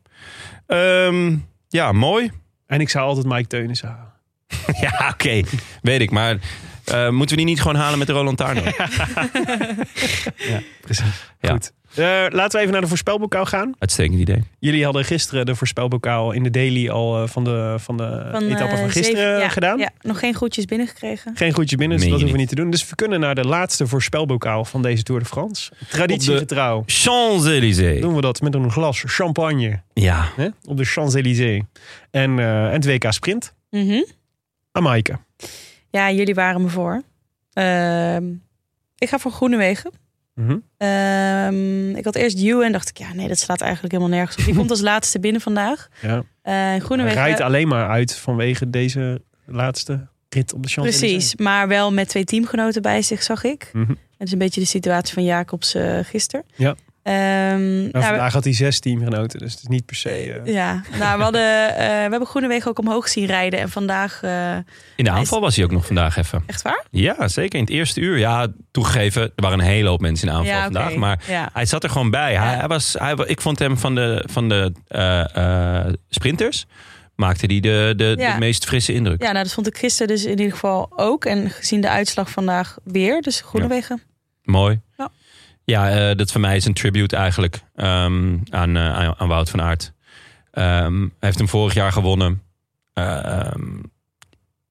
[0.66, 1.36] Ehm,
[1.68, 2.30] ja, mooi.
[2.66, 4.12] En ik zou altijd Mike Teunissen halen.
[4.80, 5.40] Ja, oké.
[5.82, 6.10] Weet ik.
[6.10, 6.38] Maar
[6.84, 8.62] eh, moeten we die niet gewoon halen met de Roland Tarno?
[10.36, 11.04] Ja, precies.
[11.40, 11.50] Ja.
[11.50, 11.72] Goed.
[11.94, 13.74] Eh, laten we even naar de voorspelbokaal gaan.
[13.78, 14.42] Uitstekend idee.
[14.58, 18.42] Jullie hadden gisteren de voorspelbokaal in de daily al eh, van de, van de Van,
[18.42, 19.78] etappe van gisteren zeven- ja, gedaan.
[19.78, 21.36] Ja, nog geen groetjes binnengekregen.
[21.36, 22.70] Geen goedje binnen, dus dat hoeven we niet te doen.
[22.70, 25.72] Dus we kunnen naar de laatste voorspelbokaal van deze Tour de France.
[25.88, 28.00] Traditiegetrouw Champs-Élysées.
[28.00, 30.28] doen we dat met een glas champagne Ja.
[30.36, 31.62] hè, op de Champs-Élysées.
[32.10, 33.54] En, eh, en het WK Sprint.
[33.70, 34.02] Mhm.
[34.72, 35.18] Amaike.
[35.94, 37.02] Ja, jullie waren me voor.
[37.52, 38.24] Ehm,
[38.98, 39.92] ik ga voor Groenewegen.
[40.34, 40.58] Mhm.
[40.76, 44.38] Ehm, ik had eerst Ewan en dacht ik, ja, nee, dat slaat eigenlijk helemaal nergens
[44.38, 44.44] op.
[44.44, 45.88] Die komt als laatste binnen vandaag.
[46.02, 46.16] Ja.
[46.42, 51.10] Eh Hij Groenewegen, rijdt alleen maar uit vanwege deze laatste rit op de Champs-Élysées.
[51.10, 53.70] precies, maar wel met twee teamgenoten bij zich, zag ik.
[53.72, 53.90] Mhm.
[53.90, 56.44] Het is een beetje de situatie van Jacobs eh gisteren.
[56.56, 56.74] Ja.
[57.04, 57.14] Ehm,
[57.78, 60.10] Nou, nou, vandaag had hij zes teamgenoten, dus het is niet per se...
[60.44, 63.60] eh, ja, nou, we, hadden, eh, we hebben Groenewegen ook omhoog zien rijden.
[63.60, 64.56] En vandaag, eh,
[64.96, 66.42] In de aanval was hij ook nog vandaag even.
[66.46, 66.84] echt waar?
[66.90, 67.58] Ja, zeker.
[67.58, 68.18] In het eerste uur.
[68.18, 70.94] Ja, toegegeven, er waren een hele hoop mensen in de aanval Ja, vandaag.
[70.94, 71.50] Maar Ja.
[71.52, 72.34] hij zat er gewoon bij.
[72.36, 72.58] Hij, Ja.
[72.58, 76.66] hij was, hij, ik vond hem van de, van de eh, eh, sprinters...
[77.14, 78.32] maakte hij de, de, Ja.
[78.32, 79.22] de meest frisse indruk.
[79.22, 81.24] Ja, nou, dat vond ik gisteren dus in ieder geval ook.
[81.24, 83.20] En gezien de uitslag vandaag weer.
[83.22, 84.02] Dus Groenewegen.
[84.42, 84.80] Mooi.
[84.96, 85.10] Ja.
[85.64, 89.50] Ja, eh, dat voor mij is een tribute eigenlijk ehm, aan, eh, aan, aan Wout
[89.50, 89.92] van Aert.
[90.50, 92.42] Ehm, hij heeft hem vorig jaar gewonnen.
[92.92, 93.82] Ehm,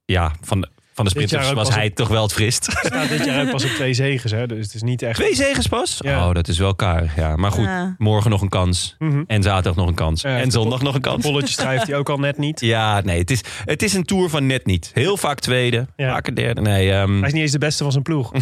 [0.06, 2.64] ja, van van de sprinters was hij op- toch wel het frist.
[2.72, 4.48] staat dit jaar pas op twee zegens, hè?
[4.48, 5.16] dus het is niet echt...
[5.20, 5.98] Twee zegens pas?
[6.00, 6.28] Ja.
[6.28, 7.36] Oh, dat is wel karig, ja.
[7.36, 7.96] Maar goed, Ja.
[7.98, 8.96] morgen nog een kans.
[9.00, 9.24] Mhm.
[9.28, 10.22] En zaterdag nog een kans.
[10.22, 11.24] Ja, en zondag nog een kans.
[11.24, 12.62] bolletjes schrijft hij ook al net niet.
[12.74, 14.92] Ja, nee, het is, het is een tour van net niet.
[14.94, 16.12] Heel vaak tweede, Ja.
[16.14, 16.62] vaker derde.
[16.62, 18.32] Nee, ehm, Hij is niet eens de beste van zijn ploeg.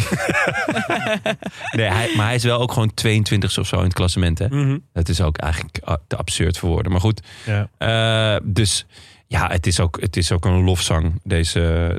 [1.76, 4.38] nee hij, maar hij is wel ook gewoon 22 of zo in het klassement.
[4.38, 4.46] Hè?
[4.48, 4.78] Mhm.
[4.92, 6.92] Dat is ook eigenlijk te absurd voor woorden.
[6.92, 7.68] Maar goed, Ja.
[7.78, 8.86] eh, dus
[9.32, 11.20] ja, het is, ook, het is ook een lofzang.
[11.24, 11.98] Deze,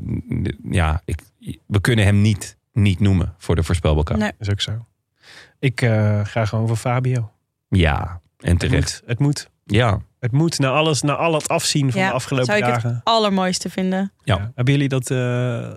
[0.70, 1.20] ja, ik,
[1.66, 4.18] we kunnen hem niet, niet noemen voor de voorspelbokaal.
[4.18, 4.32] Nee.
[4.40, 4.86] is ook zo.
[5.60, 7.32] Ik eh, ga gewoon voor Fabio.
[7.70, 9.00] Ja, en Het terecht.
[9.02, 9.10] moet.
[9.10, 9.50] Het moet.
[9.66, 12.66] Ja, Het moet na alles, na al het afzien van Ja, de afgelopen zou ik
[12.66, 13.02] het dagen.
[13.04, 14.12] allermooiste vinden.
[14.24, 14.52] Ja.
[14.56, 15.72] Hebben jullie dat eh,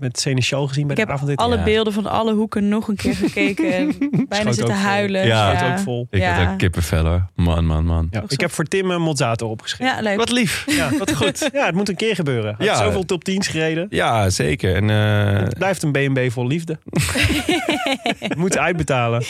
[0.00, 1.38] met Seneschal gezien bij Ik de heb avondrit?
[1.38, 1.62] alle Ja.
[1.64, 3.72] beelden van alle hoeken nog een keer gekeken.
[3.72, 3.94] En
[4.28, 5.26] bijna Schoot zitten huilen.
[5.26, 6.06] Ja, Schoot ook vol.
[6.10, 6.34] ik Ja.
[6.42, 7.26] had ook kippenvel hoor.
[7.34, 8.08] Man, man, man.
[8.10, 8.22] Ja.
[8.22, 8.36] Ik zo.
[8.36, 9.94] heb voor Tim een Mozzato opgeschreven.
[9.96, 10.16] Ja, leuk.
[10.16, 10.64] Wat lief.
[10.66, 11.48] Ja, wat goed.
[11.52, 12.54] Ja, het moet een keer gebeuren.
[12.56, 12.72] Hij Ja.
[12.72, 13.86] heeft zoveel top 10's gereden.
[13.90, 14.74] Ja, zeker.
[14.74, 16.78] En, eh, Het blijft een B&B vol liefde.
[18.36, 19.22] moet uitbetalen.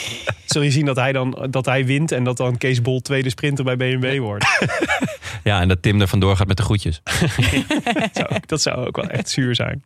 [0.45, 3.29] Zul je zien dat hij, dan, dat hij wint en dat dan Kees Bol tweede
[3.29, 4.45] sprinter bij B&B wordt.
[5.43, 7.01] ja, en dat Tim er vandoor gaat met de groetjes.
[8.13, 9.83] Zou- dat zou ook wel echt zuur zijn.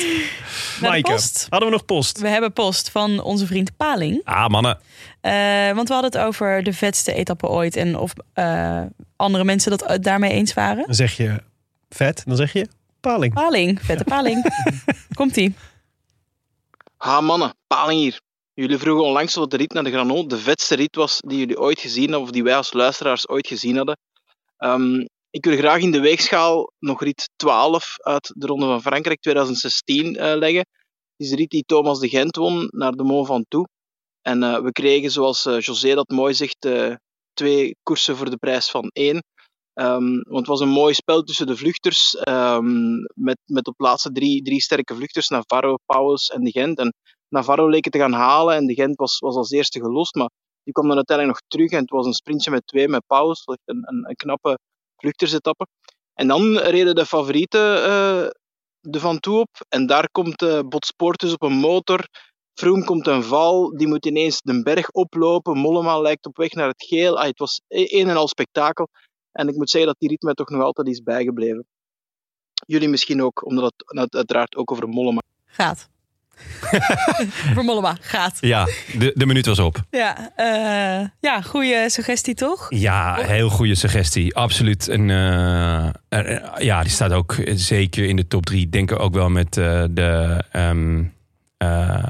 [0.00, 0.88] Goed.
[0.88, 1.46] Maaike, post.
[1.48, 2.20] hadden we nog post?
[2.20, 4.20] We hebben post van onze vriend Paling.
[4.24, 4.78] Ah, mannen.
[5.20, 7.76] Eh, want we hadden het over de vetste etappe ooit.
[7.76, 8.82] En of eh,
[9.16, 10.84] andere mensen dat eh, daarmee eens waren.
[10.86, 11.42] Dan zeg je
[11.88, 12.68] vet, dan zeg je
[13.00, 13.34] paling.
[13.34, 14.52] Paling, vette paling.
[15.14, 15.54] Komt-ie.
[16.96, 18.20] Ha mannen, paling hier.
[18.54, 21.60] Jullie vroegen onlangs of de rit naar de Granon de vetste rit was die jullie
[21.60, 23.98] ooit gezien hebben, of die wij als luisteraars ooit gezien hadden.
[24.56, 29.20] Ehm, ik wil graag in de weegschaal nog rit 12 uit de Ronde van Frankrijk
[29.20, 30.58] 2016 eh, leggen.
[30.58, 33.70] Het is de rit die Thomas de Gent won naar de Mont Ventoux.
[34.22, 36.68] En eh, we kregen, zoals eh, José dat mooi zegt,
[37.32, 39.22] twee koersen voor de prijs van één.
[39.72, 44.12] Ehm, want het was een mooi spel tussen de vluchters, ehm, met, met op laatste
[44.12, 46.78] drie, drie sterke vluchters, Navarro, Pauwels en de Gent.
[46.78, 46.94] En
[47.28, 50.30] Navarro leek het te gaan halen en de Gent was, was als eerste gelost, maar
[50.62, 53.42] die kwam dan uiteindelijk nog terug en het was een sprintje met twee met Pauwels,
[53.46, 54.58] een, een, een knappe
[55.00, 55.66] vluchtersetappe.
[56.14, 58.28] En dan reden de favorieten eh,
[58.80, 62.08] de Van Toe op en daar komt uh, Botsportus op een motor.
[62.54, 65.58] Froome komt een val, die moet ineens de berg oplopen.
[65.58, 67.18] Mollema lijkt op weg naar het geel.
[67.18, 68.88] Ah, het was een en al spektakel.
[69.32, 71.66] En ik moet zeggen dat die ritme toch nog altijd is bijgebleven.
[72.66, 75.88] Jullie misschien ook, omdat het, het uiteraard ook over Mollema Gaat.
[77.54, 78.38] Voor Mollema, gaat.
[78.40, 78.64] Ja,
[78.98, 79.80] de, de minuut was op.
[79.90, 82.66] Ja, eh, ja goede suggestie toch?
[82.68, 84.36] Ja, heel goede suggestie.
[84.36, 84.88] Absoluut.
[84.88, 88.68] En, eh, ja, die staat ook zeker in de top drie.
[88.68, 90.42] Denk ook wel met eh, de...
[90.52, 91.02] ehm,
[91.56, 92.04] eh,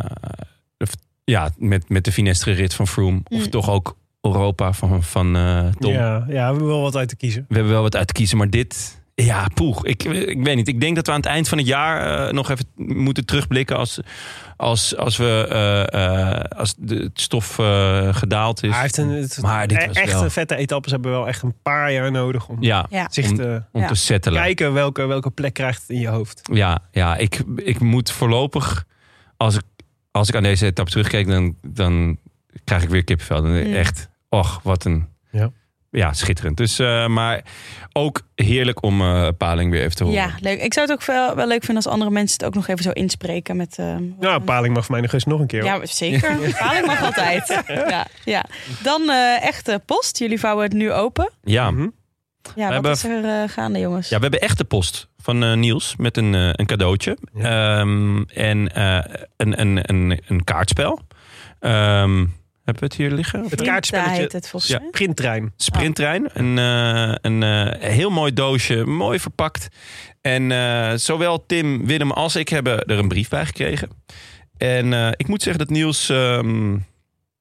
[0.77, 0.87] de-
[1.25, 3.21] ja, met, met de finestere rit van Froome.
[3.29, 3.51] Of Mm.
[3.51, 5.93] toch ook Europa van, van eh, Tom.
[5.93, 7.45] Ja, ja, we hebben wel wat uit te kiezen.
[7.49, 8.99] We hebben wel wat uit te kiezen, maar dit...
[9.15, 9.85] Ja, poeg.
[9.87, 10.69] Ik, ik weet niet.
[10.69, 13.77] Ik denk dat we aan het eind van het jaar eh, nog even moeten terugblikken
[13.77, 14.01] als,
[14.57, 18.71] als, als, we, eh, eh, als de, het stof eh, gedaald is.
[18.71, 21.43] Hij heeft een, het, Maar dit e- was echte wel- vette etappes hebben wel echt
[21.43, 23.07] een paar jaar nodig om Ja, Ja.
[23.11, 23.87] zich om, te om Ja.
[23.87, 24.43] te settelen.
[24.43, 26.49] kijken welke, welke plek krijgt het in je hoofd.
[26.53, 28.85] Ja, ja ik, ik moet voorlopig,
[29.37, 29.63] als ik,
[30.11, 32.19] als ik aan deze etappe terugkijk, dan, dan
[32.65, 33.43] krijg ik weer kippenvel.
[33.43, 33.75] Dan Mm.
[33.75, 35.07] Echt, och, wat een...
[35.91, 36.13] Ja.
[36.13, 36.57] Schitterend.
[36.57, 37.43] Dus, eh, maar
[37.93, 40.19] ook heerlijk om eh Paling weer even te horen.
[40.21, 40.61] Ja, leuk.
[40.63, 42.83] Ik zou het ook wel, wel leuk vinden als andere mensen het ook nog even
[42.83, 43.57] zo inspreken.
[43.57, 45.65] Met, eh, Ja, Paling mag voor mij nog eens nog een keer.
[45.65, 46.37] Ja, zeker.
[46.63, 47.63] Paling mag altijd.
[47.67, 48.45] Ja, ja.
[48.83, 50.19] Dan eh echte post.
[50.19, 51.31] Jullie vouwen het nu open.
[51.43, 51.71] Ja.
[51.71, 51.89] Mhm.
[52.55, 54.09] Ja, wat hebben- is er eh, gaande, jongens?
[54.09, 57.17] Ja, we hebben echt de post van eh, Niels met een, eh, een cadeautje.
[57.39, 59.05] Ehm, en eh,
[59.37, 61.01] een, een, een, een kaartspel.
[61.61, 62.27] Ehm,
[62.71, 63.45] hebben we het hier liggen?
[63.49, 64.81] Het kaartspelletje heet het volgens Ja.
[64.89, 65.53] Sprinttrein.
[65.57, 66.29] Sprinttrein.
[66.33, 69.69] Een, eh, een eh, heel mooi doosje, mooi verpakt.
[70.21, 73.89] En eh, zowel Tim, Willem als ik hebben er een brief bij gekregen.
[74.57, 76.09] En eh, ik moet zeggen dat Niels...
[76.09, 76.69] ehm,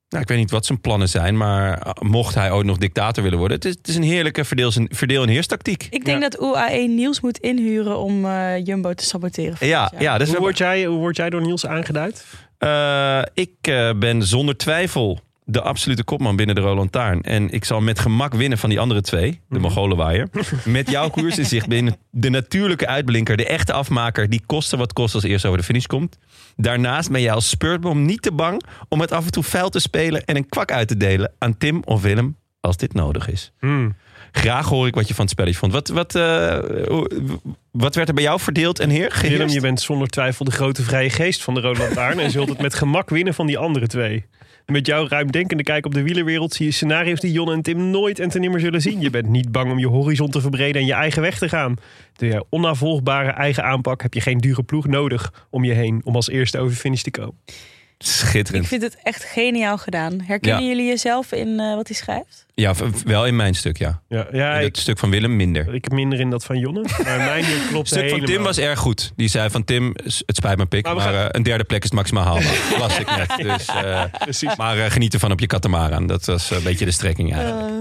[0.09, 3.23] nou, ik weet niet wat zijn plannen zijn, maar eh, mocht hij ooit nog dictator
[3.23, 3.57] willen worden...
[3.57, 5.87] het is, het is een heerlijke verdeel, verdeel- en heerstactiek.
[5.89, 9.67] Ik denk dat UAE Niels moet inhuren om eh, Jumbo te saboteren.
[9.67, 12.25] Ja, ja, is Hoe word, jij, hoe word jij door Niels aangeduid?
[12.59, 17.21] Eh, ik eh, ben zonder twijfel de absolute kopman binnen de Roland Taarn.
[17.21, 20.29] En ik zal met gemak winnen van die andere twee, de Mongolenwaaier.
[20.65, 24.29] Met jouw koers in zicht binnen de natuurlijke uitblinker, de echte afmaker...
[24.29, 26.17] die koste wat kost als eerst over de finish komt.
[26.55, 29.79] Daarnaast ben jij als spurtbom niet te bang om het af en toe vuil te
[29.79, 30.25] spelen...
[30.25, 33.51] en een kwak uit te delen aan Tim of Willem als dit nodig is.
[33.59, 33.95] Hmm.
[34.31, 35.71] Graag hoor ik wat je van het spelletje vond.
[35.71, 36.59] Wat, wat, eh,
[37.71, 39.19] wat werd er bij jou verdeeld en heer?
[39.21, 42.19] Willem, je bent zonder twijfel de grote vrije geest van de Rode Lantaarn...
[42.19, 44.25] en zult het met gemak winnen van die andere twee.
[44.65, 46.53] Met jouw ruimdenkende kijk op de wielerwereld...
[46.53, 49.01] zie je scenario's die Jon en Tim nooit en ten nimmer zullen zien.
[49.01, 51.75] Je bent niet bang om je horizon te verbreden en je eigen weg te gaan.
[52.15, 56.01] Door je onnavolgbare eigen aanpak heb je geen dure ploeg nodig om je heen...
[56.03, 57.35] om als eerste over de finish te komen.
[58.03, 58.63] Schitterend.
[58.63, 60.21] Ik vind het echt geniaal gedaan.
[60.21, 60.67] Herkennen Ja.
[60.69, 62.45] jullie jezelf in eh, wat hij schrijft?
[62.53, 62.73] Ja,
[63.05, 64.01] wel in mijn stuk, ja.
[64.09, 65.73] Ja, ja In ik, het stuk van Willem minder.
[65.73, 66.85] ik heb minder in dat van Jonne.
[67.03, 68.25] Maar mijn klopt Het stuk van.
[68.25, 69.11] Tim was erg goed.
[69.15, 71.79] Die zei van Tim, het spijt me pik, Maar maar, gaan- eh, een derde plek
[71.83, 72.57] is het maximaal haalbaar.
[72.79, 73.33] Las ik net.
[73.37, 74.55] Dus, eh, Precies.
[74.55, 76.07] maar geniet ervan op je katamaran.
[76.07, 77.71] Dat was een beetje de strekking eigenlijk.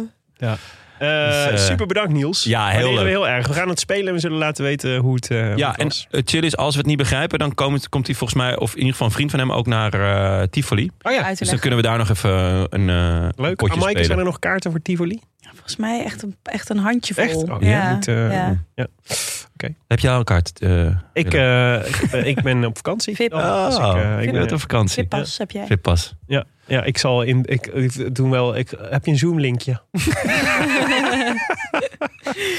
[0.99, 2.45] Eh, Dus, eh, super bedankt Niels.
[2.45, 3.07] ja, heel leuk.
[3.07, 3.47] heel erg.
[3.47, 5.79] We gaan het spelen en we zullen laten weten hoe het, eh, hoe ja, het
[5.81, 8.57] en het chill is, als we het niet begrijpen, dan komt, komt hij volgens mij,
[8.57, 9.93] of in ieder geval een vriend van hem, ook naar
[10.41, 10.91] eh, Tivoli.
[11.03, 13.57] Oh ja, Dus dan kunnen we daar nog even een eh leuk.
[13.57, 15.21] potje Amaike, zijn er nog kaarten voor Tivoli?
[15.53, 17.25] Volgens mij echt een, echt een handjevol.
[17.25, 17.49] Echt?
[17.49, 17.99] Oh, ja.
[18.05, 18.57] Eh, ja.
[18.75, 18.87] ja.
[19.89, 20.61] Heb jij al een kaart?
[20.61, 23.13] eh, Ik, eh, ik, ben- op vakantie.
[23.33, 24.95] Oh, dus ik, Oh, eh, ik ben- op vakantie.
[24.95, 25.67] Vippas heb jij.
[25.67, 26.15] Vippas.
[26.27, 27.43] ja, ja, ik zal in.
[27.45, 28.57] Ik, ik doe wel.
[28.57, 29.81] Ik, heb je een Zoom-linkje?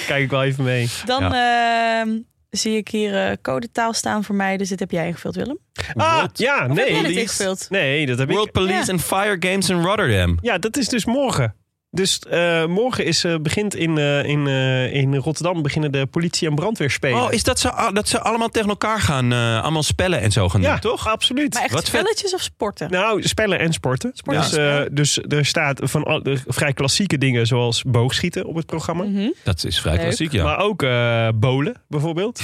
[0.07, 0.87] Kijk ik wel even mee.
[1.05, 2.09] Dan ehm,
[2.49, 4.57] zie ik hier eh codetaal staan voor mij.
[4.57, 5.59] Dus dit heb jij ingevuld, Willem.
[5.93, 7.21] Ah, World- ja, Of heb jij dit nee.
[7.21, 7.67] ingevuld?
[7.69, 8.51] Nee, dat heb World ik.
[8.53, 8.91] Police Ja.
[8.91, 10.37] and Fire Games in Rotterdam.
[10.41, 11.55] Ja, dat is dus morgen.
[11.91, 16.47] Dus eh, morgen is, eh, begint in, eh, in, eh, in Rotterdam beginnen de politie-
[16.47, 17.23] en brandweerspelen.
[17.23, 20.49] Oh, is dat ze, dat ze allemaal tegen elkaar gaan, eh, allemaal spellen en zo
[20.49, 21.07] gaan ja, doen, toch?
[21.07, 21.53] absoluut.
[21.53, 21.99] Maar echt Wat vet.
[21.99, 22.91] spelletjes of sporten?
[22.91, 24.11] Nou, spellen en sporten.
[24.13, 24.95] Sporten dus, en eh, spellen.
[24.95, 29.03] dus er staat van al, de vrij klassieke dingen zoals boogschieten op het programma.
[29.03, 29.29] Mhm.
[29.43, 30.01] Dat is vrij Leuk.
[30.03, 30.43] klassiek, ja.
[30.43, 32.41] Maar ook eh bolen bijvoorbeeld.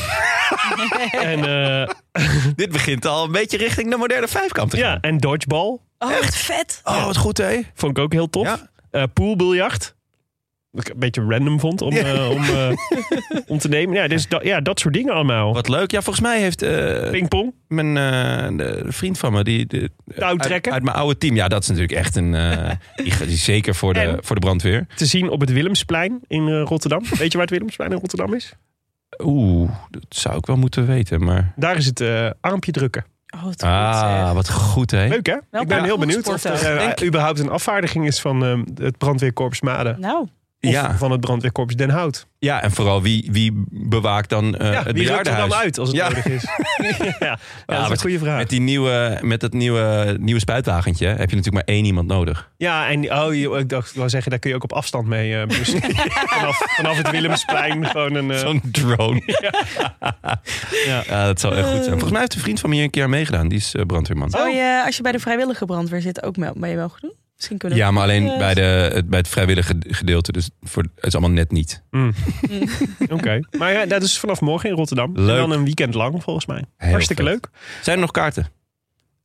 [1.12, 1.90] en, eh,
[2.56, 4.92] Dit begint al een beetje richting de moderne vijfkant te gaan.
[4.92, 5.78] ja, en dodgeball.
[6.00, 6.82] Oh, wat vet.
[6.84, 7.60] Oh, wat goed, hè?
[7.74, 8.46] Vond ik ook heel tof.
[8.46, 8.74] Ja.
[8.96, 9.96] Eh, poolbiljart.
[10.72, 12.72] Wat ik een beetje random vond om, eh, om, eh,
[13.54, 13.96] om te nemen.
[13.96, 15.54] Ja, dus dat, ja, dat soort dingen allemaal.
[15.54, 15.92] Wat leuk.
[15.92, 17.54] Ja, volgens mij heeft eh, Pingpong.
[17.68, 20.72] mijn eh, de, vriend van me, die, de, Touwtrekken.
[20.72, 21.36] Uit, uit mijn oude team.
[21.36, 22.36] Ja, dat is natuurlijk echt een...
[22.36, 22.72] eh,
[23.28, 24.18] die, zeker voor de, En?
[24.22, 24.88] voor de brandweer.
[24.96, 27.02] Te zien op het Willemsplein in eh, Rotterdam.
[27.20, 28.54] Weet je waar het Willemsplein in Rotterdam is?
[29.24, 31.54] Oeh, dat zou ik wel moeten weten, maar...
[31.56, 33.06] Daar is het eh, armpje drukken.
[33.36, 34.34] Oh, wat goed, Ah, zeg.
[34.34, 35.08] wat goed, hè?
[35.08, 35.38] Leuk hè?
[35.52, 38.84] Wel ik ben heel goed benieuwd of er eh, überhaupt een afvaardiging is van eh,
[38.86, 40.00] het brandweerkorps Maden.
[40.00, 40.28] Nou,
[40.68, 40.98] Of Ja.
[40.98, 42.28] van het brandweerkorps Den Hout.
[42.40, 45.78] Ja, en vooral wie, wie bewaakt dan eh Ja, het wie rukt er dan uit
[45.78, 46.08] als het Ja.
[46.08, 46.44] nodig is?
[46.44, 46.88] ja,
[47.28, 48.38] ja, dat is een met- goede vraag.
[48.38, 52.50] Met, die nieuwe, met dat nieuwe, nieuwe spuitwagentje heb je natuurlijk maar één iemand nodig.
[52.58, 55.36] Ja, en oh, je- ik dacht, wou zeggen, daar kun je ook op afstand mee
[55.36, 55.42] eh
[56.38, 58.32] vanaf, vanaf het Willemsplein gewoon een...
[58.32, 59.22] eh, Zo'n drone.
[60.86, 61.04] Ja.
[61.08, 61.26] Ja.
[61.26, 61.90] dat zal echt goed zijn.
[61.90, 63.48] Volgens mij heeft een vriend van me hier een keer aan meegedaan.
[63.48, 64.30] Die is brandweerman.
[64.30, 67.14] Zou je, als je bij de vrijwillige brandweer zit, ook mee, mee mogen doen?
[67.36, 68.62] Misschien kunnen we Ja, maar alleen bij, de,
[68.94, 70.32] het, bij het vrijwillige gedeelte.
[70.32, 71.84] Dus voor, het is allemaal net niet.
[73.10, 73.40] Oké.
[73.58, 75.12] Maar ja, dat is vanaf morgen in Rotterdam.
[75.16, 75.30] Leuk.
[75.30, 76.64] En dan een weekend lang, volgens mij.
[76.78, 77.32] Heel Hartstikke vet.
[77.32, 77.50] leuk.
[77.82, 78.48] Zijn er nog kaarten?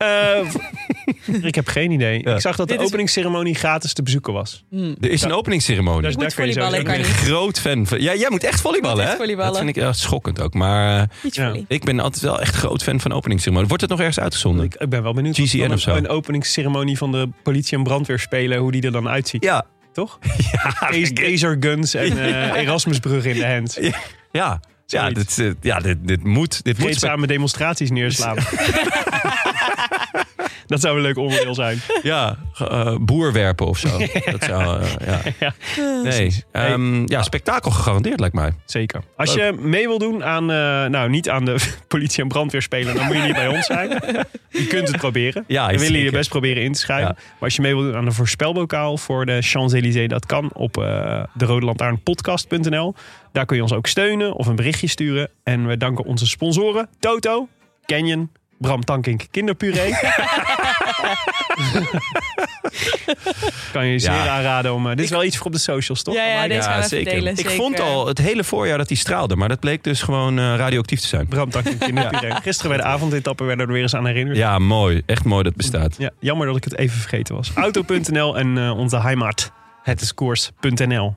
[0.01, 0.51] Eh,
[1.51, 2.21] ik heb geen idee.
[2.25, 2.35] Ja.
[2.35, 4.65] Ik zag dat de Dit openingsceremonie gratis te bezoeken was.
[4.71, 4.97] Hmm.
[5.01, 6.03] Er is een openingsceremonie.
[6.03, 8.01] Dus daar kun je zo volleyballen, ik ben kan een groot fan van.
[8.01, 9.17] Ja, jij moet echt volleyballen, hè?
[9.17, 9.53] volleyballen.
[9.53, 10.55] Dat vind ik echt schokkend ook.
[10.55, 13.69] Maar eh, ik ben altijd wel echt groot fan van openingsceremonie.
[13.69, 14.65] Wordt het nog ergens uitgezonden?
[14.65, 15.91] Ik, ik ben wel benieuwd GCN of zo.
[15.91, 19.45] een, een openingsceremonie van de politie en brandweer spelen, hoe die er dan uitziet.
[19.45, 19.67] Ja.
[19.93, 20.19] Toch?
[21.15, 22.19] Laser guns en
[22.53, 23.79] eh, Erasmusbrug in de hand.
[24.33, 24.61] Ja.
[24.91, 26.65] Ja, dit, eh, ja dit, dit moet.
[26.65, 28.37] Dit moet Vreedzame demonstraties neerslaan.
[30.67, 31.81] dat zou een leuk onderdeel zijn.
[32.03, 33.89] Ja, eh, boer werpen of zo.
[34.31, 35.21] Dat zou, eh, ja.
[35.39, 35.55] Ja.
[36.03, 38.53] Nee, ehm, ja, spektakel gegarandeerd lijkt mij.
[38.65, 39.03] Zeker.
[39.17, 40.47] Als je mee wil doen aan,
[40.91, 41.57] nou niet aan de
[41.89, 43.89] politie en brandweer spelen, dan moet je niet bij ons zijn.
[44.49, 45.45] Je kunt het proberen.
[45.47, 47.09] Ja, We willen je best proberen in te schrijven.
[47.09, 47.15] Ja.
[47.15, 50.75] Maar als je mee wil doen aan de voorspelbokaal voor de Champs-Élysées, dat kan op
[51.35, 52.95] de Rode Lantaarn podcast.nl.
[53.33, 55.31] Daar kun je ons ook steunen of een berichtje sturen.
[55.43, 57.49] En we danken onze sponsoren Toto,
[57.87, 59.93] Canyon, Bram Tankink Kinderpuree.
[63.73, 64.29] kan je je zeer Ja.
[64.29, 64.87] aanraden om...
[64.91, 66.15] eh, dit is wel iets voor op de socials, toch?
[66.15, 67.33] Ja, ja, deze gaan we even delen.
[67.33, 67.53] Ik zeker.
[67.53, 71.01] vond al het hele voorjaar dat hij straalde, maar dat bleek dus gewoon eh, radioactief
[71.01, 71.27] te zijn.
[71.27, 72.33] Bram Tankink Kinderpuree.
[72.43, 74.37] Gisteren bij de avondetappe werden we er weer eens aan herinnerd.
[74.37, 75.03] Ja, mooi.
[75.07, 75.95] Echt mooi dat het bestaat.
[75.99, 77.51] Ja, jammer dat ik het even vergeten was.
[77.55, 79.53] Auto.nl en eh, onze heimat,
[79.83, 81.17] het is koers.nl.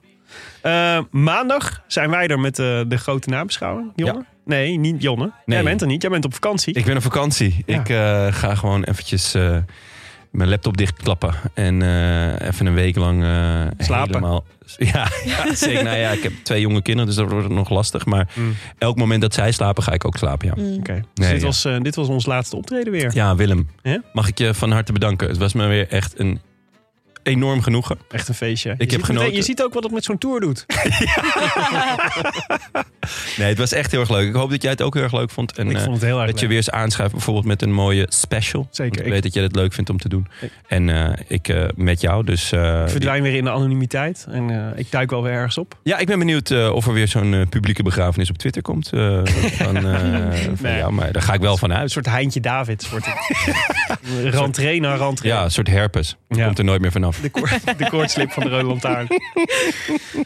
[0.62, 3.92] Eh, maandag zijn wij er met eh, de grote nabeschouwing.
[3.96, 4.26] Jonne?
[4.46, 5.24] Nee, niet Jonne.
[5.46, 5.58] Nee.
[5.58, 6.02] Jij bent er niet.
[6.02, 6.74] Jij bent op vakantie.
[6.74, 7.64] Ik ben op vakantie.
[7.66, 7.80] Ja.
[7.80, 9.58] Ik eh, ga gewoon eventjes eh,
[10.32, 11.34] mijn laptop dichtklappen.
[11.54, 14.14] En eh, even een week lang eh, Slapen.
[14.16, 14.44] helemaal...
[14.78, 15.84] Ja, ja, zeker.
[15.84, 18.06] Nou ja, ik heb twee jonge kinderen, dus dat wordt nog lastig.
[18.06, 18.56] Maar Mm.
[18.78, 20.54] elk moment dat zij slapen, ga ik ook slapen, ja.
[20.64, 20.78] Mm.
[20.78, 20.94] Oké.
[20.94, 21.46] Dus Nee, dit, ja.
[21.48, 23.12] was, eh, dit was ons laatste optreden weer.
[23.14, 23.70] Ja, Willem.
[24.14, 25.28] Mag ik je van harte bedanken.
[25.28, 26.40] Het was me weer echt een
[27.24, 27.98] enorm genoegen.
[28.12, 28.70] Echt een feestje.
[28.70, 29.14] Je heb ziet genoten.
[29.24, 30.66] meteen- je ziet ook wat het met zo'n tour doet.
[33.38, 34.28] Nee, het was echt heel erg leuk.
[34.28, 35.58] Ik hoop dat jij het ook heel erg leuk vond.
[35.58, 37.72] En ik eh, vond het heel erg dat je weer eens aanschuift bijvoorbeeld met een
[37.72, 38.68] mooie special.
[38.72, 39.00] Zeker.
[39.00, 40.28] Ik Ik- weet dat jij het leuk vindt om te doen.
[40.42, 42.24] Ik- En eh, ik eh, met jou.
[42.24, 44.26] Dus eh, Ik verdwijn weer in de anonimiteit.
[44.30, 45.78] En ik duik wel weer ergens op.
[45.84, 48.90] ja, ik ben benieuwd of er weer zo'n publieke begrafenis op Twitter komt.
[48.90, 49.28] van,
[49.82, 49.82] van
[50.62, 50.78] Nee.
[50.78, 50.92] jou.
[50.94, 51.92] Maar daar ga ik wel van Een uit.
[51.92, 54.34] soort Heintje Davids wordt het.
[54.34, 55.32] rentree na rentree.
[55.32, 56.16] Ja, een soort herpes.
[56.30, 56.46] Ja.
[56.46, 57.13] Komt er nooit meer vanaf.
[57.22, 59.08] De, koor- de koortslip van de Rode Lantaarn.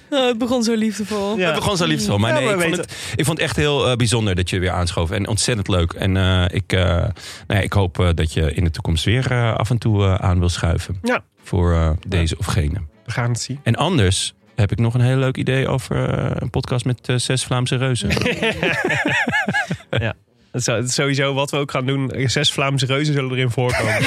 [0.09, 1.37] Oh, het begon zo liefdevol.
[1.37, 1.49] Ja.
[1.49, 2.17] We begon zo liefdevol.
[2.17, 4.59] Maar Ja, nee, ik, vond het, ik vond het echt heel eh, bijzonder dat je
[4.59, 5.11] weer aanschoof.
[5.11, 5.93] En ontzettend leuk.
[5.93, 7.09] En eh, ik, eh, nou
[7.47, 10.39] ja, ik hoop eh, dat je in de toekomst weer eh, af en toe aan
[10.39, 10.99] wil schuiven.
[11.01, 11.23] Ja.
[11.43, 12.81] Voor eh, deze of gene.
[13.05, 13.59] We gaan het zien.
[13.63, 15.97] En anders heb ik nog een heel leuk idee over
[16.41, 18.09] een podcast met zes Vlaamse reuzen.
[19.89, 20.11] Is,
[20.65, 22.11] dat is sowieso wat we ook gaan doen.
[22.25, 23.93] Zes Vlaamse reuzen zullen erin voorkomen.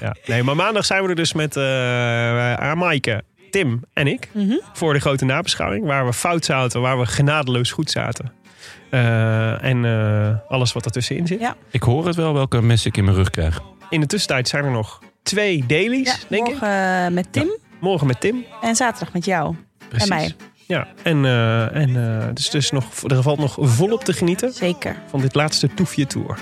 [0.00, 0.14] ja.
[0.26, 4.28] Nee, maar maandag zijn we er dus met eh Maaike, Tim en ik.
[4.32, 4.54] Mhm.
[4.72, 5.84] Voor de grote nabeschouwing.
[5.86, 8.32] Waar we fout zaten, waar we genadeloos goed zaten.
[8.90, 11.40] Eh, en eh, alles wat ertussenin zit.
[11.40, 11.56] Ja.
[11.70, 13.60] ik hoor het wel welke mes ik in mijn rug krijg.
[13.90, 16.60] In de tussentijd zijn er nog twee dailies, Ja, denk ik.
[16.60, 17.48] morgen met Tim
[17.80, 18.44] Morgen met Tim.
[18.60, 19.54] en zaterdag met jou.
[19.88, 20.08] Precies.
[20.08, 20.34] En mij.
[20.66, 24.96] Ja, en, eh, en eh, dus, dus nog, er valt nog volop te genieten Zeker.
[25.06, 26.38] van dit laatste Toefje Tour.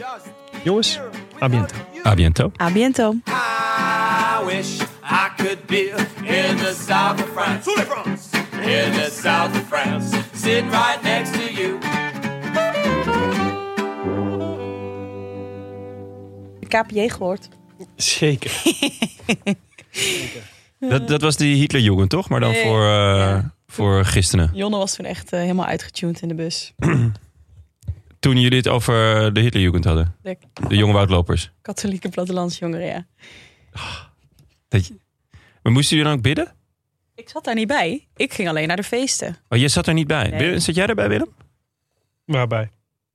[0.62, 1.00] Jongens,
[1.42, 1.74] a biento.
[2.06, 2.52] A biento.
[2.60, 3.14] A biento.
[3.28, 5.90] I wish I could be
[6.22, 7.70] in the south of France.
[8.60, 10.16] In the south of France.
[10.34, 11.78] Sitting right next to you.
[16.68, 17.48] KPJ gehoord.
[17.96, 18.52] Zeker.
[20.80, 22.28] Dat, dat was die Hitlerjugend toch?
[22.28, 22.62] Maar dan Nee.
[22.62, 23.52] voor, eh, Ja.
[23.74, 24.50] Voor gisteren.
[24.54, 26.72] Jonne was toen echt eh, helemaal uitgetuned in de bus.
[28.20, 28.94] Toen jullie het over
[29.34, 30.16] de Hitlerjugend hadden.
[30.22, 30.36] De
[30.68, 31.50] De jonge woudlopers.
[31.62, 33.06] katholieke plattelandsjongeren, ja.
[34.68, 34.94] Dat je...
[35.62, 36.54] Maar moesten jullie dan ook bidden?
[37.14, 38.08] Ik zat daar niet bij.
[38.16, 39.36] Ik ging alleen naar de feesten.
[39.48, 40.28] Oh, jij zat er niet bij.
[40.28, 40.58] Nee.
[40.58, 41.28] Zat jij erbij, Willem?
[42.24, 42.70] Waarbij?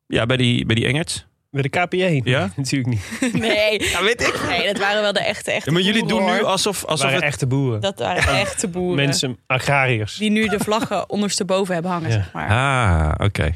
[0.07, 1.25] Ja, bij die, bij die Engerts.
[1.51, 2.29] Bij de KPA?
[2.29, 2.49] Ja?
[2.55, 3.33] Natuurlijk niet.
[3.41, 3.83] Nee.
[3.89, 4.41] Ja, weet ik.
[4.47, 6.89] Nee, dat waren wel de echte, echte Ja, maar jullie boeren, doen nu alsof, Dat
[6.89, 7.27] alsof waren het...
[7.29, 7.81] echte boeren.
[7.81, 8.95] Dat waren echte boeren.
[8.95, 10.17] Mensen, agrariërs.
[10.17, 12.15] Die nu de vlaggen ondersteboven hebben hangen, Ja.
[12.15, 12.49] zeg maar.
[12.49, 13.55] Ah, oké.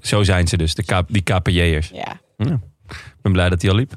[0.00, 1.88] Zo zijn ze dus, de K- die KPJ'ers.
[1.92, 2.20] Ja.
[2.36, 2.60] Ja.
[2.88, 3.92] Ik ben blij dat hij al liep.